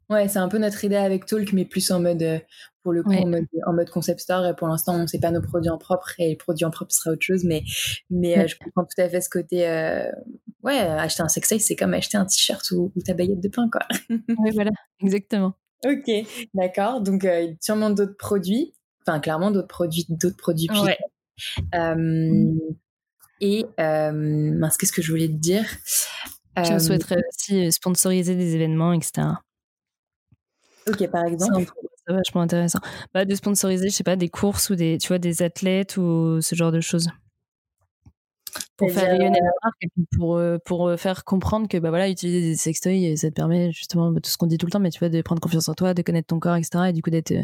Ouais, 0.09 0.27
c'est 0.27 0.39
un 0.39 0.47
peu 0.47 0.57
notre 0.57 0.83
idée 0.83 0.95
avec 0.95 1.25
Talk, 1.25 1.53
mais 1.53 1.65
plus 1.65 1.91
en 1.91 1.99
mode, 1.99 2.21
euh, 2.23 2.39
pour 2.83 2.93
le 2.93 3.03
coup, 3.03 3.13
en, 3.13 3.73
mode, 3.73 3.89
concept 3.89 4.21
store. 4.21 4.45
Et 4.45 4.55
pour 4.55 4.67
l'instant, 4.67 4.95
on 4.95 5.01
ne 5.01 5.07
sait 5.07 5.19
pas 5.19 5.31
nos 5.31 5.41
produits 5.41 5.69
en 5.69 5.77
propre 5.77 6.11
et 6.17 6.29
les 6.29 6.35
produits 6.35 6.65
en 6.65 6.71
propre 6.71 6.93
sera 6.93 7.11
autre 7.11 7.21
chose. 7.21 7.43
Mais, 7.43 7.63
mais 8.09 8.37
euh, 8.37 8.47
je 8.47 8.55
comprends 8.57 8.85
tout 8.85 9.01
à 9.01 9.09
fait 9.09 9.21
ce 9.21 9.29
côté. 9.29 9.67
Euh, 9.67 10.09
ouais, 10.63 10.77
acheter 10.77 11.21
un 11.21 11.27
sextoy, 11.27 11.59
c'est 11.59 11.75
comme 11.75 11.93
acheter 11.93 12.17
un 12.17 12.25
t-shirt 12.25 12.71
ou, 12.71 12.91
ta 13.05 13.13
baguette 13.13 13.41
de 13.41 13.49
pain, 13.49 13.69
quoi. 13.69 13.81
oui, 14.09 14.51
voilà, 14.53 14.71
exactement. 15.01 15.53
Ok, 15.85 16.09
d'accord. 16.53 17.01
Donc, 17.01 17.27
sûrement 17.61 17.89
d'autres 17.89 18.17
produits. 18.17 18.73
Enfin, 19.05 19.19
clairement, 19.19 19.51
d'autres 19.51 19.67
produits, 19.67 20.05
d'autres 20.09 20.37
produits. 20.37 20.69
Ouais. 20.69 20.97
Et, 23.41 23.65
qu'est-ce 23.77 24.91
que 24.91 25.01
je 25.01 25.11
voulais 25.11 25.27
te 25.27 25.33
dire? 25.33 25.65
Je 26.57 26.77
souhaiterais 26.79 27.21
aussi 27.29 27.71
sponsoriser 27.71 28.35
des 28.35 28.55
événements, 28.55 28.93
etc. 28.93 29.27
Ok, 30.89 31.07
par 31.09 31.25
exemple. 31.25 31.71
Vachement 32.09 32.41
intéressant. 32.41 32.79
Bah, 33.13 33.23
de 33.25 33.35
sponsoriser, 33.35 33.89
je 33.89 33.93
sais 33.93 34.03
pas, 34.03 34.15
des 34.15 34.29
courses 34.29 34.71
ou 34.71 34.75
des, 34.75 34.97
tu 34.97 35.09
vois, 35.09 35.19
des 35.19 35.43
athlètes 35.43 35.97
ou 35.97 36.41
ce 36.41 36.55
genre 36.55 36.71
de 36.71 36.81
choses. 36.81 37.09
Pour 38.77 38.89
faire 38.91 39.09
rayonner 39.11 39.39
la 39.39 39.51
marque 39.63 39.83
et 39.83 39.89
pour, 40.17 40.37
euh, 40.37 40.57
pour 40.65 40.87
euh, 40.87 40.97
faire 40.97 41.23
comprendre 41.23 41.67
que 41.67 41.77
bah 41.77 41.89
voilà, 41.89 42.09
utiliser 42.09 42.41
des 42.41 42.55
sextoys, 42.55 43.15
ça 43.15 43.29
te 43.29 43.35
permet 43.35 43.71
justement 43.71 44.11
bah, 44.11 44.21
tout 44.21 44.29
ce 44.29 44.37
qu'on 44.37 44.47
dit 44.47 44.57
tout 44.57 44.65
le 44.65 44.71
temps, 44.71 44.79
mais 44.79 44.89
tu 44.89 44.99
vois, 44.99 45.09
de 45.09 45.21
prendre 45.21 45.41
confiance 45.41 45.69
en 45.69 45.75
toi, 45.75 45.93
de 45.93 46.01
connaître 46.01 46.27
ton 46.27 46.39
corps, 46.39 46.55
etc. 46.55 46.85
Et 46.89 46.93
du 46.93 47.03
coup, 47.03 47.11
d'être 47.11 47.31
euh, 47.31 47.43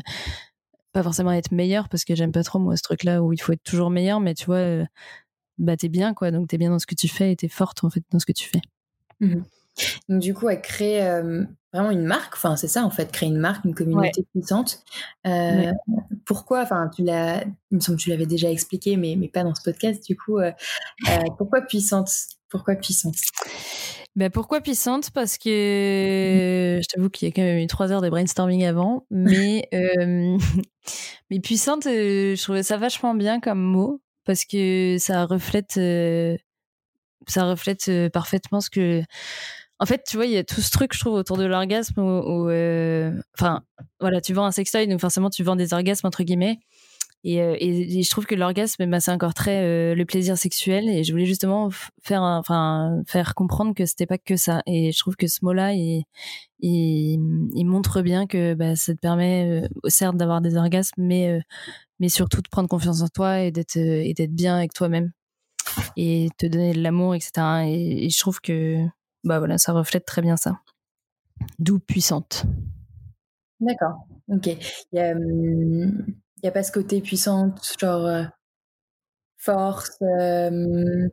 pas 0.93 1.04
forcément 1.04 1.32
être 1.32 1.51
meilleur 1.51 1.89
parce 1.89 2.06
que 2.06 2.15
j'aime 2.15 2.32
pas 2.32 2.43
trop 2.43 2.58
moi 2.58 2.75
ce 2.75 2.82
truc-là 2.82 3.21
où 3.21 3.34
il 3.34 3.38
faut 3.38 3.51
être 3.51 3.63
toujours 3.63 3.91
meilleur, 3.91 4.19
mais 4.19 4.34
tu 4.34 4.45
vois, 4.45 4.86
bah 5.58 5.78
t'es 5.78 5.89
bien 5.89 6.13
quoi, 6.13 6.32
donc 6.32 6.47
t'es 6.47 6.58
bien 6.58 6.71
dans 6.71 6.80
ce 6.80 6.88
que 6.88 6.95
tu 6.95 7.08
fais 7.08 7.34
et 7.34 7.36
t'es 7.36 7.49
forte 7.49 7.84
en 7.84 7.89
fait 7.89 8.04
dans 8.12 8.19
ce 8.19 8.25
que 8.25 8.34
tu 8.34 8.49
fais. 8.49 8.62
Mmh 9.19 9.41
donc 10.08 10.21
du 10.21 10.34
coup, 10.34 10.47
à 10.47 10.56
créer 10.56 11.01
vraiment 11.75 11.91
une 11.91 12.05
marque, 12.05 12.33
enfin 12.35 12.55
c'est 12.55 12.67
ça 12.67 12.83
en 12.83 12.89
fait, 12.89 13.11
créer 13.11 13.29
une 13.29 13.38
marque, 13.38 13.65
une 13.65 13.75
communauté 13.75 14.25
puissante. 14.31 14.83
Pourquoi, 16.25 16.61
enfin 16.61 16.89
tu 16.95 17.03
l'as, 17.03 17.43
il 17.71 17.77
me 17.77 17.79
semble 17.79 17.97
que 17.97 18.03
tu 18.03 18.09
l'avais 18.09 18.25
déjà 18.25 18.49
expliqué, 18.49 18.97
mais, 18.97 19.15
mais 19.17 19.27
pas 19.27 19.43
dans 19.43 19.53
ce 19.53 19.61
podcast 19.61 20.03
du 20.05 20.17
coup. 20.17 20.39
pourquoi 21.38 21.61
puissante? 21.61 22.09
Pourquoi 22.49 22.75
puissante? 22.75 23.15
Ben 24.15 24.31
pourquoi 24.31 24.61
puissante? 24.61 25.11
Parce 25.11 25.38
que 25.38 26.79
je 26.81 26.88
t'avoue 26.88 27.09
qu'il 27.09 27.27
y 27.27 27.31
a 27.31 27.33
quand 27.33 27.41
même 27.41 27.57
eu 27.57 27.67
trois 27.67 27.91
heures 27.91 28.01
de 28.01 28.09
brainstorming 28.09 28.65
avant, 28.65 29.05
mais 29.11 29.67
mais 31.29 31.39
puissante, 31.41 31.83
je 31.83 32.41
trouvais 32.41 32.63
ça 32.63 32.77
vachement 32.77 33.13
bien 33.13 33.39
comme 33.39 33.61
mot 33.61 34.01
parce 34.25 34.45
que 34.45 34.95
ça 34.99 35.25
reflète 35.25 35.79
ça 37.27 37.43
reflète 37.45 37.91
parfaitement 38.13 38.61
ce 38.61 38.69
que 38.69 39.03
en 39.79 39.85
fait, 39.85 40.03
tu 40.07 40.15
vois, 40.17 40.25
il 40.25 40.31
y 40.31 40.38
a 40.38 40.43
tout 40.43 40.61
ce 40.61 40.71
truc, 40.71 40.93
je 40.93 40.99
trouve, 40.99 41.13
autour 41.15 41.38
de 41.38 41.45
l'orgasme 41.45 41.99
où, 41.99 42.49
euh, 42.49 43.11
enfin, 43.38 43.61
voilà, 43.99 44.21
tu 44.21 44.33
vends 44.33 44.45
un 44.45 44.51
sextoy, 44.51 44.88
donc 44.88 45.01
forcément, 45.01 45.29
tu 45.29 45.43
vends 45.43 45.55
des 45.57 45.73
orgasmes, 45.73 46.07
entre 46.07 46.23
guillemets. 46.23 46.59
Et, 47.25 47.41
euh, 47.41 47.55
je 47.59 48.09
trouve 48.09 48.25
que 48.25 48.35
l'orgasme, 48.35 48.85
bah, 48.89 48.99
c'est 48.99 49.11
encore 49.11 49.33
très 49.33 49.63
euh, 49.63 49.95
le 49.95 50.05
plaisir 50.05 50.38
sexuel. 50.38 50.89
Et 50.89 51.03
je 51.03 51.11
voulais 51.11 51.25
justement 51.25 51.69
faire, 52.03 52.21
enfin, 52.21 53.01
faire 53.07 53.35
comprendre 53.35 53.73
que 53.73 53.85
c'était 53.85 54.05
pas 54.05 54.17
que 54.19 54.38
ça. 54.38 54.61
Et 54.67 54.91
je 54.91 54.99
trouve 54.99 55.15
que 55.15 55.27
ce 55.27 55.39
mot-là, 55.43 55.73
il, 55.73 56.05
montre 57.65 58.01
bien 58.01 58.27
que 58.27 58.53
bah, 58.53 58.75
ça 58.75 58.93
te 58.93 58.99
permet, 58.99 59.63
certes, 59.88 60.17
d'avoir 60.17 60.41
des 60.41 60.55
orgasmes, 60.55 61.01
mais, 61.03 61.41
surtout 62.09 62.41
de 62.41 62.49
prendre 62.49 62.69
confiance 62.69 63.01
en 63.01 63.07
toi 63.09 63.41
et 63.41 63.51
d'être 63.51 64.35
bien 64.35 64.55
avec 64.57 64.73
toi-même 64.73 65.11
et 65.97 66.29
te 66.38 66.45
donner 66.45 66.73
de 66.73 66.81
l'amour, 66.81 67.15
etc. 67.15 67.31
et 67.67 68.09
je 68.09 68.19
trouve 68.19 68.39
que 68.39 68.85
bah 69.25 69.39
voilà, 69.39 69.57
ça 69.57 69.73
reflète 69.73 70.05
très 70.05 70.21
bien 70.21 70.38
ça. 70.38 70.61
D'où 71.59 71.79
puissante. 71.79 72.45
D'accord, 73.59 74.07
ok. 74.29 74.47
Il 74.47 74.57
n'y 74.93 74.99
a, 74.99 75.15
a, 76.47 76.51
pas 76.51 76.63
ce 76.63 76.71
côté 76.71 77.01
puissante, 77.01 77.59
genre 77.79 78.05
euh, 78.05 78.23
force, 79.38 79.97
euh, 80.01 81.07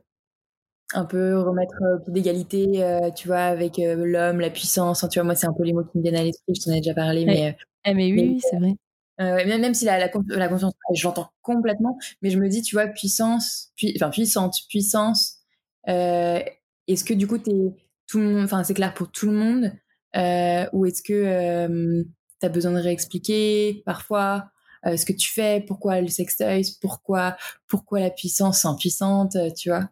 un 0.93 1.05
peu 1.05 1.39
remettre 1.39 1.75
au 1.95 2.03
pied 2.03 2.13
d'égalité, 2.13 2.83
euh, 2.83 3.09
tu 3.11 3.27
vois, 3.27 3.45
avec 3.45 3.77
l'homme, 3.77 4.39
la 4.39 4.49
puissance. 4.51 5.05
tu 5.09 5.19
vois, 5.19 5.25
moi, 5.25 5.35
c'est 5.35 5.47
un 5.47 5.53
peu 5.53 5.63
les 5.63 5.73
mots 5.73 5.83
qui 5.83 5.97
me 5.97 6.03
viennent 6.03 6.15
à 6.15 6.23
l'esprit, 6.23 6.53
je 6.55 6.61
t'en 6.61 6.71
ai 6.71 6.81
déjà 6.81 6.93
parlé. 6.93 7.25
Mais, 7.25 7.57
eh, 7.85 7.93
mais 7.93 8.11
oui, 8.11 8.39
c'est 8.41 8.57
vrai. 8.57 8.75
même, 9.17 9.61
même 9.61 9.73
si 9.73 9.85
la, 9.85 9.97
la, 9.97 10.11
la 10.27 10.47
confiance, 10.49 10.73
j'entends 10.93 11.31
complètement, 11.41 11.97
mais 12.21 12.29
je 12.29 12.37
me 12.37 12.47
dis, 12.47 12.61
tu 12.61 12.75
vois, 12.75 12.87
puissance, 12.87 13.71
enfin 13.95 14.11
puissante, 14.11 14.55
puissance, 14.69 15.39
est-ce 15.87 17.03
que 17.03 17.13
du 17.13 17.27
coup, 17.27 17.37
tu 17.37 17.49
es 17.49 17.82
enfin 18.19 18.63
c'est 18.63 18.73
clair 18.73 18.93
pour 18.93 19.11
tout 19.11 19.25
le 19.25 19.33
monde, 19.33 19.71
euh, 20.15 20.65
ou 20.73 20.85
est-ce 20.85 21.01
que 21.01 21.13
euh, 21.13 22.03
tu 22.39 22.45
as 22.45 22.49
besoin 22.49 22.71
de 22.71 22.79
réexpliquer 22.79 23.81
parfois 23.85 24.45
euh, 24.85 24.97
ce 24.97 25.05
que 25.05 25.13
tu 25.13 25.31
fais, 25.31 25.63
pourquoi 25.65 26.01
le 26.01 26.07
sextoy, 26.07 26.63
pourquoi, 26.81 27.35
pourquoi 27.67 27.99
la 27.99 28.09
puissance 28.09 28.65
puissante, 28.79 29.37
tu 29.55 29.69
vois? 29.69 29.89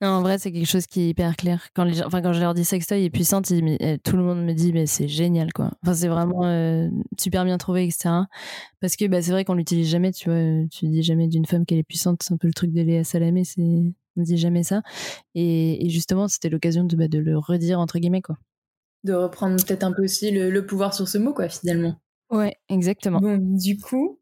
En 0.00 0.22
vrai, 0.22 0.38
c'est 0.38 0.52
quelque 0.52 0.68
chose 0.68 0.86
qui 0.86 1.00
est 1.00 1.08
hyper 1.08 1.34
clair. 1.34 1.66
Quand, 1.74 1.88
enfin, 2.06 2.22
quand 2.22 2.32
je 2.32 2.38
leur 2.38 2.54
dis 2.54 2.64
sextoy 2.64 3.04
est 3.04 3.10
puissante, 3.10 3.46
tout 3.46 4.16
le 4.16 4.22
monde 4.22 4.44
me 4.44 4.52
dit, 4.52 4.72
mais 4.72 4.86
c'est 4.86 5.08
génial, 5.08 5.52
quoi. 5.52 5.72
Enfin, 5.82 5.94
c'est 5.94 6.06
vraiment 6.06 7.00
super 7.18 7.44
bien 7.44 7.58
trouvé, 7.58 7.84
etc. 7.84 8.10
Parce 8.80 8.94
que 8.94 9.06
bah, 9.06 9.22
c'est 9.22 9.32
vrai 9.32 9.44
qu'on 9.44 9.54
l'utilise 9.54 9.88
jamais, 9.88 10.12
tu 10.12 10.30
vois. 10.30 10.68
Tu 10.70 10.86
dis 10.86 11.02
jamais 11.02 11.26
d'une 11.26 11.46
femme 11.46 11.66
qu'elle 11.66 11.78
est 11.78 11.82
puissante, 11.82 12.22
c'est 12.22 12.32
un 12.32 12.36
peu 12.36 12.46
le 12.46 12.54
truc 12.54 12.72
de 12.72 12.80
Léa 12.80 13.02
Salamé, 13.02 13.42
on 14.18 14.22
dit 14.22 14.36
jamais 14.36 14.62
ça. 14.62 14.82
Et, 15.34 15.88
justement, 15.88 16.28
c'était 16.28 16.50
l'occasion 16.50 16.84
de, 16.84 16.96
bah, 16.96 17.08
de, 17.08 17.18
le 17.18 17.38
redire, 17.38 17.80
entre 17.80 17.98
guillemets, 17.98 18.22
quoi. 18.22 18.36
De 19.04 19.14
reprendre 19.14 19.56
peut-être 19.64 19.84
un 19.84 19.92
peu 19.92 20.02
aussi 20.02 20.30
le, 20.30 20.66
pouvoir 20.66 20.94
sur 20.94 21.08
ce 21.08 21.18
mot, 21.18 21.32
quoi, 21.32 21.48
finalement. 21.48 21.96
Ouais, 22.30 22.56
exactement. 22.68 23.20
Bon, 23.20 23.38
du 23.38 23.78
coup, 23.78 24.18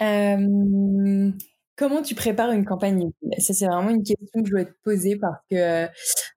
euh, 0.00 1.30
Comment 1.76 2.02
tu 2.02 2.14
prépares 2.14 2.52
une 2.52 2.64
campagne 2.64 3.10
Ça, 3.38 3.52
c'est 3.52 3.66
vraiment 3.66 3.90
une 3.90 4.04
question 4.04 4.42
que 4.42 4.46
je 4.46 4.50
voulais 4.52 4.66
te 4.66 4.76
poser 4.84 5.16
parce 5.16 5.40
que, 5.50 5.88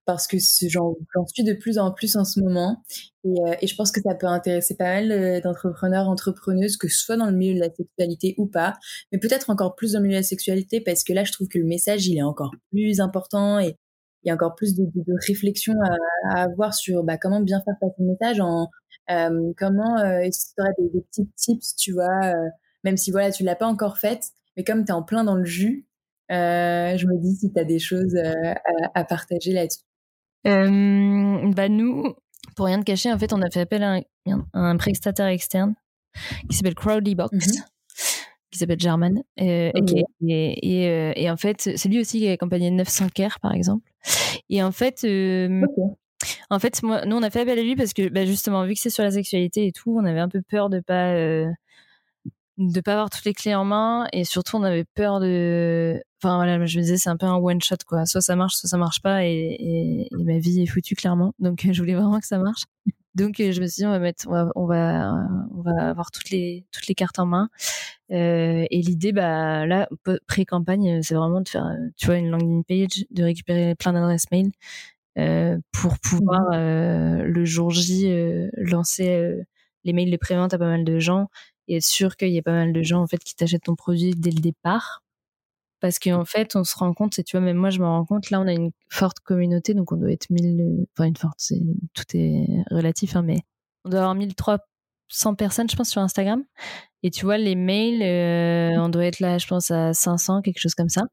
parce 0.06 0.26
que 0.26 0.38
j'en 0.68 0.96
suis 1.28 1.44
de 1.44 1.54
plus 1.54 1.78
en 1.78 1.92
plus 1.92 2.16
en 2.16 2.26
ce 2.26 2.40
moment. 2.40 2.82
Et, 3.24 3.30
euh, 3.30 3.56
je 3.62 3.76
pense 3.76 3.92
que 3.92 4.02
ça 4.02 4.16
peut 4.16 4.26
intéresser 4.26 4.76
pas 4.76 4.86
mal 4.86 5.12
euh, 5.12 5.40
d'entrepreneurs, 5.40 6.10
entrepreneuses, 6.10 6.78
que 6.78 6.88
ce 6.88 6.98
soit 6.98 7.18
dans 7.18 7.28
le 7.28 7.34
milieu 7.34 7.54
de 7.54 7.60
la 7.60 7.70
sexualité 7.72 8.34
ou 8.40 8.48
pas, 8.48 8.74
mais 9.12 9.20
peut-être 9.20 9.52
encore 9.52 9.76
plus 9.76 9.92
dans 9.92 10.00
le 10.00 10.06
milieu 10.06 10.16
de 10.16 10.22
la 10.22 10.28
sexualité 10.28 10.82
parce 10.82 11.04
que 11.04 11.14
là, 11.14 11.24
je 11.24 11.32
trouve 11.32 11.48
que 11.48 11.60
le 11.60 11.66
message, 11.66 12.08
il 12.08 12.18
est 12.18 12.24
encore 12.24 12.52
plus 12.72 13.00
important 13.00 13.60
et 13.60 13.76
il 14.24 14.30
y 14.30 14.32
a 14.32 14.34
encore 14.34 14.56
plus 14.56 14.76
de, 14.76 14.86
réflexion 15.28 15.74
à, 16.32 16.42
avoir 16.42 16.74
sur 16.74 17.04
bah, 17.04 17.18
comment 17.20 17.42
bien 17.42 17.62
faire 17.62 17.76
passer 17.80 17.94
le 18.00 18.08
message, 18.08 18.40
euh, 19.12 19.54
comment, 19.56 19.98
est-ce 19.98 20.48
que 20.48 20.54
tu 20.56 20.62
aurais 20.62 20.74
des, 20.80 20.90
des, 20.90 21.02
petits 21.02 21.30
tips, 21.36 21.76
tu 21.76 21.94
vois, 21.94 22.34
même 22.84 22.98
si 22.98 23.12
voilà, 23.12 23.32
tu 23.32 23.44
l'as 23.44 23.56
pas 23.56 23.68
encore 23.68 23.98
fait, 24.00 24.20
mais 24.58 24.64
comme 24.64 24.84
tu 24.84 24.90
es 24.90 24.94
en 24.94 25.04
plein 25.04 25.24
dans 25.24 25.36
le 25.36 25.46
jus, 25.46 25.86
je 26.30 27.06
me 27.06 27.22
dis 27.22 27.36
si 27.36 27.54
tu 27.54 27.60
as 27.60 27.64
des 27.64 27.80
choses 27.80 28.16
à, 28.94 29.04
partager 29.06 29.54
là-dessus. 29.54 29.84
bah 30.44 31.70
nous, 31.70 32.16
pour 32.56 32.66
rien 32.66 32.80
te 32.80 32.86
cacher, 32.86 33.12
en 33.12 33.20
fait, 33.20 33.32
on 33.32 33.42
a 33.42 33.50
fait 33.50 33.62
appel 33.62 33.84
à 33.84 34.02
un, 34.54 34.78
prestataire 34.78 35.28
externe 35.28 35.76
qui 36.50 36.58
s'appelle 36.58 36.76
Crowdlybox. 36.76 37.32
Box. 37.32 37.58
Mmh 37.58 37.64
qui 38.50 38.60
s'appelle 38.60 38.80
German. 38.80 39.22
et, 39.36 39.72
et, 40.22 41.30
en 41.30 41.38
fait, 41.38 41.70
c'est 41.76 41.90
lui 41.90 42.00
aussi 42.00 42.20
qui 42.20 42.30
a 42.30 42.32
accompagné 42.32 42.72
900 42.72 43.10
Care, 43.14 43.40
par 43.42 43.54
exemple. 43.54 43.86
Et 44.50 44.64
en 44.64 44.72
fait, 44.72 45.06
en 46.50 46.60
fait, 46.60 46.82
moi, 46.84 47.06
nous, 47.06 47.16
on 47.16 47.24
a 47.24 47.30
fait 47.30 47.42
appel 47.42 47.60
à 47.60 47.62
lui 47.62 47.76
parce 47.76 47.94
que, 47.94 48.10
bah, 48.10 48.26
justement, 48.26 48.66
vu 48.66 48.74
que 48.74 48.80
c'est 48.80 48.90
sur 48.90 49.04
la 49.04 49.12
sexualité 49.12 49.68
et 49.68 49.72
tout, 49.72 49.96
on 49.98 50.06
avait 50.06 50.20
un 50.20 50.30
peu 50.30 50.42
peur 50.42 50.70
de 50.70 50.80
pas 50.80 51.14
euh, 51.14 51.48
de 52.58 52.82
pas 52.82 52.94
avoir 52.94 53.10
toutes 53.10 53.26
les 53.26 53.34
clés 53.34 53.56
en 53.56 53.66
main 53.66 54.08
et 54.14 54.24
surtout, 54.24 54.58
on 54.58 54.64
avait 54.64 54.86
peur 54.96 55.20
de. 55.20 56.02
Enfin 56.22 56.38
voilà, 56.38 56.66
je 56.66 56.78
me 56.78 56.84
disais, 56.84 56.98
c'est 56.98 57.10
un 57.10 57.18
peu 57.18 57.26
un 57.26 57.36
one 57.36 57.62
shot 57.62 57.76
quoi. 57.86 58.06
Soit 58.06 58.22
ça 58.22 58.36
marche, 58.36 58.56
soit 58.56 58.70
ça 58.70 58.78
marche 58.78 59.02
pas 59.02 59.24
et, 59.26 60.08
ma 60.12 60.40
vie 60.40 60.62
est 60.62 60.66
foutue 60.66 60.96
clairement. 60.96 61.34
Donc, 61.40 61.68
je 61.72 61.80
voulais 61.80 61.96
vraiment 61.96 62.20
que 62.20 62.28
ça 62.28 62.40
marche. 62.40 62.64
Donc, 63.16 63.36
je 63.40 63.62
me 63.62 63.68
suis 63.68 63.82
dit, 63.82 63.86
on 63.86 63.92
va 63.92 64.00
mettre, 64.00 64.28
on 64.28 64.32
va, 64.32 64.52
on 64.56 65.62
va, 65.62 65.90
avoir 65.90 66.12
toutes 66.12 66.30
les 66.30 66.66
toutes 66.72 66.88
les 66.88 66.96
cartes 66.96 67.20
en 67.20 67.26
main. 67.26 67.50
Euh, 68.12 68.66
et 68.70 68.82
l'idée, 68.82 69.12
bah 69.12 69.66
là, 69.66 69.90
pré-campagne, 70.28 71.02
c'est 71.02 71.16
vraiment 71.16 71.42
de 71.42 71.50
faire, 71.50 71.76
tu 71.98 72.08
vois, 72.08 72.18
une 72.18 72.30
landing 72.30 72.64
page, 72.64 73.06
de 73.12 73.24
récupérer 73.24 73.76
plein 73.76 73.94
d'adresses 73.94 74.30
mail 74.32 74.52
euh, 75.18 75.58
pour 75.72 75.98
pouvoir 75.98 76.42
mmh 76.52 76.54
euh, 76.54 77.24
le 77.24 77.46
jour 77.46 77.72
J 77.72 78.12
euh, 78.12 78.50
lancer 78.56 79.36
les 79.84 79.94
mails 79.94 80.12
de 80.12 80.18
prévente 80.18 80.54
à 80.54 80.60
pas 80.60 80.68
mal 80.68 80.84
de 80.84 81.00
gens 81.00 81.28
et 81.68 81.78
être 81.78 81.84
sûr 81.84 82.16
qu'il 82.18 82.30
y 82.30 82.38
ait 82.38 82.42
pas 82.42 82.54
mal 82.54 82.74
de 82.74 82.82
gens 82.84 83.02
en 83.02 83.08
fait 83.08 83.20
qui 83.20 83.36
t'achètent 83.36 83.64
ton 83.64 83.76
produit 83.76 84.12
dès 84.16 84.32
le 84.32 84.40
départ. 84.40 85.04
Parce 85.80 86.00
qu'en 86.00 86.26
fait 86.26 86.56
on 86.56 86.64
se 86.64 86.76
rend 86.76 86.94
compte 86.94 87.20
et 87.20 87.24
tu 87.24 87.38
vois 87.38 87.46
même 87.46 87.58
moi 87.58 87.70
je 87.70 87.80
me 87.80 87.86
rends 87.86 88.06
compte 88.06 88.32
là 88.32 88.42
on 88.42 88.48
a 88.48 88.54
une 88.54 88.72
forte 88.90 89.20
communauté 89.20 89.76
donc 89.76 89.92
on 89.92 89.98
doit 89.98 90.12
être 90.12 90.28
1000 90.32 90.86
enfin 90.94 91.06
une 91.06 91.16
forte 91.16 91.40
tout 91.94 92.04
est 92.16 92.48
relatif 92.72 93.16
hein, 93.16 93.22
mais 93.22 93.38
on 93.86 93.90
doit 93.90 94.00
avoir 94.00 94.16
1300 94.16 95.36
personnes 95.36 95.70
je 95.70 95.76
pense 95.76 95.90
sur 95.90 96.02
Instagram. 96.02 96.44
Et 97.04 97.12
tu 97.12 97.26
vois 97.26 97.38
les 97.38 97.56
mails 97.56 98.80
on 98.80 98.90
doit 98.90 99.06
être 99.06 99.20
là 99.20 99.38
je 99.38 99.48
pense 99.48 99.70
à 99.70 99.94
500 99.94 100.42
quelque 100.42 100.60
chose 100.60 100.74
comme 100.76 100.90
ça 100.90 101.04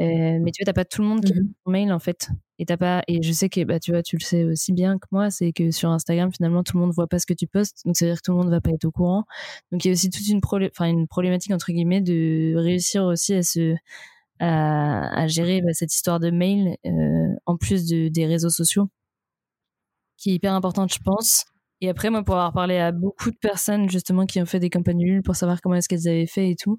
euh, 0.00 0.38
mais 0.40 0.52
tu 0.52 0.62
vois, 0.62 0.66
t'as 0.66 0.72
pas 0.72 0.84
tout 0.84 1.02
le 1.02 1.08
monde 1.08 1.24
qui 1.24 1.32
mmh 1.34 1.52
ton 1.64 1.70
mail 1.72 1.92
en 1.92 1.98
fait. 1.98 2.28
Et 2.58 2.66
t'as 2.66 2.76
pas. 2.76 3.02
Et 3.08 3.22
je 3.22 3.32
sais 3.32 3.48
que 3.48 3.64
bah 3.64 3.80
tu 3.80 3.92
vois, 3.92 4.02
tu 4.02 4.16
le 4.16 4.24
sais 4.24 4.44
aussi 4.44 4.72
bien 4.72 4.98
que 4.98 5.06
moi, 5.12 5.30
c'est 5.30 5.52
que 5.52 5.70
sur 5.70 5.90
Instagram 5.90 6.32
finalement 6.32 6.62
tout 6.62 6.76
le 6.76 6.82
monde 6.84 6.92
voit 6.94 7.06
pas 7.08 7.18
ce 7.18 7.26
que 7.26 7.34
tu 7.34 7.46
postes, 7.46 7.82
donc 7.84 7.96
ça 7.96 8.04
veut 8.06 8.12
dire 8.12 8.18
que 8.18 8.24
tout 8.24 8.32
le 8.32 8.38
monde 8.38 8.50
va 8.50 8.60
pas 8.60 8.70
être 8.70 8.84
au 8.84 8.90
courant. 8.92 9.24
Donc 9.72 9.84
il 9.84 9.88
y 9.88 9.90
a 9.90 9.92
aussi 9.92 10.10
toute 10.10 10.26
une 10.28 10.40
enfin 10.44 10.86
une 10.86 11.06
problématique 11.08 11.52
entre 11.52 11.72
guillemets 11.72 12.00
de 12.00 12.54
réussir 12.56 13.04
aussi 13.04 13.34
à 13.34 13.42
se 13.42 13.76
à, 14.40 15.22
à 15.22 15.26
gérer 15.28 15.60
bah, 15.62 15.72
cette 15.74 15.94
histoire 15.94 16.20
de 16.20 16.30
mail 16.30 16.76
euh, 16.86 17.34
en 17.46 17.56
plus 17.56 17.86
de, 17.86 18.08
des 18.08 18.26
réseaux 18.26 18.50
sociaux, 18.50 18.88
qui 20.16 20.30
est 20.30 20.34
hyper 20.34 20.52
importante, 20.54 20.92
je 20.92 20.98
pense. 21.00 21.44
Et 21.80 21.88
après, 21.88 22.10
moi, 22.10 22.24
pour 22.24 22.34
avoir 22.34 22.52
parlé 22.52 22.76
à 22.78 22.90
beaucoup 22.92 23.30
de 23.30 23.36
personnes 23.36 23.88
justement 23.88 24.26
qui 24.26 24.40
ont 24.42 24.46
fait 24.46 24.58
des 24.60 24.70
campagnes 24.70 25.22
pour 25.22 25.36
savoir 25.36 25.60
comment 25.60 25.76
est-ce 25.76 25.88
qu'elles 25.88 26.08
avaient 26.08 26.26
fait 26.26 26.50
et 26.50 26.56
tout, 26.56 26.78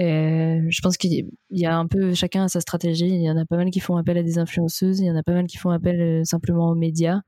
euh, 0.00 0.66
je 0.68 0.80
pense 0.80 0.96
qu'il 0.96 1.28
y 1.50 1.66
a 1.66 1.76
un 1.76 1.86
peu 1.86 2.14
chacun 2.14 2.44
a 2.44 2.48
sa 2.48 2.60
stratégie. 2.60 3.08
Il 3.08 3.22
y 3.22 3.30
en 3.30 3.36
a 3.36 3.44
pas 3.44 3.56
mal 3.56 3.70
qui 3.70 3.80
font 3.80 3.96
appel 3.96 4.16
à 4.16 4.22
des 4.22 4.38
influenceuses, 4.38 5.00
il 5.00 5.06
y 5.06 5.10
en 5.10 5.16
a 5.16 5.22
pas 5.22 5.34
mal 5.34 5.46
qui 5.46 5.58
font 5.58 5.70
appel 5.70 6.00
euh, 6.00 6.24
simplement 6.24 6.70
aux 6.70 6.74
médias, 6.74 7.20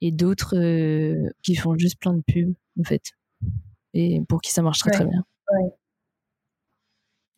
et 0.00 0.12
d'autres 0.12 0.56
euh, 0.56 1.30
qui 1.42 1.56
font 1.56 1.76
juste 1.76 1.98
plein 1.98 2.14
de 2.14 2.22
pubs 2.22 2.54
en 2.80 2.84
fait. 2.84 3.02
Et 3.94 4.20
pour 4.28 4.40
qui 4.40 4.52
ça 4.52 4.62
marche 4.62 4.78
très 4.80 4.90
très 4.90 5.04
bien. 5.04 5.24
Ouais. 5.52 5.70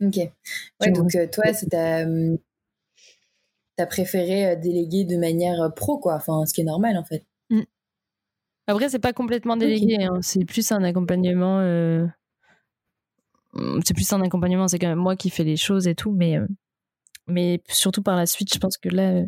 Ok. 0.06 0.16
Ouais, 0.80 0.92
donc 0.92 1.10
toi, 1.32 1.52
c'est 1.52 1.70
ta, 1.70 2.04
as 3.78 3.86
préféré 3.86 4.56
déléguer 4.56 5.04
de 5.04 5.16
manière 5.16 5.72
pro, 5.74 5.98
quoi. 5.98 6.14
Enfin, 6.14 6.46
ce 6.46 6.52
qui 6.52 6.60
est 6.60 6.64
normal 6.64 6.96
en 6.96 7.04
fait. 7.04 7.24
Mmh. 7.50 7.62
Après, 8.66 8.88
c'est 8.90 8.98
pas 8.98 9.12
complètement 9.12 9.56
délégué. 9.56 10.04
Hein. 10.04 10.18
C'est 10.20 10.44
plus 10.44 10.70
un 10.72 10.84
accompagnement 10.84 11.60
Hum, 11.60 12.10
c'est 13.84 13.94
plus 13.94 14.12
un 14.12 14.20
accompagnement, 14.20 14.68
c'est 14.68 14.78
quand 14.78 14.88
même 14.88 14.98
moi 14.98 15.16
qui 15.16 15.30
fais 15.30 15.44
les 15.44 15.56
choses 15.56 15.86
et 15.86 15.94
tout, 15.94 16.12
mais, 16.12 16.38
euh, 16.38 16.46
mais 17.26 17.62
surtout 17.68 18.02
par 18.02 18.16
la 18.16 18.26
suite, 18.26 18.52
je 18.52 18.58
pense 18.58 18.78
que 18.78 18.88
là, 18.88 19.12
euh, 19.12 19.26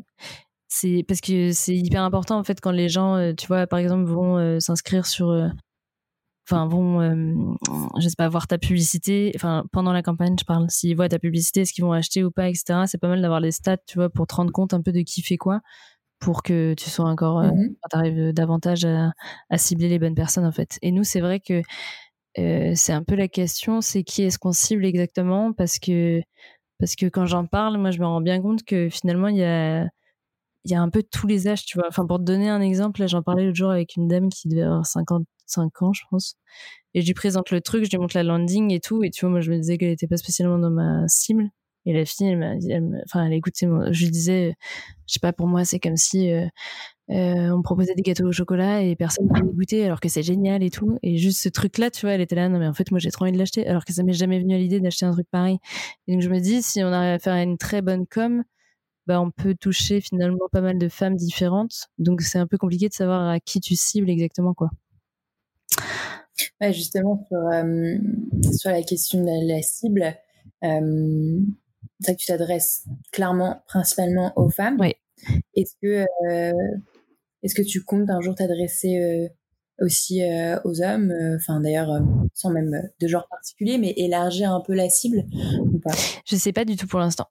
c'est 0.69 1.05
parce 1.07 1.21
que 1.21 1.53
c'est 1.53 1.77
hyper 1.77 2.03
important 2.03 2.39
en 2.39 2.45
fait 2.45 2.61
quand 2.61 2.71
les 2.71 2.89
gens, 2.89 3.17
euh, 3.17 3.33
tu 3.35 3.47
vois, 3.47 3.67
par 3.67 3.79
exemple, 3.79 4.05
vont 4.05 4.61
s'inscrire 4.61 5.07
sur. 5.07 5.31
Enfin, 6.49 6.67
vont, 6.67 7.57
je 8.01 8.09
sais 8.09 8.17
pas, 8.19 8.29
voir 8.29 8.49
ta 8.49 8.59
publicité. 8.59 9.31
Enfin, 9.37 9.65
pendant 9.73 9.93
la 9.93 10.03
campagne, 10.03 10.35
je 10.39 10.45
parle. 10.45 10.67
S'ils 10.69 10.97
voient 10.97 11.09
ta 11.09 11.21
publicité, 11.21 11.61
est-ce 11.61 11.73
qu'ils 11.73 11.85
vont 11.85 11.93
acheter 11.93 12.25
ou 12.25 12.33
pas, 12.33 12.49
etc. 12.49 12.83
C'est 12.87 12.99
pas 12.99 13.09
mal 13.09 13.23
d'avoir 13.23 13.41
les 13.41 13.53
stats, 13.53 13.77
tu 13.87 13.99
vois, 13.99 14.11
pour 14.11 14.27
te 14.27 14.35
rendre 14.35 14.53
compte 14.53 14.75
un 14.75 14.83
peu 14.83 14.93
de 14.93 15.03
qui 15.03 15.23
fait 15.23 15.37
quoi 15.37 15.61
pour 16.21 16.43
que 16.43 16.75
tu 16.75 16.91
sois 16.91 17.07
encore, 17.07 17.43
mmh 17.43 17.77
arrives 17.93 18.33
davantage 18.33 18.85
à, 18.85 19.13
à, 19.49 19.59
cibler 19.59 19.89
les 19.89 19.99
bonnes 19.99 20.15
personnes 20.15 20.45
en 20.45 20.53
fait. 20.53 20.79
Et 20.83 20.93
nous, 20.93 21.03
c'est 21.03 21.21
vrai 21.21 21.41
que 21.41 21.63
c'est 22.37 22.93
un 22.93 23.03
peu 23.05 23.15
la 23.17 23.29
question, 23.29 23.81
c'est 23.81 24.03
qui 24.05 24.23
est-ce 24.23 24.39
qu'on 24.39 24.53
cible 24.53 24.85
exactement? 24.85 25.53
Parce 25.53 25.79
que, 25.79 26.21
parce 26.79 26.97
que 26.97 27.07
quand 27.07 27.27
j'en 27.27 27.47
parle, 27.47 27.79
moi, 27.79 27.91
je 27.91 28.01
me 28.01 28.07
rends 28.07 28.21
bien 28.21 28.41
compte 28.43 28.65
que 28.65 28.89
finalement, 28.91 29.29
il 29.29 29.37
y 29.39 29.45
a, 29.45 29.85
il 30.65 30.73
y 30.73 30.75
a 30.75 30.83
un 30.83 30.91
peu 30.91 31.03
tous 31.03 31.27
les 31.27 31.49
âges, 31.49 31.65
tu 31.65 31.79
vois? 31.79 31.89
Enfin, 31.89 32.07
pour 32.07 32.19
te 32.19 32.25
donner 32.25 32.49
un 32.51 32.61
exemple, 32.61 33.07
j'en 33.09 33.23
parlais 33.23 33.45
l'autre 33.45 33.57
jour 33.57 33.71
avec 33.71 33.97
une 33.97 34.09
dame 34.09 34.29
qui 34.29 34.49
devait 34.49 34.63
avoir 34.63 34.87
55 34.87 35.83
ans, 35.83 35.93
je 35.93 36.03
pense. 36.11 36.37
Et 36.95 37.03
je 37.03 37.07
lui 37.07 37.15
présente 37.15 37.51
le 37.51 37.61
truc, 37.61 37.85
je 37.85 37.91
lui 37.91 37.99
montre 37.99 38.17
la 38.17 38.25
landing 38.25 38.73
et 38.73 38.81
tout. 38.81 39.03
Et 39.05 39.11
tu 39.11 39.23
vois, 39.23 39.31
moi, 39.31 39.41
je 39.41 39.51
me 39.53 39.57
disais 39.59 39.79
qu'elle 39.79 39.91
n'était 39.91 40.09
pas 40.09 40.17
spécialement 40.17 40.59
dans 40.59 40.71
ma 40.71 41.07
cible. 41.09 41.51
Et 41.87 41.95
la 41.95 42.05
fille, 42.05 42.29
elle 42.29 42.39
m'a 42.39 42.57
dit, 42.57 42.73
enfin, 43.07 43.25
elle 43.27 43.33
a 43.33 43.37
écouté, 43.37 43.67
je 43.91 44.05
lui 44.05 44.11
disais, 44.11 44.55
je 45.07 45.15
sais 45.15 45.21
pas, 45.21 45.33
pour 45.33 45.47
moi, 45.49 45.65
c'est 45.65 45.79
comme 45.81 45.97
si 45.97 46.31
euh, 46.31 46.47
euh, 47.11 47.51
on 47.51 47.63
proposait 47.63 47.95
des 47.95 48.03
gâteaux 48.03 48.27
au 48.27 48.33
chocolat 48.33 48.83
et 48.83 48.95
personne 48.95 49.27
ne 49.27 49.31
voulait 49.31 49.53
goûter 49.53 49.85
alors 49.85 49.99
que 49.99 50.09
c'est 50.09 50.23
génial 50.23 50.63
et 50.63 50.71
tout. 50.71 50.99
Et 51.03 51.17
juste 51.19 51.41
ce 51.41 51.49
truc-là, 51.49 51.91
tu 51.91 52.03
vois, 52.03 52.13
elle 52.13 52.21
était 52.21 52.37
là, 52.37 52.49
non 52.49 52.59
mais 52.59 52.69
en 52.69 52.73
fait, 52.73 52.91
moi 52.93 53.01
j'ai 53.01 53.11
trop 53.11 53.25
envie 53.25 53.33
de 53.33 53.39
l'acheter 53.39 53.67
alors 53.67 53.85
que 53.85 53.93
ça 53.93 54.05
m'est 54.05 54.13
jamais 54.13 54.39
venu 54.39 54.55
à 54.55 54.59
l'idée 54.59 54.79
d'acheter 54.81 55.07
un 55.07 55.13
truc 55.13 55.27
pareil. 55.31 55.59
Et 56.07 56.13
donc 56.13 56.23
je 56.23 56.29
me 56.29 56.39
dis, 56.39 56.63
si 56.63 56.85
on 56.85 56.89
arrive 56.89 57.15
à 57.15 57.19
faire 57.19 57.35
une 57.35 57.59
très 57.59 57.83
bonne 57.83 58.07
com, 58.07 58.45
bah, 59.07 59.21
on 59.21 59.33
peut 59.33 59.57
toucher 59.57 60.01
finalement 60.01 60.47
pas 60.53 60.61
mal 60.61 60.79
de 60.79 60.89
femmes 60.89 61.17
différentes. 61.17 61.89
Donc 61.99 62.21
c'est 62.23 62.39
un 62.39 62.47
peu 62.47 62.59
compliqué 62.59 62.89
de 62.89 62.95
savoir 62.95 63.29
à 63.29 63.41
qui 63.41 63.61
tu 63.61 63.75
cibles 63.75 64.09
exactement, 64.09 64.55
quoi. 64.55 64.71
Ouais, 66.61 66.73
justement, 66.73 67.27
sur, 67.29 67.39
euh, 67.39 67.99
sur 68.57 68.71
la 68.71 68.83
question 68.83 69.21
de 69.23 69.49
la, 69.49 69.63
cible, 69.63 70.15
euh, 70.63 71.41
c'est 71.99 72.07
vrai 72.07 72.15
que 72.15 72.21
tu 72.21 72.27
t'adresses 72.27 72.85
clairement, 73.11 73.63
principalement 73.67 74.33
aux 74.37 74.49
femmes. 74.49 74.77
Oui. 74.79 74.95
Est-ce 75.55 75.75
que 75.83 76.07
est-ce 77.43 77.55
que 77.55 77.63
tu 77.63 77.83
comptes 77.83 78.11
un 78.11 78.21
jour 78.21 78.35
t'adresser 78.35 78.99
euh, 78.99 79.29
aussi 79.85 80.23
euh, 80.23 80.59
aux 80.65 80.83
hommes, 80.83 81.11
euh, 81.11 81.37
enfin 81.37 81.61
d'ailleurs 81.61 82.01
sans 82.35 82.51
même 82.51 82.71
de 83.01 83.09
genre 83.09 83.27
particulier, 83.29 83.79
mais 83.79 83.93
élargir 83.97 84.53
un 84.53 84.61
peu 84.61 84.75
la 84.75 84.89
cible 84.89 85.25
ou 85.61 85.79
pas? 85.79 85.93
Je 86.27 86.37
sais 86.37 86.53
pas 86.53 86.65
du 86.65 86.77
tout 86.77 86.87
pour 86.87 87.01
l'instant. 87.01 87.29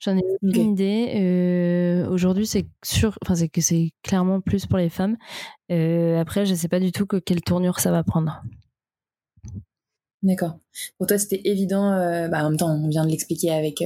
J'en 0.00 0.16
ai 0.16 0.22
aucune 0.42 0.72
idée. 0.72 2.04
Aujourd'hui, 2.10 2.46
c'est 2.46 2.66
sûr, 2.84 3.16
enfin 3.22 3.36
c'est 3.36 3.48
que 3.48 3.60
c'est 3.60 3.92
clairement 4.02 4.40
plus 4.40 4.66
pour 4.66 4.78
les 4.78 4.88
femmes. 4.88 5.16
après, 5.68 6.44
je 6.44 6.54
sais 6.54 6.68
pas 6.68 6.80
du 6.80 6.90
tout 6.90 7.06
que, 7.06 7.16
quelle 7.18 7.40
tournure 7.40 7.78
ça 7.78 7.92
va 7.92 8.02
prendre. 8.02 8.42
D'accord. 10.22 10.58
Pour 10.98 11.06
toi, 11.06 11.18
c'était 11.18 11.42
évident. 11.44 11.90
bah, 12.28 12.44
en 12.44 12.50
même 12.50 12.58
temps, 12.58 12.74
on 12.74 12.88
vient 12.88 13.04
de 13.04 13.10
l'expliquer 13.10 13.52
avec 13.52 13.82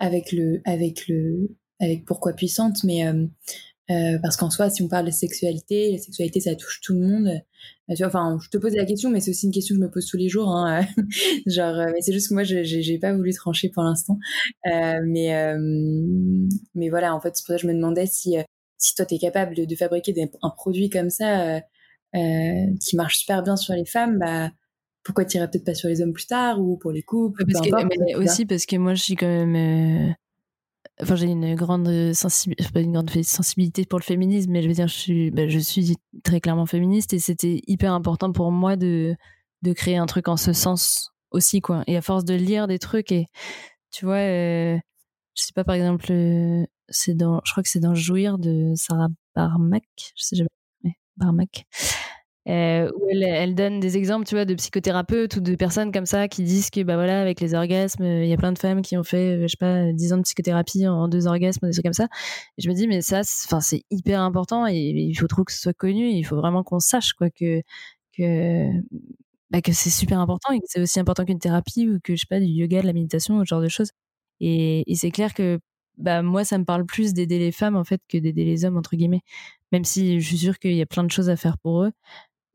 avec 0.00 0.32
le 0.32 0.60
avec 0.64 1.06
le 1.06 1.56
avec 1.78 2.04
pourquoi 2.04 2.32
puissante, 2.32 2.82
mais 2.82 3.04
euh, 3.90 4.18
parce 4.22 4.36
qu'en 4.36 4.50
soi, 4.50 4.68
si 4.68 4.82
on 4.82 4.88
parle 4.88 5.06
de 5.06 5.10
sexualité, 5.10 5.92
la 5.92 5.98
sexualité, 5.98 6.40
ça 6.40 6.54
touche 6.54 6.80
tout 6.82 6.92
le 6.92 7.00
monde. 7.00 7.28
Euh, 7.90 7.94
enfin, 8.04 8.38
je 8.42 8.50
te 8.50 8.58
pose 8.58 8.74
la 8.74 8.84
question, 8.84 9.08
mais 9.08 9.20
c'est 9.20 9.30
aussi 9.30 9.46
une 9.46 9.52
question 9.52 9.74
que 9.74 9.80
je 9.80 9.86
me 9.86 9.90
pose 9.90 10.06
tous 10.06 10.18
les 10.18 10.28
jours. 10.28 10.50
Hein, 10.50 10.86
genre, 11.46 11.74
euh, 11.74 11.86
mais 11.92 12.02
c'est 12.02 12.12
juste 12.12 12.28
que 12.28 12.34
moi, 12.34 12.42
j'ai 12.44 12.98
pas 12.98 13.14
voulu 13.14 13.32
trancher 13.32 13.70
pour 13.70 13.82
l'instant. 13.82 14.18
mais, 14.66 15.54
mais 16.74 16.90
voilà, 16.90 17.14
en 17.14 17.20
fait, 17.20 17.34
c'est 17.34 17.44
pour 17.44 17.54
ça 17.54 17.56
que 17.56 17.62
je 17.62 17.66
me 17.66 17.74
demandais 17.74 18.06
si, 18.06 18.36
si 18.76 18.94
toi, 18.94 19.06
tu 19.06 19.14
es 19.14 19.18
capable 19.18 19.54
de, 19.54 19.74
fabriquer 19.74 20.14
un 20.42 20.50
produit 20.50 20.90
comme 20.90 21.10
ça 21.10 21.62
qui 22.12 22.96
marche 22.96 23.18
super 23.18 23.42
bien 23.42 23.56
sur 23.56 23.72
les 23.72 23.86
femmes, 23.86 24.18
bah, 24.18 24.50
pourquoi 25.02 25.24
tu 25.24 25.38
peut-être 25.38 25.64
pas 25.64 25.74
sur 25.74 25.88
les 25.88 26.02
hommes 26.02 26.12
plus 26.12 26.26
tard 26.26 26.60
ou 26.60 26.76
pour 26.76 26.92
les 26.92 27.02
couples 27.02 27.46
parce 27.46 27.66
mais 28.06 28.14
aussi 28.16 28.44
parce 28.44 28.66
que 28.66 28.76
moi, 28.76 28.94
je 28.94 29.02
suis 29.02 29.16
quand 29.16 29.26
même 29.26 30.14
enfin 31.02 31.14
j'ai 31.16 31.26
une 31.26 31.54
grande 31.54 32.12
sensibilité 32.12 33.84
pour 33.84 33.98
le 33.98 34.04
féminisme 34.04 34.50
mais 34.50 34.62
je 34.62 34.68
veux 34.68 34.74
dire 34.74 34.88
je 34.88 34.94
suis 34.94 35.30
bah, 35.30 35.48
je 35.48 35.58
suis 35.58 35.96
très 36.24 36.40
clairement 36.40 36.66
féministe 36.66 37.12
et 37.12 37.18
c'était 37.18 37.60
hyper 37.66 37.92
important 37.92 38.32
pour 38.32 38.50
moi 38.50 38.76
de 38.76 39.14
de 39.62 39.72
créer 39.72 39.96
un 39.96 40.06
truc 40.06 40.28
en 40.28 40.36
ce 40.36 40.52
sens 40.52 41.12
aussi 41.30 41.60
quoi. 41.60 41.82
Et 41.86 41.96
à 41.96 42.02
force 42.02 42.24
de 42.24 42.34
lire 42.34 42.66
des 42.66 42.78
trucs 42.78 43.12
et 43.12 43.26
tu 43.90 44.04
vois 44.06 44.16
euh, 44.16 44.78
je 45.34 45.42
sais 45.42 45.52
pas 45.54 45.64
par 45.64 45.74
exemple 45.74 46.06
euh, 46.10 46.64
c'est 46.88 47.14
dans 47.14 47.40
je 47.44 47.52
crois 47.52 47.62
que 47.62 47.68
c'est 47.68 47.80
dans 47.80 47.94
jouir 47.94 48.38
de 48.38 48.72
Sarah 48.74 49.08
Barmack 49.34 49.84
je 50.16 50.24
sais 50.24 50.36
jamais 50.36 50.96
Barmack 51.16 51.66
euh, 52.48 52.90
où 52.96 53.08
elle, 53.10 53.54
donne 53.54 53.78
des 53.78 53.96
exemples, 53.98 54.26
tu 54.26 54.34
vois, 54.34 54.44
de 54.46 54.54
psychothérapeutes 54.54 55.36
ou 55.36 55.40
de 55.40 55.54
personnes 55.54 55.92
comme 55.92 56.06
ça 56.06 56.28
qui 56.28 56.42
disent 56.42 56.70
que, 56.70 56.82
bah 56.82 56.94
voilà, 56.96 57.20
avec 57.20 57.40
les 57.40 57.54
orgasmes, 57.54 58.04
il 58.04 58.26
y 58.26 58.32
a 58.32 58.36
plein 58.38 58.52
de 58.52 58.58
femmes 58.58 58.80
qui 58.82 58.96
ont 58.96 59.02
fait, 59.02 59.42
je 59.42 59.48
sais 59.48 59.56
pas, 59.58 59.92
10 59.92 60.12
ans 60.14 60.16
de 60.16 60.22
psychothérapie 60.22 60.86
en 60.86 61.08
deux 61.08 61.26
orgasmes, 61.26 61.66
des 61.66 61.72
trucs 61.72 61.84
comme 61.84 61.92
ça. 61.92 62.08
Et 62.56 62.62
je 62.62 62.68
me 62.70 62.74
dis, 62.74 62.88
mais 62.88 63.02
ça, 63.02 63.22
c'est 63.24 63.82
hyper 63.90 64.20
important 64.22 64.66
et 64.66 64.76
il 64.76 65.14
faut 65.14 65.26
trop 65.26 65.44
que 65.44 65.52
ce 65.52 65.60
soit 65.60 65.74
connu. 65.74 66.08
Il 66.10 66.24
faut 66.24 66.36
vraiment 66.36 66.62
qu'on 66.62 66.80
sache, 66.80 67.12
quoi, 67.12 67.28
que, 67.30 67.62
bah, 69.50 69.62
que 69.62 69.72
c'est 69.72 69.90
super 69.90 70.20
important 70.20 70.52
et 70.52 70.58
que 70.60 70.66
c'est 70.68 70.80
aussi 70.80 71.00
important 71.00 71.24
qu'une 71.24 71.38
thérapie 71.38 71.88
ou 71.88 72.00
que, 72.02 72.14
je 72.14 72.20
sais 72.20 72.26
pas, 72.28 72.40
du 72.40 72.46
yoga, 72.46 72.82
de 72.82 72.86
la 72.86 72.92
méditation, 72.92 73.38
ce 73.40 73.44
genre 73.44 73.62
de 73.62 73.68
choses. 73.68 73.90
Et, 74.40 74.90
et 74.90 74.94
c'est 74.94 75.10
clair 75.10 75.34
que, 75.34 75.58
bah, 75.98 76.22
moi, 76.22 76.44
ça 76.44 76.58
me 76.58 76.64
parle 76.64 76.86
plus 76.86 77.12
d'aider 77.14 77.38
les 77.38 77.52
femmes, 77.52 77.76
en 77.76 77.84
fait, 77.84 78.00
que 78.08 78.18
d'aider 78.18 78.44
les 78.44 78.64
hommes, 78.64 78.76
entre 78.76 78.96
guillemets. 78.96 79.22
Même 79.72 79.84
si 79.84 80.20
je 80.20 80.26
suis 80.26 80.38
sûre 80.38 80.58
qu'il 80.58 80.74
y 80.74 80.82
a 80.82 80.86
plein 80.86 81.04
de 81.04 81.10
choses 81.10 81.30
à 81.30 81.36
faire 81.36 81.58
pour 81.58 81.84
eux. 81.84 81.92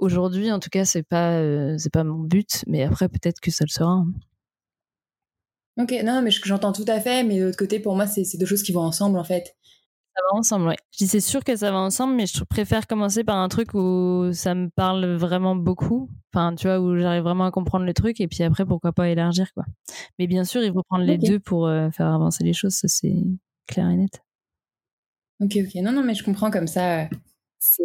Aujourd'hui, 0.04 0.51
en 0.51 0.60
tout 0.60 0.70
cas, 0.70 0.84
c'est 0.84 1.01
pas, 1.01 1.38
euh, 1.38 1.78
c'est 1.78 1.89
pas 1.89 2.04
mon 2.04 2.20
but, 2.20 2.66
mais 2.68 2.84
après, 2.84 3.08
peut-être 3.08 3.39
que 3.39 3.51
ça 3.51 3.64
le 3.64 3.70
sera. 3.70 3.89
Hein. 3.89 4.08
Ok, 5.80 5.93
non, 6.04 6.22
mais 6.22 6.30
j'entends 6.30 6.74
tout 6.74 6.84
à 6.89 6.99
fait, 6.99 7.24
mais 7.24 7.39
de 7.39 7.45
l'autre 7.45 7.58
côté, 7.58 7.80
pour 7.80 7.95
moi, 7.95 8.06
c'est 8.06 8.38
deux 8.38 8.45
choses 8.45 8.64
qui 8.64 8.74
vont 8.74 8.82
ensemble, 8.82 9.18
en 9.18 9.24
fait. 9.24 9.56
Ça 10.14 10.22
va 10.30 10.38
ensemble, 10.38 10.68
ouais. 10.68 10.76
Je 10.91 10.97
dis 10.97 11.08
c'est 11.08 11.22
sûr 11.22 11.41
que 11.45 11.56
ça 11.56 11.72
va 11.72 11.78
ensemble, 11.78 12.16
mais 12.16 12.26
je 12.26 12.43
préfère 12.43 12.86
commencer 12.86 13.24
par 13.24 13.38
un 13.38 13.47
truc 13.47 13.74
où 13.76 14.30
ça 14.34 14.54
me 14.56 14.68
parle 14.68 15.06
vraiment 15.16 15.56
beaucoup. 15.56 16.10
Enfin, 16.34 16.54
tu 16.54 16.68
vois, 16.68 16.82
où 16.82 16.97
j'arrive 16.97 17.24
vraiment 17.24 17.45
à 17.45 17.51
comprendre 17.51 17.86
le 17.86 17.93
truc, 17.93 18.20
et 18.20 18.28
puis 18.28 18.43
après, 18.43 18.66
pourquoi 18.66 18.91
pas 18.91 19.08
élargir, 19.08 19.54
quoi. 19.54 19.64
Mais 20.20 20.28
bien 20.28 20.43
sûr, 20.43 20.62
il 20.62 20.74
faut 20.74 20.84
prendre 20.84 21.06
les 21.06 21.18
deux 21.18 21.39
pour 21.39 21.66
euh, 21.68 21.89
faire 21.91 22.08
avancer 22.08 22.43
les 22.43 22.54
choses, 22.54 22.74
ça 22.74 22.89
c'est 22.89 23.24
clair 23.68 23.89
et 23.89 23.95
net. 23.95 24.22
Ok, 25.39 25.58
ok. 25.66 25.76
Non, 25.76 25.93
non, 25.93 26.04
mais 26.04 26.14
je 26.14 26.26
comprends 26.26 26.51
comme 26.51 26.68
ça. 26.68 27.08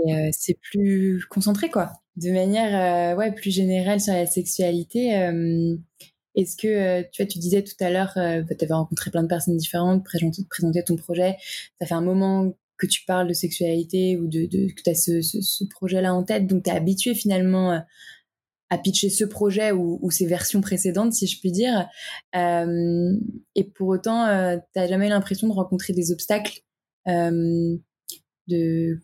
Euh, 0.08 0.28
c'est 0.32 0.58
plus 0.60 1.24
concentré, 1.26 1.70
quoi. 1.70 1.92
De 2.20 2.32
manière 2.32 3.12
euh, 3.12 3.16
ouais, 3.16 3.32
plus 3.32 3.50
générale 3.50 4.00
sur 4.00 4.12
la 4.12 4.26
sexualité, 4.26 5.12
est-ce 6.38 6.56
que, 6.56 6.68
euh, 6.68 7.02
tu 7.10 7.20
vois, 7.20 7.28
tu 7.28 7.40
disais 7.40 7.64
tout 7.64 7.74
à 7.80 7.90
l'heure, 7.90 8.12
euh, 8.16 8.42
bah, 8.42 8.54
tu 8.56 8.64
avais 8.64 8.74
rencontré 8.74 9.10
plein 9.10 9.24
de 9.24 9.28
personnes 9.28 9.56
différentes, 9.56 10.04
présenter 10.04 10.84
ton 10.84 10.94
projet. 10.94 11.36
Ça 11.80 11.86
fait 11.86 11.94
un 11.94 12.00
moment 12.00 12.56
que 12.76 12.86
tu 12.86 13.04
parles 13.04 13.26
de 13.26 13.32
sexualité 13.32 14.16
ou 14.16 14.28
de, 14.28 14.46
que 14.46 14.82
tu 14.82 14.90
as 14.90 14.94
ce, 14.94 15.64
projet-là 15.64 16.14
en 16.14 16.22
tête. 16.22 16.46
Donc, 16.46 16.62
tu 16.62 16.70
es 16.70 16.72
habitué 16.72 17.16
finalement 17.16 17.72
euh, 17.72 17.78
à 18.70 18.78
pitcher 18.78 19.10
ce 19.10 19.24
projet 19.24 19.72
ou, 19.72 19.98
ou, 20.00 20.12
ces 20.12 20.26
versions 20.26 20.60
précédentes, 20.60 21.12
si 21.12 21.26
je 21.26 21.40
puis 21.40 21.50
dire. 21.50 21.88
et 22.34 23.64
pour 23.74 23.88
autant, 23.88 24.26
tu 24.74 24.78
n'as 24.78 24.86
jamais 24.86 25.08
l'impression 25.08 25.48
de 25.48 25.54
rencontrer 25.54 25.92
des 25.92 26.12
obstacles 26.12 26.60
de, 27.06 29.00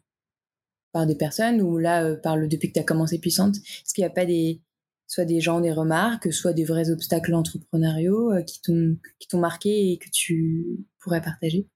par 0.95 1.07
des 1.07 1.17
personnes 1.17 1.61
ou 1.61 1.77
là, 1.77 2.15
par 2.15 2.37
le, 2.37 2.47
depuis 2.47 2.69
que 2.69 2.75
tu 2.75 2.81
as 2.81 2.85
commencé 2.85 3.19
Puissante 3.19 3.57
Est-ce 3.57 3.93
qu'il 3.93 4.03
n'y 4.03 4.07
a 4.07 4.11
pas 4.11 4.25
des, 4.25 4.63
soit 5.09 5.25
des 5.25 5.41
gens, 5.41 5.61
des 5.61 5.73
remarques, 5.73 6.33
soit 6.33 6.53
des 6.53 6.65
vrais 6.65 6.91
obstacles 6.91 7.35
entrepreneuriaux 7.35 8.33
euh, 8.33 8.43
qui 8.43 8.63
t'ont 8.63 8.97
qui 9.19 9.29
t'ont 9.29 9.41
marqué 9.41 9.91
et 9.91 9.99
que 9.99 10.09
tu 10.09 10.87
pourrais 11.01 11.21
partager? 11.21 11.67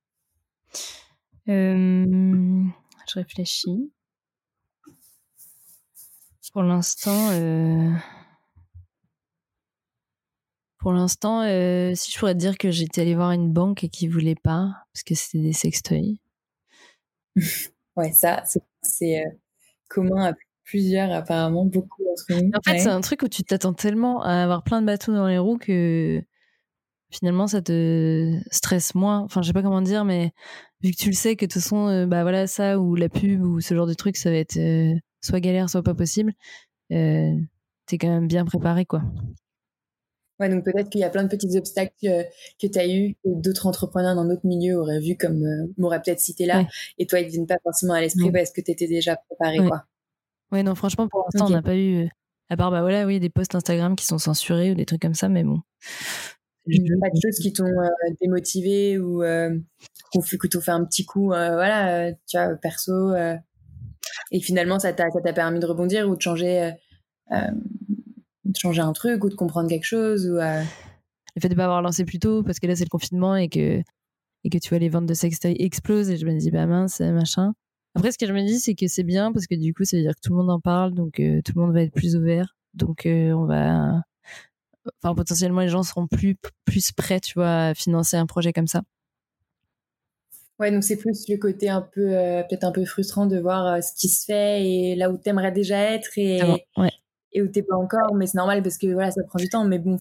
Euh, 1.48 2.64
Je 3.08 3.14
réfléchis. 3.14 3.92
Pour 6.52 6.62
l'instant, 6.62 7.30
euh, 7.32 7.90
pour 10.78 10.92
l'instant, 10.92 11.42
si 11.42 12.12
je 12.12 12.18
pourrais 12.18 12.34
te 12.34 12.38
dire 12.38 12.56
que 12.56 12.70
j'étais 12.70 13.02
allée 13.02 13.16
voir 13.16 13.32
une 13.32 13.52
banque 13.52 13.82
et 13.82 13.88
qu'ils 13.88 14.10
voulaient 14.10 14.34
pas 14.34 14.72
parce 14.92 15.02
que 15.02 15.14
c'était 15.14 15.42
des 15.42 15.52
sextoys. 15.52 16.18
ouais, 17.96 18.12
ça, 18.12 18.42
c'est 18.46 18.62
commun 19.88 20.24
à 20.24 20.34
plusieurs 20.64 21.10
apparemment, 21.12 21.64
beaucoup 21.64 22.02
d'entre 22.04 22.42
nous. 22.42 22.50
En 22.54 22.60
fait, 22.62 22.78
c'est 22.78 22.88
un 22.88 23.00
truc 23.00 23.22
où 23.22 23.28
tu 23.28 23.42
t'attends 23.42 23.72
tellement 23.72 24.22
à 24.22 24.42
avoir 24.42 24.62
plein 24.62 24.80
de 24.80 24.86
bateaux 24.86 25.14
dans 25.14 25.26
les 25.26 25.38
roues 25.38 25.58
que 25.58 26.22
finalement 27.10 27.46
ça 27.46 27.62
te 27.62 28.38
stresse 28.50 28.94
moins. 28.94 29.20
Enfin, 29.20 29.42
je 29.42 29.46
sais 29.46 29.52
pas 29.54 29.62
comment 29.62 29.80
dire, 29.80 30.04
mais 30.04 30.32
vu 30.82 30.90
que 30.92 30.96
tu 30.96 31.08
le 31.08 31.14
sais 31.14 31.36
que 31.36 31.46
de 31.46 31.52
toute 31.52 31.62
façon, 31.62 31.88
euh, 31.88 32.06
bah 32.06 32.22
voilà, 32.22 32.46
ça 32.46 32.78
ou 32.78 32.94
la 32.94 33.08
pub 33.08 33.42
ou 33.42 33.60
ce 33.60 33.74
genre 33.74 33.86
de 33.86 33.94
truc, 33.94 34.16
ça 34.16 34.30
va 34.30 34.36
être 34.36 34.58
euh, 34.58 34.94
soit 35.22 35.40
galère, 35.40 35.70
soit 35.70 35.82
pas 35.82 35.94
possible. 35.94 36.32
Euh, 36.92 37.34
T'es 37.88 37.96
quand 37.96 38.08
même 38.08 38.28
bien 38.28 38.44
préparé, 38.44 38.84
quoi. 38.84 39.02
Ouais, 40.41 40.49
donc 40.49 40.64
peut-être 40.64 40.89
qu'il 40.89 41.01
y 41.01 41.05
a 41.05 41.11
plein 41.11 41.24
de 41.24 41.28
petits 41.28 41.57
obstacles 41.57 41.95
que, 42.01 42.66
tu 42.66 42.78
as 42.78 42.89
eu, 42.89 43.14
que 43.24 43.30
d'autres 43.41 43.66
entrepreneurs 43.66 44.14
dans 44.14 44.24
d'autres 44.24 44.47
milieux 44.47 44.76
auraient 44.76 45.01
vu 45.01 45.16
comme 45.16 45.45
m'auraient 45.76 46.01
peut-être 46.01 46.20
cité 46.20 46.47
là, 46.47 46.64
et 46.99 47.07
toi 47.07 47.18
ils 47.18 47.26
ne 47.26 47.30
viennent 47.30 47.47
pas 47.47 47.59
forcément 47.62 47.95
à 47.95 48.01
l'esprit 48.01 48.30
parce 48.30 48.53
que 48.53 48.61
tu 48.61 48.70
étais 48.70 48.86
déjà 48.86 49.16
préparé, 49.16 49.59
quoi. 49.66 49.84
Ouais, 50.51 50.62
non, 50.62 50.74
franchement, 50.74 51.09
pour 51.09 51.24
l'instant, 51.24 51.47
on 51.47 51.51
n'a 51.51 51.62
pas 51.62 51.76
eu. 51.76 52.05
Euh, 52.05 52.09
à 52.49 52.57
part, 52.57 52.70
bah 52.70 52.80
voilà, 52.80 53.07
oui, 53.07 53.20
des 53.20 53.28
posts 53.28 53.55
Instagram 53.55 53.95
qui 53.95 54.07
sont 54.07 54.18
censurés 54.18 54.70
ou 54.70 54.74
des 54.74 54.86
trucs 54.86 55.03
comme 55.03 55.14
ça, 55.14 55.28
mais 55.28 55.45
bon. 55.45 55.61
Pas 57.01 57.11
de 57.11 57.20
choses 57.22 57.39
qui 57.41 57.53
t'ont 57.53 57.64
euh, 57.64 57.89
démotivé 58.20 58.99
ou 58.99 59.22
euh, 59.22 59.59
fait, 60.22 60.39
que 60.39 60.61
fait 60.61 60.70
un 60.70 60.84
petit 60.84 61.05
coup, 61.05 61.26
voilà, 61.26 62.12
tu 62.26 62.39
vois, 62.39 62.57
perso. 62.57 63.14
et 64.30 64.41
finalement, 64.41 64.78
ça 64.78 64.93
t'a 64.93 65.11
permis 65.34 65.61
de 65.61 65.66
rebondir 65.66 66.09
ou 66.09 66.16
de 66.16 66.22
changer, 66.22 66.72
de 68.49 68.59
changer 68.59 68.80
un 68.80 68.92
truc 68.92 69.22
ou 69.24 69.28
de 69.28 69.34
comprendre 69.34 69.68
quelque 69.68 69.86
chose 69.86 70.26
ou. 70.26 70.38
Le 71.38 71.40
fait 71.40 71.49
de 71.49 71.55
ne 71.55 71.59
pas 71.59 71.64
avoir 71.64 71.82
lancé 71.82 72.05
plus 72.05 72.18
tôt, 72.18 72.42
parce 72.42 72.59
que 72.59 72.66
là, 72.66 72.74
c'est 72.74 72.84
le 72.84 72.88
confinement 72.88 73.36
et 73.36 73.49
que, 73.49 73.80
et 74.44 74.51
que 74.51 74.59
tu 74.59 74.70
vois, 74.70 74.78
les 74.78 74.88
ventes 74.88 75.07
de 75.07 75.14
sextoy 75.14 75.55
explosent 75.61 76.11
et 76.11 76.16
je 76.16 76.26
me 76.26 76.36
dis, 76.36 76.51
bah 76.51 76.66
mince, 76.66 77.01
machin. 77.01 77.53
Après, 77.94 78.12
ce 78.12 78.18
que 78.18 78.26
je 78.26 78.32
me 78.32 78.42
dis, 78.44 78.59
c'est 78.59 78.74
que 78.74 78.86
c'est 78.86 79.03
bien 79.03 79.32
parce 79.32 79.46
que 79.46 79.55
du 79.55 79.74
coup, 79.74 79.84
ça 79.84 79.96
veut 79.96 80.03
dire 80.03 80.14
que 80.14 80.20
tout 80.20 80.32
le 80.32 80.38
monde 80.38 80.51
en 80.51 80.61
parle, 80.61 80.94
donc 80.94 81.20
euh, 81.20 81.40
tout 81.44 81.53
le 81.55 81.62
monde 81.62 81.74
va 81.74 81.82
être 81.82 81.92
plus 81.92 82.16
ouvert. 82.16 82.57
Donc, 82.74 83.07
euh, 83.07 83.32
on 83.32 83.44
va. 83.44 84.03
Enfin, 85.03 85.14
potentiellement, 85.14 85.61
les 85.61 85.68
gens 85.68 85.82
seront 85.82 86.07
plus, 86.07 86.36
plus 86.64 86.92
prêts, 86.92 87.20
tu 87.20 87.34
vois, 87.34 87.66
à 87.66 87.74
financer 87.74 88.16
un 88.16 88.26
projet 88.26 88.53
comme 88.53 88.66
ça. 88.66 88.82
Ouais, 90.59 90.72
donc 90.72 90.82
c'est 90.82 90.96
plus 90.96 91.28
le 91.28 91.36
côté 91.36 91.68
un 91.68 91.82
peu, 91.82 92.16
euh, 92.16 92.42
peut-être 92.42 92.64
un 92.64 92.72
peu 92.72 92.84
frustrant 92.84 93.26
de 93.26 93.38
voir 93.38 93.82
ce 93.82 93.92
qui 93.94 94.09
se 94.09 94.24
fait 94.24 94.66
et 94.66 94.96
là 94.96 95.09
où 95.09 95.16
tu 95.16 95.28
aimerais 95.28 95.53
déjà 95.53 95.78
être 95.78 96.11
et, 96.16 96.40
et 97.32 97.42
où 97.42 97.48
t'es 97.48 97.62
pas 97.62 97.76
encore. 97.76 98.14
Mais 98.14 98.26
c'est 98.26 98.38
normal 98.38 98.62
parce 98.62 98.78
que 98.78 98.86
voilà, 98.92 99.10
ça 99.10 99.22
prend 99.26 99.38
du 99.38 99.48
temps, 99.48 99.64
mais 99.64 99.78
bon. 99.78 99.98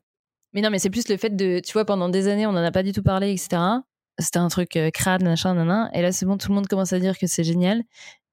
Mais 0.53 0.61
non, 0.61 0.69
mais 0.69 0.80
c'est 0.80 0.89
plus 0.89 1.07
le 1.09 1.17
fait 1.17 1.36
de, 1.36 1.59
tu 1.59 1.73
vois, 1.73 1.86
pendant 1.86 2.09
des 2.09 2.28
années, 2.28 2.47
on 2.47 2.53
n'en 2.53 2.63
a 2.63 2.71
pas 2.71 2.84
du 2.84 2.91
tout 2.91 3.03
parlé, 3.03 3.32
etc 3.32 3.82
c'était 4.19 4.39
un 4.39 4.47
truc 4.47 4.75
euh, 4.75 4.89
crade, 4.89 5.23
machin, 5.23 5.53
nanan. 5.53 5.89
Et 5.93 6.01
là, 6.01 6.11
c'est 6.11 6.25
bon, 6.25 6.38
tout 6.38 6.49
le 6.49 6.55
monde 6.55 6.67
commence 6.67 6.93
à 6.93 6.99
dire 6.99 7.17
que 7.17 7.28
c'est 7.28 7.43
génial. 7.43 7.84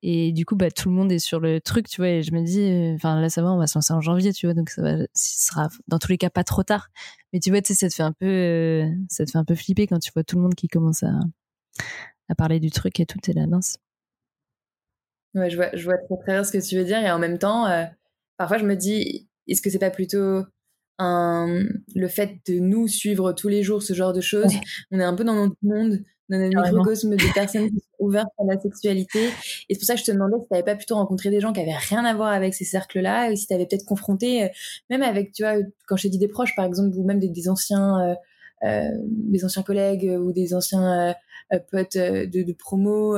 Et 0.03 0.33
du 0.33 0.45
coup, 0.45 0.55
bah, 0.57 0.71
tout 0.71 0.91
le 0.91 0.95
monde 0.95 1.11
est 1.13 1.19
sur 1.19 1.41
le 1.41 1.61
truc, 1.61 1.89
tu 1.89 2.01
vois. 2.01 2.09
Et 2.09 2.23
je 2.23 2.33
me 2.33 2.43
dis, 2.43 2.61
euh, 2.61 2.95
enfin, 2.95 3.21
là, 3.21 3.31
ça 3.31 3.43
va, 3.43 3.53
on 3.53 3.59
va 3.59 3.67
se 3.67 3.77
lancer 3.77 3.93
en 3.93 4.01
janvier, 4.01 4.33
tu 4.33 4.47
vois. 4.47 4.55
Donc, 4.55 4.71
ça 4.71 4.83
va, 4.83 4.97
ce 5.15 5.47
sera 5.47 5.69
dans 5.89 5.99
tous 5.99 6.11
les 6.11 6.19
cas 6.19 6.31
pas 6.31 6.45
trop 6.45 6.63
tard. 6.63 6.89
Mais 7.33 7.41
tu 7.41 7.51
vois, 7.51 7.61
tu 7.63 7.75
sais, 7.75 7.79
ça 7.79 7.89
te 7.89 7.95
fait 7.95 8.03
un 8.03 8.13
peu, 8.13 8.27
euh, 8.27 8.87
ça 9.09 9.25
te 9.25 9.31
fait 9.31 9.39
un 9.39 9.45
peu 9.45 9.55
flipper 9.55 9.87
quand 9.87 9.99
tu 9.99 10.11
vois 10.15 10.25
tout 10.25 10.37
le 10.37 10.43
monde 10.43 10.55
qui 10.55 10.69
commence 10.69 11.03
à, 11.03 11.13
à 12.29 12.35
parler 12.35 12.61
du 12.61 12.71
truc 12.71 13.01
et 13.01 13.07
tout, 13.07 13.19
et 13.29 13.33
la 13.33 13.47
mince. 13.47 13.79
Ouais, 15.35 15.51
je 15.51 15.57
vois, 15.57 15.71
je 15.75 15.85
vois 15.85 15.97
très, 16.23 16.33
bien 16.33 16.45
ce 16.45 16.53
que 16.53 16.67
tu 16.67 16.77
veux 16.77 16.85
dire. 16.85 16.99
Et 16.99 17.11
en 17.11 17.19
même 17.19 17.39
temps, 17.39 17.67
parfois, 18.37 18.59
je 18.59 18.65
me 18.65 18.77
dis, 18.77 19.29
est-ce 19.49 19.63
que 19.63 19.71
c'est 19.71 19.79
pas 19.79 19.91
plutôt 19.91 20.43
le 20.99 22.09
fait 22.09 22.39
de 22.47 22.59
nous 22.61 22.89
suivre 22.89 23.33
tous 23.33 23.49
les 23.49 23.63
jours 23.63 23.83
ce 23.83 23.95
genre 23.95 24.13
de 24.13 24.21
choses? 24.21 24.53
On 24.91 24.99
est 24.99 25.05
un 25.05 25.15
peu 25.15 25.25
dans 25.25 25.35
notre 25.35 25.57
monde, 25.63 26.01
dans 26.29 26.39
notre 26.39 26.57
microcosme 26.57 27.17
de 27.17 27.35
personnes 27.35 27.71
qui 27.71 27.77
sont 27.77 28.05
ouvertes 28.05 28.33
à 28.39 28.45
la 28.45 28.61
sexualité. 28.61 29.27
Et 29.69 29.75
c'est 29.75 29.79
pour 29.79 29.87
ça 29.87 29.95
que 29.95 30.01
je 30.01 30.05
te 30.05 30.13
demandais 30.13 30.37
si 30.37 30.43
tu 30.43 30.49
n'avais 30.53 30.65
pas 30.65 30.77
plutôt 30.77 30.97
rencontré 30.97 31.31
des 31.31 31.41
gens 31.41 31.53
qui 31.53 31.61
avaient 31.61 31.77
rien 31.77 32.05
à 32.05 32.15
voir 32.15 32.33
avec 32.33 32.55
ces 32.55 32.65
cercles-là, 32.65 33.31
ou 33.31 33.37
si 33.37 33.47
tu 33.47 33.55
avais 33.55 33.67
peut-être 33.67 33.85
confronté, 33.85 34.45
euh, 34.45 34.49
même 34.91 35.03
avec, 35.03 35.33
tu 35.33 35.43
vois, 35.43 35.57
quand 35.87 35.97
je 35.97 36.05
t'ai 36.05 36.09
dit 36.11 36.19
des 36.19 36.29
proches, 36.29 36.55
par 36.57 36.65
exemple, 36.65 36.97
ou 36.97 37.05
même 37.05 37.19
des, 37.19 37.49
anciens, 37.49 38.01
euh, 38.01 38.15
euh, 38.67 38.89
des 39.03 39.45
anciens 39.45 39.63
collègues 39.63 40.17
ou 40.19 40.33
des 40.33 40.55
anciens 40.55 41.15
potes 41.71 41.97
de, 41.97 42.43
de 42.43 42.53
promo 42.53 43.17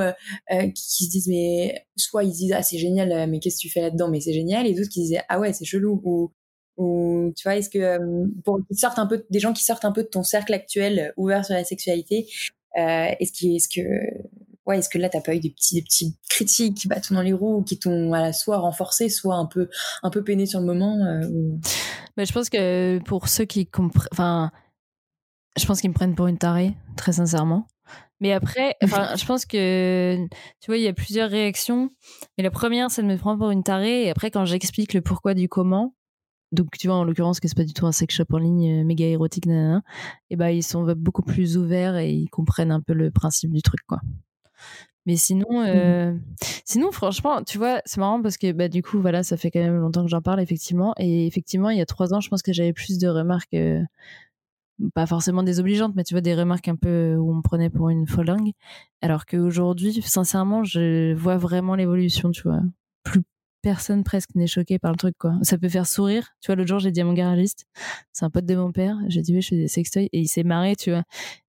qui, 0.75 1.05
se 1.05 1.11
disent, 1.11 1.29
mais 1.29 1.87
soit 1.97 2.25
ils 2.25 2.33
disent, 2.33 2.53
ah, 2.53 2.63
c'est 2.63 2.79
génial, 2.79 3.29
mais 3.29 3.41
qu'est-ce 3.41 3.57
que 3.57 3.63
tu 3.63 3.71
fais 3.71 3.81
là-dedans, 3.81 4.09
mais 4.09 4.21
c'est 4.21 4.33
génial, 4.33 4.67
et 4.67 4.75
d'autres 4.75 4.91
qui 4.91 5.01
disaient, 5.01 5.23
ah 5.29 5.39
ouais, 5.39 5.53
c'est 5.53 5.65
chelou, 5.65 6.01
ou 6.05 6.33
ou 6.77 7.33
tu 7.37 7.45
vois 7.45 7.57
est-ce 7.57 7.71
que 7.71 7.79
euh, 7.79 8.27
pour 8.45 8.61
sortent 8.73 8.99
un 8.99 9.07
peu 9.07 9.25
des 9.31 9.39
gens 9.39 9.53
qui 9.53 9.65
sortent 9.65 9.85
un 9.85 9.93
peu 9.93 10.03
de 10.03 10.09
ton 10.09 10.23
cercle 10.23 10.53
actuel 10.53 10.99
euh, 10.99 11.13
ouvert 11.17 11.45
sur 11.45 11.55
la 11.55 11.65
sexualité 11.65 12.27
euh, 12.77 13.09
est-ce 13.19 13.33
que 13.33 13.47
est-ce 13.55 13.69
que 13.69 13.81
ouais 14.67 14.79
est-ce 14.79 14.89
que 14.89 14.99
là 14.99 15.09
t'as 15.09 15.23
pas 15.23 15.35
eu 15.35 15.41
des 15.41 15.51
petits 15.51 15.75
des 15.75 15.83
petits 15.83 16.19
critiques 16.29 16.77
qui 16.77 16.89
battent 16.89 17.13
dans 17.13 17.23
les 17.23 17.33
roues 17.33 17.63
qui 17.63 17.79
t'ont 17.79 18.09
voilà, 18.09 18.33
soit 18.33 18.59
renforcé 18.59 19.09
soit 19.09 19.37
un 19.37 19.47
peu 19.47 19.69
un 20.03 20.11
peu 20.11 20.23
peiné 20.23 20.45
sur 20.45 20.61
le 20.61 20.67
moment 20.67 20.99
bah, 22.17 22.25
je 22.25 22.33
pense 22.33 22.51
que 22.51 22.99
pour 23.05 23.29
ceux 23.29 23.45
qui 23.45 23.67
comprennent 23.67 24.09
enfin 24.13 24.51
je 25.59 25.65
pense 25.65 25.81
qu'ils 25.81 25.91
me 25.91 25.95
prennent 25.95 26.15
pour 26.15 26.27
une 26.27 26.39
tarée 26.39 26.75
très 26.97 27.13
sincèrement 27.13 27.67
mais 28.21 28.33
après, 28.33 28.77
je 28.83 29.27
pense 29.27 29.47
que, 29.47 30.17
tu 30.61 30.67
vois, 30.67 30.77
il 30.77 30.83
y 30.83 30.89
a 30.89 30.93
plusieurs 30.93 31.31
réactions. 31.31 31.91
Mais 32.37 32.45
la 32.45 32.51
première, 32.51 32.91
c'est 32.91 33.03
de 33.03 33.07
me 33.07 33.17
prendre 33.17 33.39
pour 33.39 33.51
une 33.51 33.63
tarée. 33.63 34.05
Et 34.05 34.11
après, 34.11 34.31
quand 34.31 34.45
j'explique 34.45 34.95
le 34.95 35.01
pourquoi 35.01 35.35
du 35.35 35.49
comment, 35.49 35.95
donc 36.53 36.77
tu 36.79 36.87
vois 36.87 36.97
en 36.97 37.05
l'occurrence 37.05 37.41
que 37.41 37.49
c'est 37.49 37.57
pas 37.57 37.65
du 37.65 37.75
tout 37.75 37.87
un 37.87 37.93
sex 37.93 38.15
shop 38.15 38.27
en 38.33 38.39
ligne 38.39 38.83
euh, 38.83 38.85
méga 38.85 39.05
érotique 39.07 39.49
et 40.31 40.37
bah 40.37 40.53
ils 40.53 40.63
sont 40.63 40.85
beaucoup 40.97 41.23
plus 41.23 41.57
ouverts 41.57 41.97
et 41.97 42.11
ils 42.13 42.29
comprennent 42.29 42.71
un 42.71 42.81
peu 42.81 42.93
le 42.93 43.11
principe 43.11 43.51
du 43.53 43.63
truc 43.63 43.81
quoi 43.89 44.01
Mais 45.07 45.17
sinon, 45.17 45.63
mmh 45.63 45.67
euh, 45.67 46.17
sinon, 46.65 46.93
franchement, 46.93 47.43
tu 47.43 47.59
vois, 47.59 47.81
c'est 47.85 47.99
marrant 47.99 48.21
parce 48.21 48.37
que 48.37 48.53
bah, 48.53 48.69
du 48.69 48.83
coup, 48.83 49.01
voilà, 49.01 49.23
ça 49.23 49.37
fait 49.37 49.51
quand 49.51 49.61
même 49.61 49.79
longtemps 49.79 50.03
que 50.03 50.11
j'en 50.11 50.21
parle, 50.21 50.41
effectivement. 50.41 50.95
Et 50.99 51.27
effectivement, 51.27 51.71
il 51.71 51.79
y 51.79 51.81
a 51.81 51.87
trois 51.87 52.13
ans, 52.13 52.21
je 52.21 52.29
pense 52.29 52.43
que 52.43 52.53
j'avais 52.53 52.73
plus 52.73 52.99
de 52.99 53.09
remarques, 53.09 53.55
euh, 53.55 53.83
pas 54.95 55.07
forcément 55.07 55.43
désobligeantes, 55.43 55.95
mais 55.97 56.05
tu 56.05 56.15
vois, 56.15 56.21
des 56.21 56.35
remarques 56.35 56.69
un 56.69 56.77
peu 56.77 57.17
où 57.17 57.31
on 57.31 57.37
me 57.37 57.43
prenait 57.43 57.71
pour 57.71 57.89
une 57.89 58.07
folle 58.07 58.27
dingue. 58.27 58.53
Alors 59.01 59.27
qu'aujourd'hui, 59.27 60.03
sincèrement, 60.03 60.65
je 60.65 61.15
vois 61.15 61.37
vraiment 61.37 61.75
l'évolution, 61.75 62.31
tu 62.31 62.43
vois. 62.43 62.61
Plus 63.05 63.23
personne 63.63 64.05
presque 64.05 64.35
n'est 64.37 64.47
choqué 64.47 64.79
par 64.79 64.93
le 64.93 64.97
truc, 64.97 65.17
quoi. 65.19 65.35
Ça 65.43 65.59
peut 65.59 65.69
faire 65.69 65.87
sourire. 65.87 66.29
Tu 66.41 66.47
vois, 66.47 66.57
l'autre 66.57 66.69
jour, 66.69 66.79
j'ai 66.79 66.93
dit 66.93 67.01
à 67.01 67.05
mon 67.05 67.15
garagiste, 67.15 67.67
c'est 68.13 68.25
un 68.25 68.31
pote 68.31 68.47
de 68.47 68.55
mon 68.55 68.71
père, 68.71 68.97
j'ai 69.09 69.23
dit, 69.23 69.35
oui, 69.35 69.43
je 69.43 69.49
fais 69.49 69.57
des 69.57 69.69
sextoys, 69.69 70.09
et 70.13 70.21
il 70.21 70.29
s'est 70.29 70.45
marré, 70.45 70.77
tu 70.77 70.91
vois. 70.91 71.03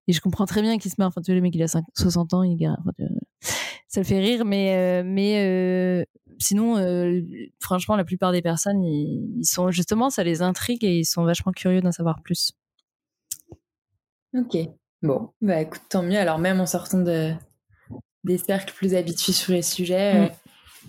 Et 0.08 0.14
je 0.14 0.22
comprends 0.22 0.46
très 0.46 0.62
bien 0.62 0.78
qu'il 0.78 0.92
se 0.92 0.96
marre. 1.00 1.08
Enfin, 1.08 1.22
tu 1.22 1.32
vois, 1.32 1.36
le 1.36 1.42
mec, 1.42 1.56
il 1.56 1.64
a 1.64 1.68
60 1.68 2.34
ans, 2.34 2.44
il 2.44 2.58
ça 3.88 4.00
le 4.00 4.06
fait 4.06 4.20
rire, 4.20 4.44
mais, 4.44 4.76
euh, 4.76 5.04
mais 5.06 5.40
euh, 5.46 6.04
sinon, 6.40 6.78
euh, 6.78 7.22
franchement, 7.60 7.96
la 7.96 8.04
plupart 8.04 8.32
des 8.32 8.42
personnes, 8.42 8.84
ils, 8.84 9.46
sont 9.46 9.70
justement, 9.70 10.10
ça 10.10 10.24
les 10.24 10.42
intrigue 10.42 10.84
et 10.84 11.00
ils 11.00 11.06
sont 11.06 11.24
vachement 11.24 11.52
curieux 11.52 11.82
d'en 11.82 11.92
savoir 11.92 12.22
plus. 12.24 12.54
Ok. 14.36 14.58
Bon, 15.02 15.30
bah 15.42 15.62
écoute, 15.62 15.82
tant 15.90 16.04
mieux. 16.04 16.18
Alors, 16.18 16.40
même 16.40 16.60
en 16.62 16.66
sortant 16.66 17.00
de, 17.00 17.34
des 18.24 18.38
cercles 18.38 18.74
plus 18.74 18.96
habitués 18.96 19.34
sur 19.34 19.54
les 19.54 19.62
sujets, 19.62 20.30
mm. 20.30 20.32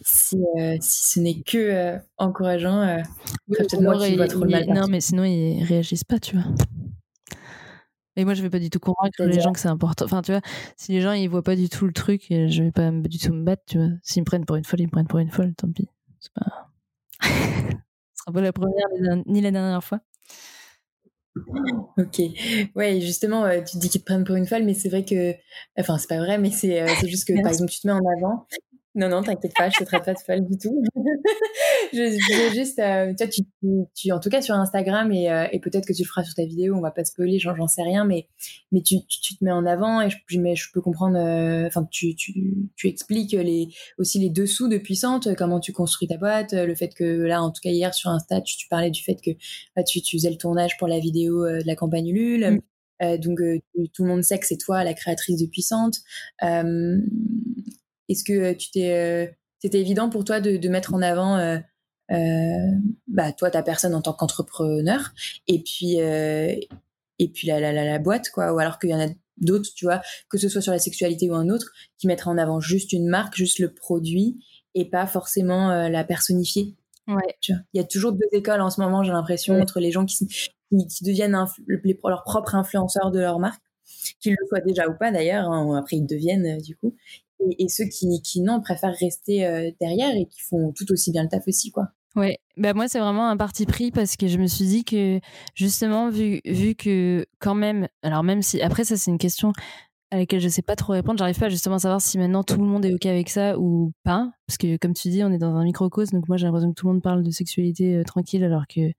si, 0.02 0.36
si 0.80 1.12
ce 1.12 1.20
n'est 1.20 1.42
que 1.42 1.98
encourageant, 2.16 3.02
peut-être 3.48 3.80
moi 3.80 3.98
qui 3.98 4.16
vois 4.16 4.28
trop 4.28 4.44
le 4.44 4.50
mal. 4.50 4.66
Non, 4.68 4.86
mais 4.88 5.00
sinon, 5.00 5.24
ils 5.24 5.64
réagissent 5.64 6.04
pas, 6.04 6.20
tu 6.20 6.36
vois. 6.36 6.46
Et 8.16 8.24
moi, 8.24 8.34
je 8.34 8.42
vais 8.42 8.50
pas 8.50 8.60
du 8.60 8.70
tout 8.70 8.78
convaincre 8.78 9.24
les 9.24 9.40
gens 9.40 9.52
que 9.52 9.58
c'est 9.58 9.68
important. 9.68 10.04
Enfin, 10.04 10.22
tu 10.22 10.32
vois, 10.32 10.40
si 10.76 10.92
les 10.92 11.00
gens 11.00 11.12
ils 11.12 11.28
voient 11.28 11.42
pas 11.42 11.56
du 11.56 11.68
tout 11.68 11.86
le 11.86 11.92
truc, 11.92 12.26
je 12.30 12.62
vais 12.62 12.70
pas 12.70 12.90
du 12.90 13.18
tout 13.18 13.32
me 13.32 13.42
battre, 13.42 13.64
tu 13.66 13.78
vois. 13.78 13.88
S'ils 14.02 14.22
me 14.22 14.24
prennent 14.24 14.44
pour 14.44 14.56
une 14.56 14.64
folle, 14.64 14.80
ils 14.80 14.86
me 14.86 14.90
prennent 14.90 15.08
pour 15.08 15.18
une 15.18 15.30
folle, 15.30 15.54
tant 15.54 15.70
pis. 15.70 15.88
C'est 16.20 16.32
pas. 16.32 16.70
Ce 17.20 18.22
sera 18.22 18.32
pas 18.32 18.40
la 18.40 18.52
première 18.52 18.86
ni 19.26 19.40
la 19.40 19.50
dernière 19.50 19.82
fois. 19.82 20.00
Ok. 21.98 22.20
Ouais, 22.74 23.00
justement, 23.00 23.44
euh, 23.44 23.60
tu 23.62 23.78
dis 23.78 23.88
qu'ils 23.88 24.00
te 24.00 24.06
prennent 24.06 24.24
pour 24.24 24.36
une 24.36 24.46
folle, 24.46 24.64
mais 24.64 24.74
c'est 24.74 24.88
vrai 24.88 25.04
que. 25.04 25.34
Enfin, 25.78 25.98
c'est 25.98 26.08
pas 26.08 26.18
vrai, 26.18 26.38
mais 26.38 26.50
c'est 26.50 26.80
euh, 26.82 26.86
juste 27.06 27.26
que, 27.26 27.40
par 27.42 27.52
exemple, 27.52 27.70
tu 27.70 27.80
te 27.80 27.86
mets 27.86 27.92
en 27.92 28.02
avant 28.18 28.46
non, 28.96 29.08
non, 29.08 29.22
t'inquiète 29.22 29.54
pas, 29.56 29.68
je 29.70 29.78
te 29.78 29.84
traite 29.84 30.04
pas 30.04 30.14
de 30.14 30.18
folle 30.20 30.46
du 30.46 30.56
tout. 30.56 30.80
je, 31.92 32.16
je 32.16 32.54
juste, 32.54 32.78
euh, 32.78 33.12
tu, 33.32 33.42
tu, 33.92 34.12
en 34.12 34.20
tout 34.20 34.28
cas 34.28 34.40
sur 34.40 34.54
Instagram 34.54 35.10
et, 35.10 35.32
euh, 35.32 35.48
et 35.50 35.58
peut-être 35.58 35.84
que 35.84 35.92
tu 35.92 36.02
le 36.02 36.06
feras 36.06 36.22
sur 36.22 36.34
ta 36.34 36.44
vidéo, 36.44 36.76
on 36.76 36.80
va 36.80 36.92
pas 36.92 37.04
spoiler, 37.04 37.40
j'en 37.40 37.66
sais 37.66 37.82
rien, 37.82 38.04
mais, 38.04 38.28
mais 38.70 38.82
tu, 38.82 39.04
tu, 39.06 39.36
te 39.36 39.44
mets 39.44 39.50
en 39.50 39.66
avant 39.66 40.00
et 40.00 40.10
je, 40.10 40.38
mais 40.38 40.54
je 40.54 40.68
peux 40.72 40.80
comprendre, 40.80 41.18
euh, 41.18 41.66
enfin, 41.66 41.88
tu, 41.90 42.14
tu, 42.14 42.54
tu 42.76 42.86
expliques 42.86 43.32
les, 43.32 43.66
aussi 43.98 44.20
les 44.20 44.30
dessous 44.30 44.68
de 44.68 44.78
Puissante, 44.78 45.34
comment 45.34 45.58
tu 45.58 45.72
construis 45.72 46.06
ta 46.06 46.16
boîte, 46.16 46.52
le 46.52 46.74
fait 46.76 46.94
que 46.94 47.04
là, 47.04 47.42
en 47.42 47.50
tout 47.50 47.60
cas 47.62 47.70
hier 47.70 47.92
sur 47.94 48.10
Insta, 48.10 48.40
tu, 48.42 48.56
tu 48.56 48.68
parlais 48.68 48.92
du 48.92 49.02
fait 49.02 49.16
que 49.16 49.32
bah, 49.74 49.82
tu, 49.82 50.02
tu 50.02 50.18
faisais 50.18 50.30
le 50.30 50.36
tournage 50.36 50.76
pour 50.78 50.86
la 50.86 51.00
vidéo 51.00 51.44
de 51.44 51.66
la 51.66 51.74
campagne 51.74 52.08
Ulule. 52.08 52.60
Mm. 53.00 53.18
donc 53.18 53.40
tout 53.92 54.04
le 54.04 54.08
monde 54.08 54.22
sait 54.22 54.38
que 54.38 54.46
c'est 54.46 54.56
toi 54.56 54.84
la 54.84 54.94
créatrice 54.94 55.40
de 55.40 55.46
Puissante. 55.46 55.96
Est-ce 58.08 58.24
que 58.24 58.32
euh, 58.32 58.54
tu 58.54 58.70
t'es, 58.70 58.92
euh, 58.92 59.26
c'était 59.60 59.80
évident 59.80 60.10
pour 60.10 60.24
toi 60.24 60.40
de, 60.40 60.68
mettre 60.68 60.94
en 60.94 61.02
avant 61.02 61.36
euh, 61.38 61.58
bah, 63.08 63.32
toi 63.32 63.50
ta 63.50 63.62
personne 63.62 63.94
en 63.94 64.02
tant 64.02 64.12
qu'entrepreneur 64.12 65.12
et 65.48 65.62
puis 65.62 65.96
et 65.96 67.28
puis 67.28 67.46
la, 67.46 67.60
la, 67.60 67.72
la, 67.72 67.98
boîte 67.98 68.30
quoi? 68.30 68.52
Ou 68.52 68.58
alors 68.58 68.78
qu'il 68.78 68.90
y 68.90 68.94
en 68.94 69.00
a 69.00 69.08
d'autres 69.38 69.70
tu 69.74 69.86
vois 69.86 70.02
que 70.28 70.36
ce 70.36 70.48
soit 70.48 70.60
sur 70.60 70.72
la 70.72 70.78
sexualité 70.78 71.30
ou 71.30 71.34
un 71.34 71.48
autre 71.48 71.72
qui 71.98 72.06
mettraient 72.06 72.30
en 72.30 72.38
avant 72.38 72.60
juste 72.60 72.92
une 72.92 73.08
marque 73.08 73.36
juste 73.36 73.58
le 73.58 73.72
produit 73.72 74.36
et 74.74 74.84
pas 74.84 75.06
forcément 75.06 75.88
la 75.88 76.04
personnifier? 76.04 76.74
Ouais. 77.08 77.36
Il 77.48 77.62
y 77.74 77.80
a 77.80 77.84
toujours 77.84 78.12
deux 78.12 78.28
écoles 78.32 78.60
en 78.60 78.70
ce 78.70 78.80
moment 78.82 79.02
j'ai 79.02 79.12
l'impression 79.12 79.58
entre 79.58 79.80
les 79.80 79.90
gens 79.90 80.04
qui, 80.04 80.26
qui, 80.26 81.04
deviennent 81.04 81.32
leurs 81.66 82.24
propres 82.24 82.54
influenceurs 82.54 83.12
de 83.12 83.20
leur 83.20 83.38
marque 83.38 83.62
qu'ils 84.20 84.36
le 84.38 84.46
soient 84.46 84.60
déjà 84.60 84.88
ou 84.88 84.94
pas 84.98 85.10
d'ailleurs 85.10 85.50
hein, 85.50 85.78
après 85.78 85.96
ils 85.96 86.06
deviennent 86.06 86.58
du 86.58 86.76
coup 86.76 86.94
et, 87.58 87.68
ceux 87.68 87.86
qui, 87.86 88.22
qui 88.22 88.40
non 88.40 88.60
préfèrent 88.60 88.96
rester 88.98 89.46
euh, 89.46 89.70
derrière 89.80 90.14
et 90.16 90.26
qui 90.26 90.40
font 90.40 90.72
tout 90.72 90.90
aussi 90.92 91.10
bien 91.10 91.22
le 91.22 91.28
taf 91.28 91.46
aussi 91.46 91.70
quoi. 91.70 91.88
Ouais, 92.16 92.38
bah 92.56 92.74
moi 92.74 92.86
c'est 92.86 93.00
vraiment 93.00 93.28
un 93.28 93.36
parti 93.36 93.66
pris 93.66 93.90
parce 93.90 94.16
que 94.16 94.28
je 94.28 94.38
me 94.38 94.46
suis 94.46 94.66
dit 94.66 94.84
que 94.84 95.18
justement 95.56 96.10
vu 96.10 96.40
vu 96.44 96.76
que 96.76 97.26
quand 97.40 97.56
même 97.56 97.88
alors 98.02 98.22
même 98.22 98.40
si 98.40 98.62
après 98.62 98.84
ça 98.84 98.96
c'est 98.96 99.10
une 99.10 99.18
question 99.18 99.52
à 100.12 100.18
laquelle 100.18 100.38
je 100.38 100.48
sais 100.48 100.62
pas 100.62 100.76
trop 100.76 100.92
répondre, 100.92 101.18
j'arrive 101.18 101.38
pas 101.38 101.48
justement 101.48 101.74
à 101.76 101.78
savoir 101.80 102.00
si 102.00 102.16
maintenant 102.18 102.44
tout 102.44 102.58
le 102.58 102.66
monde 102.66 102.84
est 102.84 102.94
ok 102.94 103.06
avec 103.06 103.28
ça 103.30 103.58
ou 103.58 103.90
pas 104.04 104.30
parce 104.46 104.58
que 104.58 104.76
comme 104.76 104.94
tu 104.94 105.08
dis 105.08 105.24
on 105.24 105.32
est 105.32 105.38
dans 105.38 105.56
un 105.56 105.64
microcosme 105.64 106.16
donc 106.16 106.28
moi 106.28 106.36
j'ai 106.36 106.46
l'impression 106.46 106.70
que 106.70 106.74
tout 106.74 106.86
le 106.86 106.92
monde 106.92 107.02
parle 107.02 107.24
de 107.24 107.30
sexualité 107.32 107.96
euh, 107.96 108.04
tranquille 108.04 108.44
alors 108.44 108.68
que 108.68 108.80
euh, 108.80 108.92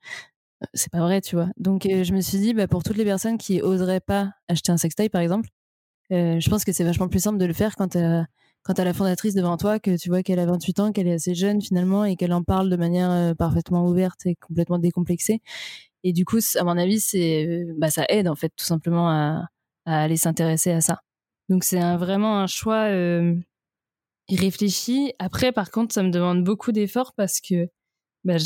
c'est 0.73 0.91
pas 0.91 0.99
vrai 0.99 1.21
tu 1.21 1.35
vois. 1.37 1.47
Donc 1.57 1.83
je 1.83 2.13
me 2.13 2.19
suis 2.19 2.39
dit 2.39 2.53
bah 2.53 2.67
pour 2.67 2.83
toutes 2.83 2.97
les 2.97 3.05
personnes 3.05 3.37
qui 3.37 3.61
oseraient 3.61 4.01
pas 4.01 4.31
acheter 4.49 4.73
un 4.73 4.77
sextoy 4.77 5.07
par 5.07 5.21
exemple 5.21 5.49
euh, 6.11 6.39
je 6.39 6.49
pense 6.49 6.63
que 6.63 6.71
c'est 6.71 6.83
vachement 6.83 7.07
plus 7.07 7.19
simple 7.19 7.37
de 7.37 7.45
le 7.45 7.53
faire 7.53 7.75
quand 7.75 7.89
tu 7.89 7.99
quand 8.65 8.79
as 8.79 8.83
la 8.83 8.93
fondatrice 8.93 9.35
devant 9.35 9.57
toi, 9.57 9.79
que 9.79 9.95
tu 9.95 10.09
vois 10.09 10.23
qu'elle 10.23 10.39
a 10.39 10.45
28 10.47 10.79
ans, 10.79 10.91
qu'elle 10.91 11.07
est 11.07 11.13
assez 11.13 11.35
jeune 11.35 11.61
finalement 11.61 12.03
et 12.03 12.15
qu'elle 12.15 12.33
en 12.33 12.43
parle 12.43 12.69
de 12.69 12.75
manière 12.75 13.11
euh, 13.11 13.33
parfaitement 13.35 13.87
ouverte 13.87 14.25
et 14.25 14.35
complètement 14.35 14.79
décomplexée. 14.79 15.39
Et 16.03 16.13
du 16.13 16.25
coup, 16.25 16.39
à 16.55 16.63
mon 16.63 16.77
avis, 16.77 16.99
c'est, 16.99 17.45
euh, 17.47 17.73
bah, 17.77 17.91
ça 17.91 18.05
aide 18.09 18.27
en 18.27 18.35
fait 18.35 18.51
tout 18.57 18.65
simplement 18.65 19.09
à, 19.09 19.47
aller 19.85 20.17
s'intéresser 20.17 20.71
à 20.71 20.81
ça. 20.81 21.01
Donc 21.49 21.63
c'est 21.63 21.79
vraiment 21.97 22.39
un 22.39 22.47
choix 22.47 22.89
euh, 22.89 23.35
réfléchi. 24.29 25.13
Après, 25.19 25.51
par 25.51 25.71
contre, 25.71 25.93
ça 25.93 26.03
me 26.03 26.09
demande 26.11 26.43
beaucoup 26.43 26.71
d'efforts 26.71 27.13
parce 27.15 27.41
que 27.41 27.69
bah, 28.23 28.37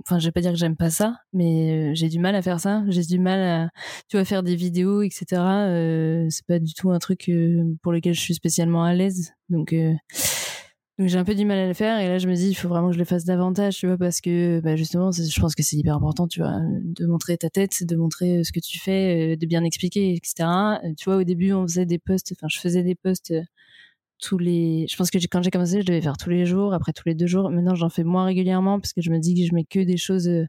enfin 0.00 0.18
je 0.18 0.26
vais 0.26 0.32
pas 0.32 0.40
dire 0.40 0.52
que 0.52 0.58
j'aime 0.58 0.76
pas 0.76 0.90
ça 0.90 1.16
mais 1.32 1.90
euh, 1.90 1.94
j'ai 1.94 2.08
du 2.08 2.18
mal 2.18 2.34
à 2.34 2.42
faire 2.42 2.60
ça. 2.60 2.84
J'ai 2.88 3.02
du 3.02 3.18
mal 3.18 3.40
à 3.40 3.70
tu 4.08 4.16
vois 4.16 4.24
faire 4.24 4.42
des 4.42 4.56
vidéos 4.56 5.02
etc 5.02 5.26
euh, 5.42 6.26
c'est 6.30 6.46
pas 6.46 6.58
du 6.58 6.74
tout 6.74 6.90
un 6.90 6.98
truc 6.98 7.28
euh, 7.28 7.76
pour 7.82 7.92
lequel 7.92 8.14
je 8.14 8.20
suis 8.20 8.34
spécialement 8.34 8.84
à 8.84 8.94
l'aise. 8.94 9.32
Donc 9.48 9.72
euh, 9.72 9.92
donc 10.98 11.08
j'ai 11.08 11.18
un 11.18 11.24
peu 11.24 11.34
du 11.34 11.44
mal 11.44 11.58
à 11.58 11.66
le 11.66 11.74
faire 11.74 12.00
et 12.00 12.08
là 12.08 12.18
je 12.18 12.26
me 12.26 12.34
dis 12.34 12.48
il 12.48 12.54
faut 12.54 12.68
vraiment 12.68 12.88
que 12.88 12.94
je 12.94 12.98
le 12.98 13.04
fasse 13.04 13.24
davantage 13.24 13.76
tu 13.76 13.86
vois 13.86 13.98
parce 13.98 14.22
que 14.22 14.60
bah, 14.60 14.76
justement 14.76 15.10
je 15.12 15.40
pense 15.40 15.54
que 15.54 15.62
c'est 15.62 15.76
hyper 15.76 15.94
important 15.94 16.26
tu 16.26 16.40
vois 16.40 16.58
de 16.62 17.06
montrer 17.06 17.36
ta 17.36 17.50
tête 17.50 17.84
de 17.84 17.96
montrer 17.96 18.44
ce 18.44 18.52
que 18.52 18.60
tu 18.60 18.78
fais 18.78 19.36
de 19.36 19.46
bien 19.46 19.62
expliquer 19.62 20.14
etc 20.14 20.48
tu 20.96 21.04
vois 21.04 21.16
au 21.16 21.24
début 21.24 21.52
on 21.52 21.64
faisait 21.64 21.84
des 21.84 21.98
posts 21.98 22.32
enfin 22.32 22.46
je 22.48 22.58
faisais 22.58 22.82
des 22.82 22.94
posts 22.94 23.34
tous 24.20 24.38
les. 24.38 24.86
Je 24.88 24.96
pense 24.96 25.10
que 25.10 25.18
quand 25.30 25.42
j'ai 25.42 25.50
commencé, 25.50 25.80
je 25.80 25.86
devais 25.86 26.00
faire 26.00 26.16
tous 26.16 26.30
les 26.30 26.46
jours, 26.46 26.74
après 26.74 26.92
tous 26.92 27.06
les 27.06 27.14
deux 27.14 27.26
jours. 27.26 27.50
Maintenant, 27.50 27.74
j'en 27.74 27.88
fais 27.88 28.04
moins 28.04 28.24
régulièrement 28.24 28.80
parce 28.80 28.92
que 28.92 29.00
je 29.00 29.10
me 29.10 29.18
dis 29.18 29.34
que 29.34 29.46
je 29.46 29.54
mets 29.54 29.64
que 29.64 29.80
des 29.80 29.96
choses 29.96 30.28
euh, 30.28 30.46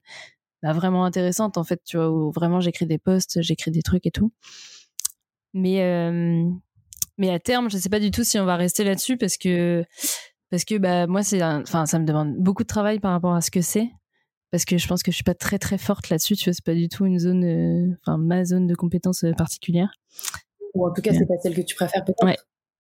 bah, 0.64 0.74
vraiment 0.74 1.06
intéressantes 1.06 1.58
en 1.58 1.64
fait, 1.64 1.82
tu 1.86 1.98
vois, 1.98 2.10
où 2.10 2.32
vraiment 2.32 2.60
j'écris 2.60 2.86
des 2.86 2.98
posts, 2.98 3.42
j'écris 3.42 3.72
des 3.72 3.82
trucs 3.82 4.06
et 4.06 4.12
tout. 4.12 4.32
Mais 5.54 5.82
euh, 5.84 6.50
mais 7.18 7.30
à 7.30 7.40
terme, 7.40 7.70
je 7.70 7.78
sais 7.78 7.90
pas 7.90 8.00
du 8.00 8.12
tout 8.12 8.24
si 8.24 8.40
on 8.40 8.46
va 8.46 8.56
rester 8.56 8.84
là-dessus 8.84 9.18
parce 9.18 9.38
que 9.38 9.84
parce 10.50 10.64
que 10.64 10.78
bah 10.78 11.08
moi 11.08 11.24
c'est 11.24 11.44
enfin 11.44 11.86
ça 11.86 12.00
me 12.00 12.06
demande 12.06 12.36
beaucoup 12.38 12.64
de 12.64 12.68
travail 12.68 13.00
par 13.00 13.12
rapport 13.12 13.34
à 13.34 13.42
ce 13.42 13.52
que 13.52 13.62
c'est 13.62 13.90
parce 14.52 14.64
que 14.64 14.78
je 14.78 14.88
pense 14.88 15.04
que 15.04 15.12
je 15.12 15.16
suis 15.16 15.24
pas 15.24 15.34
très 15.34 15.60
très 15.60 15.78
forte 15.78 16.10
là-dessus, 16.10 16.36
tu 16.36 16.46
vois, 16.46 16.54
c'est 16.54 16.64
pas 16.64 16.74
du 16.74 16.88
tout 16.88 17.06
une 17.06 17.20
zone 17.20 17.44
euh, 17.44 17.98
enfin 18.02 18.18
ma 18.18 18.46
zone 18.46 18.66
de 18.66 18.76
compétence 18.76 19.26
particulière. 19.38 19.92
Ou 20.74 20.88
en 20.88 20.94
tout 20.94 21.02
cas, 21.02 21.14
c'est 21.14 21.26
pas 21.26 21.38
celle 21.42 21.56
que 21.56 21.62
tu 21.62 21.76
préfères 21.76 22.06
peut-être? 22.06 22.24
Ouais. 22.24 22.38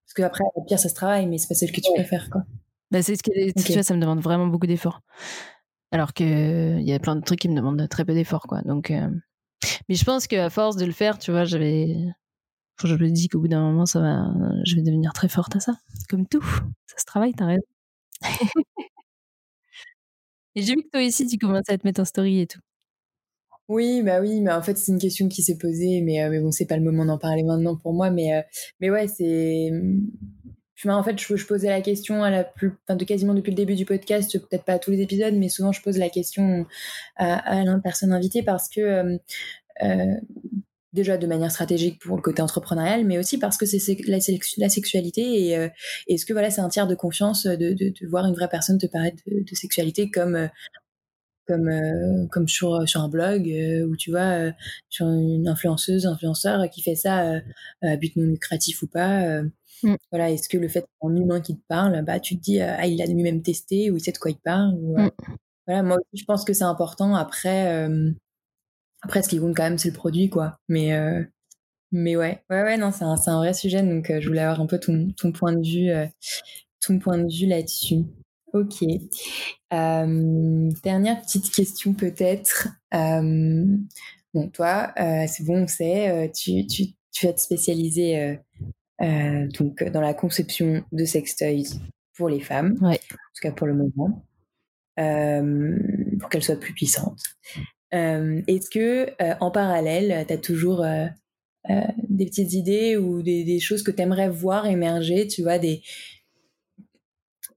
Parce 0.07 0.13
qu'après, 0.15 0.45
au 0.55 0.63
pire, 0.63 0.79
ça 0.79 0.87
se 0.87 0.95
travaille, 0.95 1.27
mais 1.27 1.37
c'est 1.37 1.49
pas 1.49 1.53
celle 1.53 1.71
que 1.71 1.81
tu 1.81 1.91
préfères, 1.93 2.29
quoi. 2.29 2.43
Bah, 2.91 3.01
c'est 3.01 3.17
ce 3.17 3.23
que 3.23 3.31
tu 3.61 3.73
vois, 3.73 3.83
ça 3.83 3.93
me 3.93 3.99
demande 3.99 4.21
vraiment 4.21 4.47
beaucoup 4.47 4.67
d'efforts. 4.67 5.01
Alors 5.91 6.13
que 6.13 6.79
il 6.79 6.87
y 6.87 6.93
a 6.93 6.99
plein 6.99 7.17
de 7.17 7.21
trucs 7.21 7.39
qui 7.39 7.49
me 7.49 7.55
demandent 7.55 7.87
très 7.89 8.05
peu 8.05 8.13
d'efforts, 8.13 8.47
quoi. 8.47 8.61
Donc, 8.61 8.91
euh, 8.91 9.09
mais 9.89 9.95
je 9.95 10.05
pense 10.05 10.27
qu'à 10.27 10.49
force 10.49 10.77
de 10.77 10.85
le 10.85 10.93
faire, 10.93 11.17
tu 11.19 11.31
vois, 11.31 11.43
j'avais, 11.43 11.97
je 12.83 12.95
me 12.95 13.09
dis 13.09 13.27
qu'au 13.27 13.39
bout 13.39 13.49
d'un 13.49 13.61
moment, 13.61 13.85
ça 13.85 13.99
va, 13.99 14.27
je 14.65 14.75
vais 14.75 14.81
devenir 14.81 15.13
très 15.13 15.29
forte 15.29 15.55
à 15.57 15.59
ça, 15.59 15.77
comme 16.09 16.25
tout. 16.27 16.43
Ça 16.87 16.97
se 16.99 17.05
travaille, 17.05 17.33
t'as 17.33 17.47
raison. 17.47 17.63
et 20.55 20.61
j'ai 20.61 20.75
vu 20.75 20.83
que 20.83 20.89
toi 20.89 21.05
aussi, 21.05 21.27
tu 21.27 21.37
commençais 21.37 21.73
à 21.73 21.77
te 21.77 21.85
mettre 21.87 22.01
en 22.01 22.05
story 22.05 22.41
et 22.41 22.47
tout. 22.47 22.59
Oui, 23.69 24.01
bah 24.01 24.21
oui, 24.21 24.39
mais 24.39 24.51
en 24.51 24.61
fait, 24.61 24.77
c'est 24.77 24.93
une 24.93 24.99
question 24.99 25.27
qui 25.27 25.43
s'est 25.43 25.57
posée, 25.57 26.01
mais, 26.01 26.23
euh, 26.23 26.29
mais 26.29 26.39
bon, 26.39 26.51
c'est 26.51 26.65
pas 26.65 26.77
le 26.77 26.83
moment 26.83 27.03
d'en 27.05 27.17
parler 27.17 27.43
maintenant 27.43 27.75
pour 27.75 27.93
moi, 27.93 28.09
mais, 28.09 28.33
euh, 28.33 28.41
mais 28.79 28.89
ouais, 28.89 29.07
c'est. 29.07 29.71
en 30.85 31.03
fait, 31.03 31.19
je, 31.19 31.35
je, 31.35 31.45
posais 31.45 31.67
la 31.67 31.81
question 31.81 32.23
à 32.23 32.29
la 32.29 32.45
plus, 32.45 32.71
enfin, 32.87 32.95
de 32.95 33.03
quasiment 33.03 33.33
depuis 33.33 33.51
le 33.51 33.57
début 33.57 33.75
du 33.75 33.85
podcast, 33.85 34.39
peut-être 34.39 34.63
pas 34.63 34.73
à 34.73 34.79
tous 34.79 34.91
les 34.91 35.01
épisodes, 35.01 35.33
mais 35.33 35.49
souvent 35.49 35.73
je 35.73 35.81
pose 35.81 35.97
la 35.97 36.09
question 36.09 36.65
à, 37.17 37.59
à 37.59 37.63
la 37.65 37.77
personne 37.79 38.13
invitée 38.13 38.41
parce 38.41 38.69
que 38.69 39.17
euh, 39.83 40.15
déjà 40.93 41.17
de 41.17 41.27
manière 41.27 41.51
stratégique 41.51 41.99
pour 41.99 42.15
le 42.15 42.21
côté 42.21 42.41
entrepreneurial, 42.41 43.05
mais 43.05 43.17
aussi 43.17 43.37
parce 43.37 43.57
que 43.57 43.65
c'est 43.65 43.97
la, 44.07 44.19
sexualité 44.69 45.21
et 45.21 45.69
est-ce 46.07 46.25
que 46.25 46.33
voilà, 46.33 46.49
c'est 46.51 46.61
un 46.61 46.69
tiers 46.69 46.87
de 46.87 46.95
confiance 46.95 47.45
de, 47.45 47.73
de, 47.73 48.07
voir 48.07 48.25
une 48.25 48.33
vraie 48.33 48.47
personne 48.49 48.77
te 48.77 48.87
parler 48.87 49.13
de 49.27 49.55
sexualité 49.55 50.09
comme 50.09 50.49
comme 51.47 52.27
comme 52.29 52.47
sur 52.47 52.87
sur 52.87 53.01
un 53.01 53.09
blog 53.09 53.47
où 53.87 53.95
tu 53.95 54.11
vois 54.11 54.51
sur 54.89 55.07
une 55.07 55.47
influenceuse 55.47 56.05
influenceur 56.05 56.69
qui 56.69 56.81
fait 56.81 56.95
ça 56.95 57.41
à 57.81 57.95
but 57.97 58.15
non 58.15 58.25
lucratif 58.25 58.81
ou 58.83 58.87
pas 58.87 59.41
mmh. 59.83 59.95
voilà 60.11 60.31
est-ce 60.31 60.49
que 60.49 60.57
le 60.57 60.67
fait 60.67 60.85
qu'un 61.01 61.15
humain 61.15 61.41
qui 61.41 61.55
te 61.55 61.63
parle 61.67 62.03
bah 62.03 62.19
tu 62.19 62.37
te 62.37 62.41
dis 62.41 62.59
ah 62.61 62.85
il 62.85 63.01
a 63.01 63.05
lui-même 63.05 63.41
testé 63.41 63.89
ou 63.91 63.97
il 63.97 64.01
sait 64.01 64.11
de 64.11 64.17
quoi 64.17 64.31
il 64.31 64.37
parle 64.37 64.75
mmh. 64.75 65.09
voilà 65.65 65.83
moi 65.83 65.97
aussi 65.97 66.21
je 66.21 66.25
pense 66.25 66.43
que 66.45 66.53
c'est 66.53 66.63
important 66.63 67.15
après 67.15 67.87
après 69.01 69.23
ce 69.23 69.29
qui 69.29 69.39
compte 69.39 69.55
quand 69.55 69.63
même 69.63 69.77
c'est 69.77 69.89
le 69.89 69.95
produit 69.95 70.29
quoi 70.29 70.57
mais 70.67 70.91
mais 71.91 72.15
ouais 72.17 72.43
ouais 72.49 72.63
ouais 72.63 72.77
non 72.77 72.91
c'est 72.91 73.05
un, 73.05 73.15
un 73.25 73.37
vrai 73.37 73.53
sujet 73.53 73.81
donc 73.81 74.11
je 74.19 74.27
voulais 74.27 74.41
avoir 74.41 74.59
un 74.59 74.67
peu 74.67 74.79
ton, 74.79 75.11
ton 75.17 75.31
point 75.31 75.53
de 75.53 75.65
vue 75.65 75.91
ton 76.85 76.99
point 76.99 77.17
de 77.17 77.31
vue 77.31 77.47
là-dessus 77.47 78.05
Ok. 78.53 78.83
Euh, 79.73 80.71
dernière 80.83 81.21
petite 81.21 81.51
question 81.51 81.93
peut-être. 81.93 82.69
Euh, 82.93 83.65
bon, 84.33 84.49
toi, 84.49 84.93
euh, 84.99 85.25
c'est 85.27 85.43
bon, 85.43 85.63
on 85.63 85.67
sait, 85.67 86.31
tu, 86.33 86.65
tu, 86.65 86.85
tu 87.11 87.25
vas 87.25 87.33
te 87.33 87.41
spécialiser 87.41 88.39
donc, 88.99 89.83
dans 89.83 90.01
la 90.01 90.13
conception 90.13 90.83
de 90.91 91.05
sextoys 91.05 91.79
pour 92.15 92.29
les 92.29 92.39
femmes, 92.39 92.77
en 92.81 92.93
tout 92.93 93.41
cas 93.41 93.51
pour 93.51 93.67
le 93.67 93.75
moment, 93.75 94.25
pour 94.95 96.29
qu'elles 96.29 96.43
soient 96.43 96.59
plus 96.59 96.73
puissantes. 96.73 97.21
Est-ce 97.91 98.69
que 98.69 99.11
en 99.41 99.51
parallèle, 99.51 100.25
tu 100.25 100.33
as 100.33 100.37
toujours 100.37 100.85
des 101.67 102.25
petites 102.25 102.53
idées 102.53 102.97
ou 102.97 103.21
des, 103.21 103.43
des 103.43 103.59
choses 103.59 103.83
que 103.83 103.91
tu 103.91 104.01
aimerais 104.01 104.29
voir 104.29 104.65
émerger, 104.65 105.27
tu 105.27 105.43
vois, 105.43 105.59
des, 105.59 105.83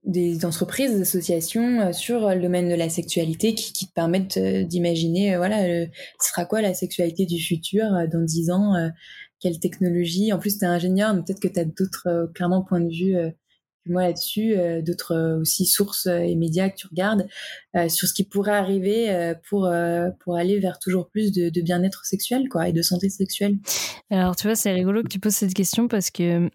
des 0.03 0.45
entreprises, 0.45 0.91
des 0.91 1.01
associations 1.01 1.81
euh, 1.81 1.93
sur 1.93 2.29
le 2.29 2.41
domaine 2.41 2.69
de 2.69 2.75
la 2.75 2.89
sexualité 2.89 3.53
qui, 3.53 3.87
te 3.87 3.93
permettent 3.93 4.37
euh, 4.37 4.63
d'imaginer, 4.63 5.35
euh, 5.35 5.37
voilà, 5.37 5.85
ce 6.19 6.29
sera 6.29 6.45
quoi 6.45 6.61
la 6.61 6.73
sexualité 6.73 7.25
du 7.25 7.39
futur 7.39 7.85
dans 8.11 8.23
dix 8.23 8.49
ans, 8.49 8.73
quelle 9.39 9.59
technologie. 9.59 10.33
En 10.33 10.39
plus, 10.39 10.57
tu 10.57 10.65
es 10.65 10.67
ingénieur, 10.67 11.13
mais 11.13 11.21
peut-être 11.21 11.39
que 11.39 11.47
tu 11.47 11.59
as 11.59 11.65
d'autres, 11.65 12.31
clairement, 12.33 12.63
points 12.63 12.79
de 12.79 12.89
vue 12.89 13.15
que 13.85 13.91
moi 13.91 14.03
là-dessus, 14.03 14.55
d'autres 14.83 15.39
aussi 15.41 15.65
sources 15.65 16.05
et 16.05 16.35
médias 16.35 16.69
que 16.69 16.75
tu 16.75 16.87
regardes 16.87 17.27
sur 17.89 18.07
ce 18.07 18.13
qui 18.13 18.23
pourrait 18.23 18.51
arriver 18.51 19.33
pour, 19.49 19.71
pour 20.19 20.35
aller 20.35 20.59
vers 20.59 20.77
toujours 20.79 21.09
plus 21.09 21.31
de, 21.31 21.49
de 21.49 21.61
bien-être 21.61 22.05
sexuel, 22.05 22.47
quoi, 22.49 22.67
et 22.67 22.73
de 22.73 22.81
santé 22.81 23.09
sexuelle. 23.09 23.57
Alors, 24.09 24.35
tu 24.35 24.47
vois, 24.47 24.55
c'est 24.55 24.71
rigolo 24.71 25.03
que 25.03 25.09
tu 25.09 25.19
poses 25.19 25.35
cette 25.35 25.53
question 25.53 25.87
parce 25.87 26.11
que 26.11 26.49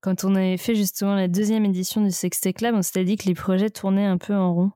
quand 0.00 0.24
on 0.24 0.34
avait 0.34 0.56
fait 0.56 0.74
justement 0.74 1.14
la 1.14 1.28
deuxième 1.28 1.64
édition 1.64 2.00
du 2.00 2.10
Sextech 2.10 2.60
Lab, 2.60 2.74
on 2.74 2.82
s'était 2.82 3.04
dit 3.04 3.16
que 3.16 3.26
les 3.26 3.34
projets 3.34 3.70
tournaient 3.70 4.06
un 4.06 4.18
peu 4.18 4.34
en 4.34 4.54
rond 4.54 4.70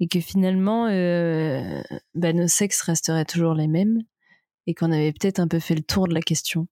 et 0.00 0.08
que 0.08 0.20
finalement, 0.20 0.86
euh, 0.86 1.82
bah, 2.14 2.32
nos 2.32 2.48
sexes 2.48 2.82
resteraient 2.82 3.24
toujours 3.24 3.54
les 3.54 3.68
mêmes 3.68 4.02
et 4.66 4.74
qu'on 4.74 4.92
avait 4.92 5.12
peut-être 5.12 5.40
un 5.40 5.48
peu 5.48 5.58
fait 5.58 5.74
le 5.74 5.82
tour 5.82 6.08
de 6.08 6.14
la 6.14 6.20
question. 6.20 6.66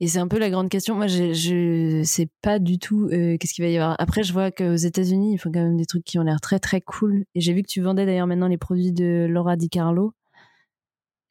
Et 0.00 0.08
c'est 0.08 0.18
un 0.18 0.28
peu 0.28 0.38
la 0.38 0.50
grande 0.50 0.68
question. 0.68 0.94
Moi, 0.94 1.06
je, 1.06 1.32
je 1.32 2.02
sais 2.04 2.28
pas 2.42 2.58
du 2.58 2.78
tout 2.78 3.08
euh, 3.10 3.38
qu'est-ce 3.38 3.54
qu'il 3.54 3.64
va 3.64 3.70
y 3.70 3.76
avoir. 3.76 3.96
Après, 3.98 4.22
je 4.22 4.32
vois 4.32 4.50
qu'aux 4.50 4.76
États-Unis, 4.76 5.34
ils 5.34 5.38
font 5.38 5.50
quand 5.50 5.62
même 5.62 5.78
des 5.78 5.86
trucs 5.86 6.04
qui 6.04 6.18
ont 6.18 6.22
l'air 6.22 6.40
très 6.40 6.58
très 6.58 6.82
cool. 6.82 7.24
Et 7.34 7.40
j'ai 7.40 7.54
vu 7.54 7.62
que 7.62 7.68
tu 7.68 7.80
vendais 7.80 8.04
d'ailleurs 8.04 8.26
maintenant 8.26 8.48
les 8.48 8.58
produits 8.58 8.92
de 8.92 9.26
Laura 9.28 9.56
Di 9.56 9.70
Carlo. 9.70 10.12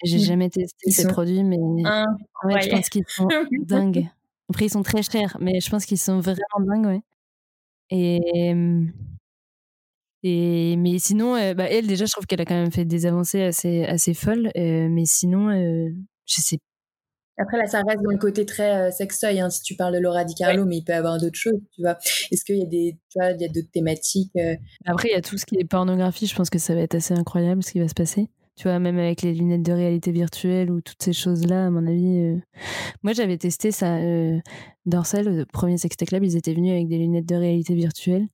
J'ai 0.04 0.20
jamais 0.20 0.50
testé 0.50 0.92
ces 0.92 1.08
produits, 1.08 1.44
mais 1.44 1.58
je 1.58 2.70
pense 2.70 2.90
qu'ils 2.90 3.06
sont 3.08 3.28
dingues. 3.66 4.10
Après, 4.50 4.66
ils 4.66 4.70
sont 4.72 4.84
très 4.84 5.02
chers, 5.02 5.38
mais 5.40 5.60
je 5.60 5.70
pense 5.70 5.86
qu'ils 5.86 5.98
sont 5.98 6.20
vraiment 6.20 6.60
dingues, 6.60 6.86
ouais. 6.86 7.02
Et, 7.92 8.54
et 10.28 10.76
mais 10.78 10.98
sinon, 10.98 11.36
euh, 11.36 11.54
bah, 11.54 11.66
elle 11.70 11.86
déjà, 11.86 12.06
je 12.06 12.12
trouve 12.12 12.26
qu'elle 12.26 12.42
a 12.42 12.46
quand 12.46 12.56
même 12.56 12.72
fait 12.72 12.84
des 12.84 13.06
avancées 13.06 13.44
assez 13.44 13.84
assez 13.86 14.16
folles. 14.16 14.50
Euh, 14.58 14.88
mais 14.90 15.04
sinon, 15.06 15.50
euh, 15.50 15.90
je 16.26 16.42
sais. 16.42 16.58
Après 17.38 17.58
là, 17.58 17.68
ça 17.68 17.82
reste 17.86 18.02
dans 18.02 18.10
le 18.10 18.18
côté 18.18 18.44
très 18.44 18.92
sextoy. 18.92 19.40
Hein, 19.40 19.52
si 19.52 19.62
tu 19.62 19.76
parles 19.76 19.94
de 19.94 20.00
Laura 20.00 20.24
Di 20.24 20.34
Carlo, 20.34 20.66
mais 20.66 20.78
il 20.78 20.84
peut 20.84 20.94
y 20.94 20.96
avoir 20.96 21.20
d'autres 21.20 21.38
choses, 21.38 21.62
tu 21.76 21.82
vois. 21.84 21.98
Est-ce 22.32 22.44
qu'il 22.44 22.58
y 22.58 22.64
a 22.64 22.66
des, 22.66 22.98
tu 23.10 23.20
vois, 23.20 23.32
il 23.32 23.42
y 23.42 23.46
a 23.46 23.50
d'autres 23.50 23.70
thématiques 23.72 24.32
Après, 24.86 25.10
il 25.10 25.12
y 25.12 25.16
a 25.16 25.22
tout 25.22 25.38
ce 25.38 25.46
qui 25.46 25.58
est 25.60 25.66
pornographie. 25.66 26.26
Je 26.26 26.36
pense 26.36 26.50
que 26.50 26.60
ça 26.60 26.74
va 26.74 26.82
être 26.82 26.96
assez 26.96 27.14
incroyable 27.14 27.62
ce 27.62 27.74
qui 27.74 27.80
va 27.80 27.88
se 27.88 27.94
passer 27.94 28.30
tu 28.56 28.70
vois, 28.70 28.80
même 28.80 28.98
avec 28.98 29.22
les 29.22 29.34
lunettes 29.34 29.64
de 29.64 29.74
réalité 29.74 30.12
virtuelle 30.12 30.72
ou 30.72 30.80
toutes 30.80 31.02
ces 31.04 31.14
choses-là, 31.14 31.68
à 31.68 31.70
mon 31.70 31.86
avis. 31.86 32.20
Euh. 32.20 32.38
Moi, 33.04 33.14
j'avais 33.14 33.38
testé 33.38 33.72
ça. 33.72 33.98
Euh... 33.98 34.40
Dorsel, 34.86 35.26
le 35.26 35.46
premier 35.46 35.78
Sextech 35.78 36.12
Lab, 36.12 36.24
ils 36.24 36.38
étaient 36.38 36.54
venus 36.54 36.72
avec 36.72 36.88
des 36.88 36.98
lunettes 36.98 37.28
de 37.28 37.36
réalité 37.36 37.74
virtuelle. 37.74 38.28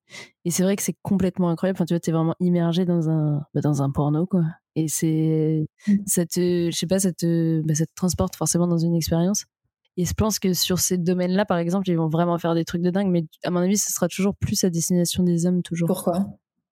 Et 0.45 0.51
c'est 0.51 0.63
vrai 0.63 0.75
que 0.75 0.83
c'est 0.83 0.95
complètement 1.01 1.49
incroyable. 1.49 1.77
Enfin, 1.77 1.85
tu 1.85 1.93
vois, 1.93 1.99
t'es 1.99 2.11
vraiment 2.11 2.35
immergé 2.39 2.85
dans 2.85 3.09
un, 3.09 3.45
bah, 3.53 3.61
dans 3.61 3.81
un 3.81 3.89
porno, 3.89 4.25
quoi. 4.25 4.43
Et 4.75 4.87
c'est, 4.87 5.65
mmh. 5.87 5.93
ça 6.05 6.25
te, 6.25 6.69
je 6.71 6.77
sais 6.77 6.87
pas, 6.87 6.99
ça 6.99 7.11
te, 7.13 7.61
bah, 7.61 7.73
ça 7.73 7.85
te 7.85 7.91
transporte 7.95 8.35
forcément 8.35 8.67
dans 8.67 8.77
une 8.77 8.95
expérience. 8.95 9.45
Et 9.97 10.05
je 10.05 10.13
pense 10.13 10.39
que 10.39 10.53
sur 10.53 10.79
ces 10.79 10.97
domaines-là, 10.97 11.45
par 11.45 11.57
exemple, 11.57 11.89
ils 11.89 11.97
vont 11.97 12.09
vraiment 12.09 12.37
faire 12.37 12.53
des 12.53 12.65
trucs 12.65 12.81
de 12.81 12.89
dingue. 12.89 13.09
Mais 13.09 13.25
à 13.43 13.49
mon 13.49 13.59
avis, 13.59 13.77
ce 13.77 13.91
sera 13.91 14.07
toujours 14.07 14.35
plus 14.35 14.63
à 14.63 14.69
destination 14.69 15.23
des 15.23 15.45
hommes, 15.45 15.63
toujours. 15.63 15.87
Pourquoi? 15.87 16.27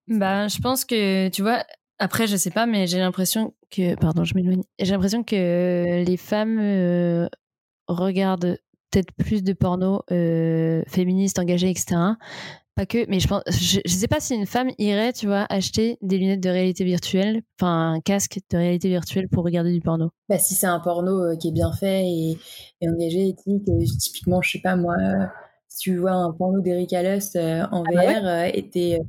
Bah, 0.08 0.48
je 0.48 0.58
pense 0.58 0.84
que, 0.84 1.28
tu 1.28 1.42
vois, 1.42 1.64
après, 2.00 2.26
je 2.26 2.36
sais 2.36 2.50
pas, 2.50 2.64
mais 2.64 2.86
j'ai 2.86 2.98
l'impression 2.98 3.52
que, 3.70 3.94
pardon, 3.94 4.24
je 4.24 4.34
m'éloigne. 4.34 4.62
J'ai 4.78 4.92
l'impression 4.92 5.22
que 5.22 6.02
les 6.02 6.16
femmes 6.16 6.58
euh, 6.58 7.28
regardent 7.88 8.56
peut-être 8.90 9.12
plus 9.12 9.44
de 9.44 9.52
porno 9.52 10.02
euh, 10.10 10.82
féministes 10.88 11.38
engagées, 11.38 11.68
etc. 11.68 11.96
Pas 12.74 12.86
que, 12.86 13.04
mais 13.10 13.20
je 13.20 13.28
pense, 13.28 13.42
je, 13.50 13.80
sais 13.86 14.08
pas 14.08 14.18
si 14.18 14.34
une 14.34 14.46
femme 14.46 14.70
irait, 14.78 15.12
tu 15.12 15.26
vois, 15.26 15.44
acheter 15.50 15.98
des 16.00 16.16
lunettes 16.16 16.40
de 16.40 16.48
réalité 16.48 16.84
virtuelle, 16.84 17.42
enfin 17.60 17.92
un 17.92 18.00
casque 18.00 18.38
de 18.50 18.56
réalité 18.56 18.88
virtuelle 18.88 19.28
pour 19.28 19.44
regarder 19.44 19.72
du 19.72 19.82
porno. 19.82 20.08
Bah, 20.30 20.38
si 20.38 20.54
c'est 20.54 20.66
un 20.66 20.80
porno 20.80 21.20
euh, 21.20 21.36
qui 21.36 21.48
est 21.48 21.52
bien 21.52 21.72
fait 21.72 22.06
et, 22.06 22.38
engagé, 22.82 23.28
éthique, 23.28 23.68
typiquement, 23.98 24.40
je 24.40 24.52
sais 24.52 24.60
pas 24.60 24.74
moi, 24.74 24.96
si 25.68 25.80
tu 25.80 25.98
vois 25.98 26.12
un 26.12 26.32
porno 26.32 26.60
d'Erika 26.60 27.02
Lust 27.02 27.36
en 27.36 27.84
ah 27.86 27.92
bah 27.92 28.20
VR, 28.20 28.54
et 28.54 28.70
t'es 28.70 29.00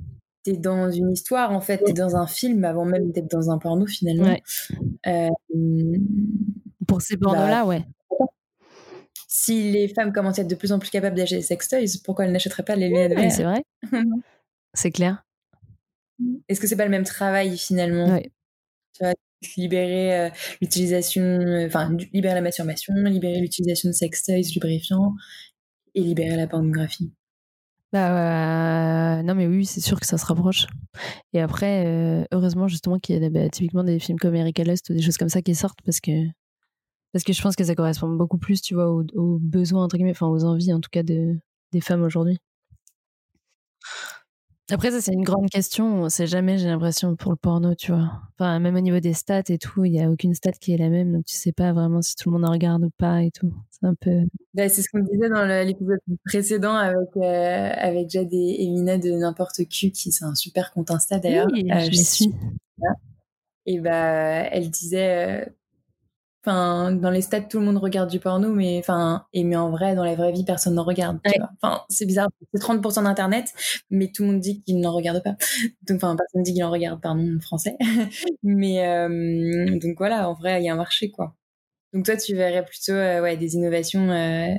t'es 0.43 0.57
dans 0.57 0.89
une 0.91 1.11
histoire 1.11 1.51
en 1.51 1.61
fait, 1.61 1.79
t'es 1.79 1.93
dans 1.93 2.15
un 2.15 2.27
film 2.27 2.63
avant 2.65 2.85
même 2.85 3.11
d'être 3.11 3.29
dans 3.29 3.49
un 3.49 3.57
porno 3.57 3.85
finalement. 3.85 4.35
Euh, 5.07 5.29
Pour 6.87 7.01
ces 7.01 7.17
pornos-là, 7.17 7.61
bah, 7.61 7.67
ouais. 7.67 7.85
Si 9.27 9.71
les 9.71 9.87
femmes 9.87 10.11
commencent 10.11 10.39
à 10.39 10.41
être 10.41 10.49
de 10.49 10.55
plus 10.55 10.71
en 10.71 10.79
plus 10.79 10.89
capables 10.89 11.15
d'acheter 11.15 11.37
des 11.37 11.41
sextoys, 11.41 11.99
pourquoi 12.03 12.25
elles 12.25 12.31
n'achèteraient 12.31 12.63
pas 12.63 12.75
les 12.75 12.89
lunettes 12.89 13.31
C'est 13.31 13.43
vrai. 13.43 13.63
c'est 14.73 14.91
clair. 14.91 15.25
Est-ce 16.47 16.59
que 16.59 16.67
c'est 16.67 16.75
pas 16.75 16.85
le 16.85 16.91
même 16.91 17.05
travail 17.05 17.57
finalement? 17.57 18.19
Tu 18.19 19.03
vois, 19.03 19.13
libérer 19.57 20.19
euh, 20.19 20.29
l'utilisation, 20.61 21.23
euh, 21.23 21.67
enfin 21.67 21.95
libérer 22.13 22.35
la 22.35 22.41
masturbation, 22.41 22.93
libérer 22.93 23.39
l'utilisation 23.39 23.89
de 23.89 23.93
sextoys 23.93 24.51
lubrifiants 24.53 25.13
et 25.95 26.01
libérer 26.01 26.35
la 26.35 26.47
pornographie. 26.47 27.11
Bah, 27.93 29.21
non, 29.23 29.35
mais 29.35 29.47
oui, 29.47 29.65
c'est 29.65 29.81
sûr 29.81 29.99
que 29.99 30.05
ça 30.05 30.17
se 30.17 30.25
rapproche. 30.25 30.65
Et 31.33 31.41
après, 31.41 31.85
euh, 31.87 32.25
heureusement, 32.31 32.67
justement, 32.67 32.99
qu'il 32.99 33.21
y 33.21 33.25
a 33.25 33.29
bah, 33.29 33.49
typiquement 33.49 33.83
des 33.83 33.99
films 33.99 34.19
comme 34.19 34.35
Erika 34.35 34.63
Lust 34.63 34.89
ou 34.89 34.93
des 34.93 35.01
choses 35.01 35.17
comme 35.17 35.29
ça 35.29 35.41
qui 35.41 35.55
sortent 35.55 35.81
parce 35.85 35.99
que, 35.99 36.11
parce 37.13 37.23
que 37.25 37.33
je 37.33 37.41
pense 37.41 37.55
que 37.55 37.63
ça 37.65 37.75
correspond 37.75 38.09
beaucoup 38.09 38.37
plus, 38.37 38.61
tu 38.61 38.75
vois, 38.75 38.91
aux, 38.91 39.05
aux 39.15 39.39
besoins, 39.39 39.83
entre 39.85 39.97
guillemets, 39.97 40.11
enfin, 40.11 40.27
aux 40.27 40.45
envies, 40.45 40.73
en 40.73 40.81
tout 40.81 40.89
cas, 40.91 41.03
de, 41.03 41.39
des 41.73 41.81
femmes 41.81 42.03
aujourd'hui. 42.03 42.39
Après, 44.71 44.91
ça, 44.91 45.01
c'est 45.01 45.11
une 45.11 45.23
grande 45.23 45.49
question. 45.49 46.03
On 46.03 46.09
sait 46.09 46.27
jamais, 46.27 46.57
j'ai 46.57 46.67
l'impression, 46.67 47.15
pour 47.17 47.31
le 47.31 47.37
porno, 47.37 47.75
tu 47.75 47.91
vois. 47.91 48.21
Enfin, 48.37 48.57
même 48.59 48.75
au 48.75 48.79
niveau 48.79 48.99
des 48.99 49.13
stats 49.13 49.43
et 49.49 49.57
tout, 49.57 49.83
il 49.83 49.91
n'y 49.91 50.01
a 50.01 50.09
aucune 50.09 50.33
stat 50.33 50.53
qui 50.53 50.73
est 50.73 50.77
la 50.77 50.89
même. 50.89 51.11
Donc, 51.11 51.25
tu 51.25 51.35
sais 51.35 51.51
pas 51.51 51.73
vraiment 51.73 52.01
si 52.01 52.15
tout 52.15 52.29
le 52.29 52.37
monde 52.37 52.47
en 52.47 52.51
regarde 52.51 52.83
ou 52.85 52.89
pas 52.97 53.21
et 53.21 53.31
tout. 53.31 53.53
C'est 53.69 53.85
un 53.85 53.95
peu. 53.95 54.21
Bah, 54.53 54.69
c'est 54.69 54.81
ce 54.81 54.89
qu'on 54.89 55.03
disait 55.03 55.29
dans 55.29 55.45
l'épisode 55.65 55.99
précédent 56.25 56.75
avec, 56.75 57.09
euh, 57.17 57.69
avec 57.75 58.09
Jade 58.09 58.31
et 58.31 58.63
Emina 58.63 58.97
de 58.97 59.11
N'importe 59.11 59.65
qui, 59.65 59.91
qui 59.91 60.11
c'est 60.11 60.25
un 60.25 60.35
super 60.35 60.71
compte 60.71 60.89
Insta 60.89 61.19
d'ailleurs. 61.19 61.47
Oui, 61.51 61.69
euh, 61.69 61.79
je, 61.91 62.01
suis. 62.01 62.33
Et 63.65 63.79
bah, 63.79 64.47
elle 64.51 64.69
disait, 64.69 65.41
euh, 65.41 65.45
Enfin, 66.43 66.91
dans 66.91 67.11
les 67.11 67.21
stats, 67.21 67.41
tout 67.41 67.59
le 67.59 67.65
monde 67.65 67.77
regarde 67.77 68.09
du 68.09 68.19
porno, 68.19 68.51
mais 68.51 68.79
enfin, 68.79 69.27
et 69.31 69.43
mais 69.43 69.55
en 69.55 69.69
vrai, 69.69 69.93
dans 69.93 70.03
la 70.03 70.15
vraie 70.15 70.31
vie, 70.31 70.43
personne 70.43 70.73
n'en 70.73 70.83
regarde. 70.83 71.19
Enfin, 71.61 71.83
c'est 71.87 72.07
bizarre. 72.07 72.29
C'est 72.51 72.59
30% 72.59 73.03
d'internet, 73.03 73.53
mais 73.91 74.11
tout 74.11 74.23
le 74.23 74.31
monde 74.31 74.39
dit 74.39 74.63
qu'il 74.63 74.79
n'en 74.79 74.91
regarde 74.91 75.21
pas. 75.23 75.35
Donc, 75.87 75.97
enfin, 75.97 76.15
personne 76.15 76.41
dit 76.41 76.53
qu'il 76.53 76.63
en 76.63 76.71
regarde, 76.71 76.99
pardon, 76.99 77.39
français. 77.41 77.77
mais 78.43 78.87
euh, 78.87 79.79
donc 79.79 79.97
voilà, 79.99 80.27
en 80.29 80.33
vrai, 80.33 80.61
il 80.61 80.65
y 80.65 80.69
a 80.69 80.73
un 80.73 80.77
marché, 80.77 81.11
quoi. 81.11 81.35
Donc 81.93 82.05
toi, 82.05 82.17
tu 82.17 82.33
verrais 82.33 82.65
plutôt, 82.65 82.93
euh, 82.93 83.21
ouais, 83.21 83.37
des 83.37 83.53
innovations. 83.55 84.09
Euh, 84.09 84.55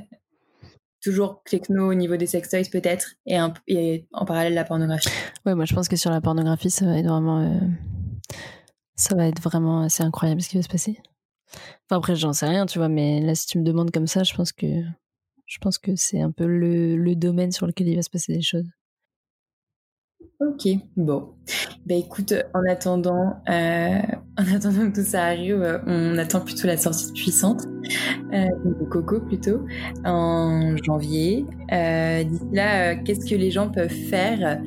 toujours 1.01 1.41
techno 1.43 1.91
au 1.91 1.93
niveau 1.93 2.15
des 2.15 2.27
sextoys 2.27 2.69
peut-être 2.71 3.15
et, 3.25 3.37
et 3.67 4.07
en 4.13 4.23
parallèle 4.23 4.53
la 4.53 4.63
pornographie. 4.63 5.09
Ouais, 5.45 5.53
moi 5.53 5.65
je 5.65 5.75
pense 5.75 5.89
que 5.89 5.97
sur 5.97 6.09
la 6.09 6.21
pornographie, 6.21 6.69
ça 6.69 6.85
va 6.85 6.97
être 6.97 7.07
vraiment, 7.07 7.59
ça 8.95 9.13
va 9.13 9.27
être 9.27 9.41
vraiment 9.41 9.81
assez 9.81 10.01
incroyable 10.01 10.41
ce 10.41 10.47
qui 10.47 10.55
va 10.55 10.63
se 10.63 10.69
passer. 10.69 11.01
Enfin, 11.85 11.97
après, 11.97 12.15
j'en 12.15 12.33
sais 12.33 12.47
rien, 12.47 12.65
tu 12.65 12.79
vois, 12.79 12.89
mais 12.89 13.21
là, 13.21 13.35
si 13.35 13.47
tu 13.47 13.59
me 13.59 13.63
demandes 13.63 13.91
comme 13.91 14.07
ça, 14.07 14.23
je 14.23 14.33
pense 14.33 14.51
que, 14.51 14.67
je 15.45 15.57
pense 15.59 15.77
que 15.77 15.95
c'est 15.95 16.21
un 16.21 16.31
peu 16.31 16.45
le, 16.45 16.95
le, 16.95 17.15
domaine 17.15 17.51
sur 17.51 17.67
lequel 17.67 17.87
il 17.87 17.95
va 17.95 18.01
se 18.01 18.09
passer 18.09 18.33
des 18.33 18.41
choses. 18.41 18.67
Ok, 20.39 20.67
bon. 20.97 21.29
Bah 21.85 21.95
écoute, 21.95 22.33
en 22.53 22.61
attendant, 22.69 23.35
euh, 23.49 23.99
en 24.37 24.55
attendant 24.55 24.89
que 24.89 25.01
tout 25.01 25.07
ça 25.07 25.25
arrive, 25.25 25.61
euh, 25.61 25.79
on 25.85 26.17
attend 26.17 26.41
plutôt 26.41 26.67
la 26.67 26.77
sortie 26.77 27.07
de 27.07 27.11
Puissante, 27.13 27.65
euh, 28.33 28.47
de 28.65 28.85
Coco 28.85 29.19
plutôt, 29.19 29.65
en 30.05 30.75
janvier. 30.83 31.45
Euh, 31.71 32.23
D'ici 32.23 32.43
là, 32.51 32.95
qu'est-ce 32.95 33.29
que 33.29 33.35
les 33.35 33.51
gens 33.51 33.69
peuvent 33.69 33.89
faire 33.89 34.61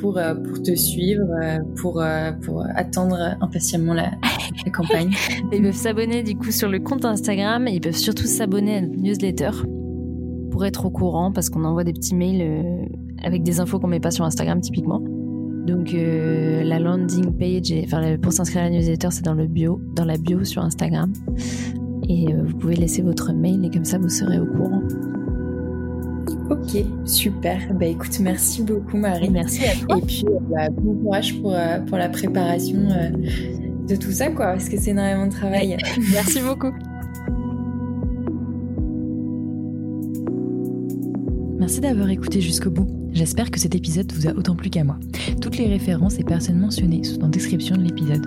pour, 0.00 0.18
pour 0.44 0.62
te 0.62 0.74
suivre, 0.74 1.26
pour, 1.76 2.02
pour 2.42 2.64
attendre 2.74 3.36
impatiemment 3.40 3.94
la, 3.94 4.12
campagne? 4.72 5.10
Ils 5.52 5.62
peuvent 5.62 5.74
s'abonner 5.74 6.22
du 6.22 6.36
coup 6.36 6.50
sur 6.50 6.68
le 6.68 6.78
compte 6.78 7.04
Instagram 7.04 7.66
ils 7.68 7.80
peuvent 7.80 7.94
surtout 7.94 8.26
s'abonner 8.26 8.76
à 8.76 8.80
notre 8.80 8.96
newsletter 8.96 9.50
pour 10.50 10.64
être 10.64 10.86
au 10.86 10.90
courant 10.90 11.32
parce 11.32 11.50
qu'on 11.50 11.64
envoie 11.64 11.84
des 11.84 11.92
petits 11.92 12.14
mails 12.14 12.88
avec 13.22 13.42
des 13.42 13.60
infos 13.60 13.78
qu'on 13.78 13.88
met 13.88 14.00
pas 14.00 14.10
sur 14.10 14.24
Instagram 14.24 14.60
typiquement. 14.60 15.02
Donc 15.66 15.94
euh, 15.94 16.62
la 16.62 16.78
landing 16.78 17.32
page, 17.32 17.72
enfin 17.84 18.16
pour 18.20 18.32
s'inscrire 18.32 18.62
à 18.62 18.64
la 18.64 18.76
newsletter, 18.76 19.08
c'est 19.10 19.24
dans 19.24 19.34
le 19.34 19.46
bio, 19.46 19.80
dans 19.94 20.04
la 20.04 20.16
bio 20.16 20.42
sur 20.44 20.62
Instagram. 20.62 21.12
Et 22.08 22.32
euh, 22.32 22.42
vous 22.44 22.56
pouvez 22.56 22.76
laisser 22.76 23.02
votre 23.02 23.32
mail 23.32 23.64
et 23.64 23.70
comme 23.70 23.84
ça 23.84 23.98
vous 23.98 24.08
serez 24.08 24.40
au 24.40 24.46
courant. 24.46 24.82
Ok, 26.50 26.84
super. 27.04 27.60
Bah 27.78 27.86
écoute, 27.86 28.18
merci 28.20 28.62
beaucoup 28.62 28.96
Marie. 28.96 29.30
Merci 29.30 29.64
à 29.64 29.74
toi. 29.86 29.98
Et 29.98 30.02
puis 30.02 30.24
euh, 30.26 30.38
bah, 30.50 30.68
bon 30.70 30.94
courage 30.94 31.40
pour, 31.40 31.54
pour 31.86 31.98
la 31.98 32.08
préparation 32.08 32.78
de 33.88 33.96
tout 33.96 34.10
ça, 34.10 34.30
quoi, 34.30 34.52
parce 34.52 34.68
que 34.68 34.76
c'est 34.78 34.90
énormément 34.90 35.26
de 35.26 35.32
travail. 35.32 35.76
merci 36.12 36.40
beaucoup. 36.40 36.72
Merci 41.58 41.80
d'avoir 41.80 42.08
écouté 42.08 42.40
jusqu'au 42.40 42.70
bout. 42.70 42.99
J'espère 43.12 43.50
que 43.50 43.58
cet 43.58 43.74
épisode 43.74 44.12
vous 44.12 44.28
a 44.28 44.32
autant 44.32 44.54
plu 44.54 44.70
qu'à 44.70 44.84
moi. 44.84 44.96
Toutes 45.40 45.58
les 45.58 45.66
références 45.66 46.18
et 46.18 46.24
personnes 46.24 46.58
mentionnées 46.58 47.04
sont 47.04 47.22
en 47.24 47.28
description 47.28 47.76
de 47.76 47.82
l'épisode. 47.82 48.24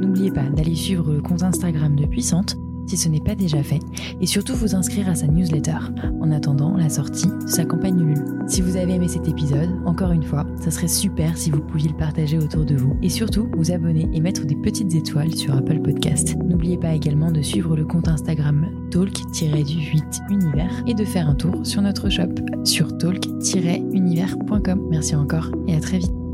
N'oubliez 0.00 0.30
pas 0.30 0.44
d'aller 0.44 0.74
suivre 0.74 1.12
le 1.12 1.22
compte 1.22 1.42
Instagram 1.42 1.96
de 1.96 2.06
Puissante 2.06 2.56
si 2.86 2.96
ce 2.96 3.08
n'est 3.08 3.20
pas 3.20 3.34
déjà 3.34 3.62
fait, 3.62 3.80
et 4.20 4.26
surtout 4.26 4.54
vous 4.54 4.74
inscrire 4.74 5.08
à 5.08 5.14
sa 5.14 5.26
newsletter, 5.26 5.78
en 6.20 6.30
attendant 6.30 6.76
la 6.76 6.88
sortie 6.88 7.28
de 7.28 7.46
sa 7.46 7.64
campagne 7.64 8.00
Ulule. 8.00 8.24
Si 8.46 8.60
vous 8.60 8.76
avez 8.76 8.94
aimé 8.94 9.08
cet 9.08 9.28
épisode, 9.28 9.70
encore 9.84 10.12
une 10.12 10.22
fois, 10.22 10.46
ça 10.60 10.70
serait 10.70 10.88
super 10.88 11.36
si 11.36 11.50
vous 11.50 11.60
pouviez 11.60 11.88
le 11.88 11.96
partager 11.96 12.38
autour 12.38 12.64
de 12.64 12.76
vous, 12.76 12.96
et 13.02 13.08
surtout 13.08 13.48
vous 13.56 13.72
abonner 13.72 14.08
et 14.12 14.20
mettre 14.20 14.44
des 14.44 14.56
petites 14.56 14.94
étoiles 14.94 15.34
sur 15.34 15.54
Apple 15.54 15.80
Podcast. 15.80 16.36
N'oubliez 16.44 16.78
pas 16.78 16.94
également 16.94 17.30
de 17.30 17.42
suivre 17.42 17.76
le 17.76 17.84
compte 17.84 18.08
Instagram 18.08 18.66
talk-du8univers 18.90 20.82
et 20.86 20.94
de 20.94 21.04
faire 21.04 21.28
un 21.28 21.34
tour 21.34 21.64
sur 21.64 21.82
notre 21.82 22.08
shop 22.08 22.34
sur 22.64 22.96
talk-univers.com. 22.98 24.86
Merci 24.90 25.14
encore 25.14 25.50
et 25.66 25.74
à 25.74 25.80
très 25.80 25.98
vite. 25.98 26.25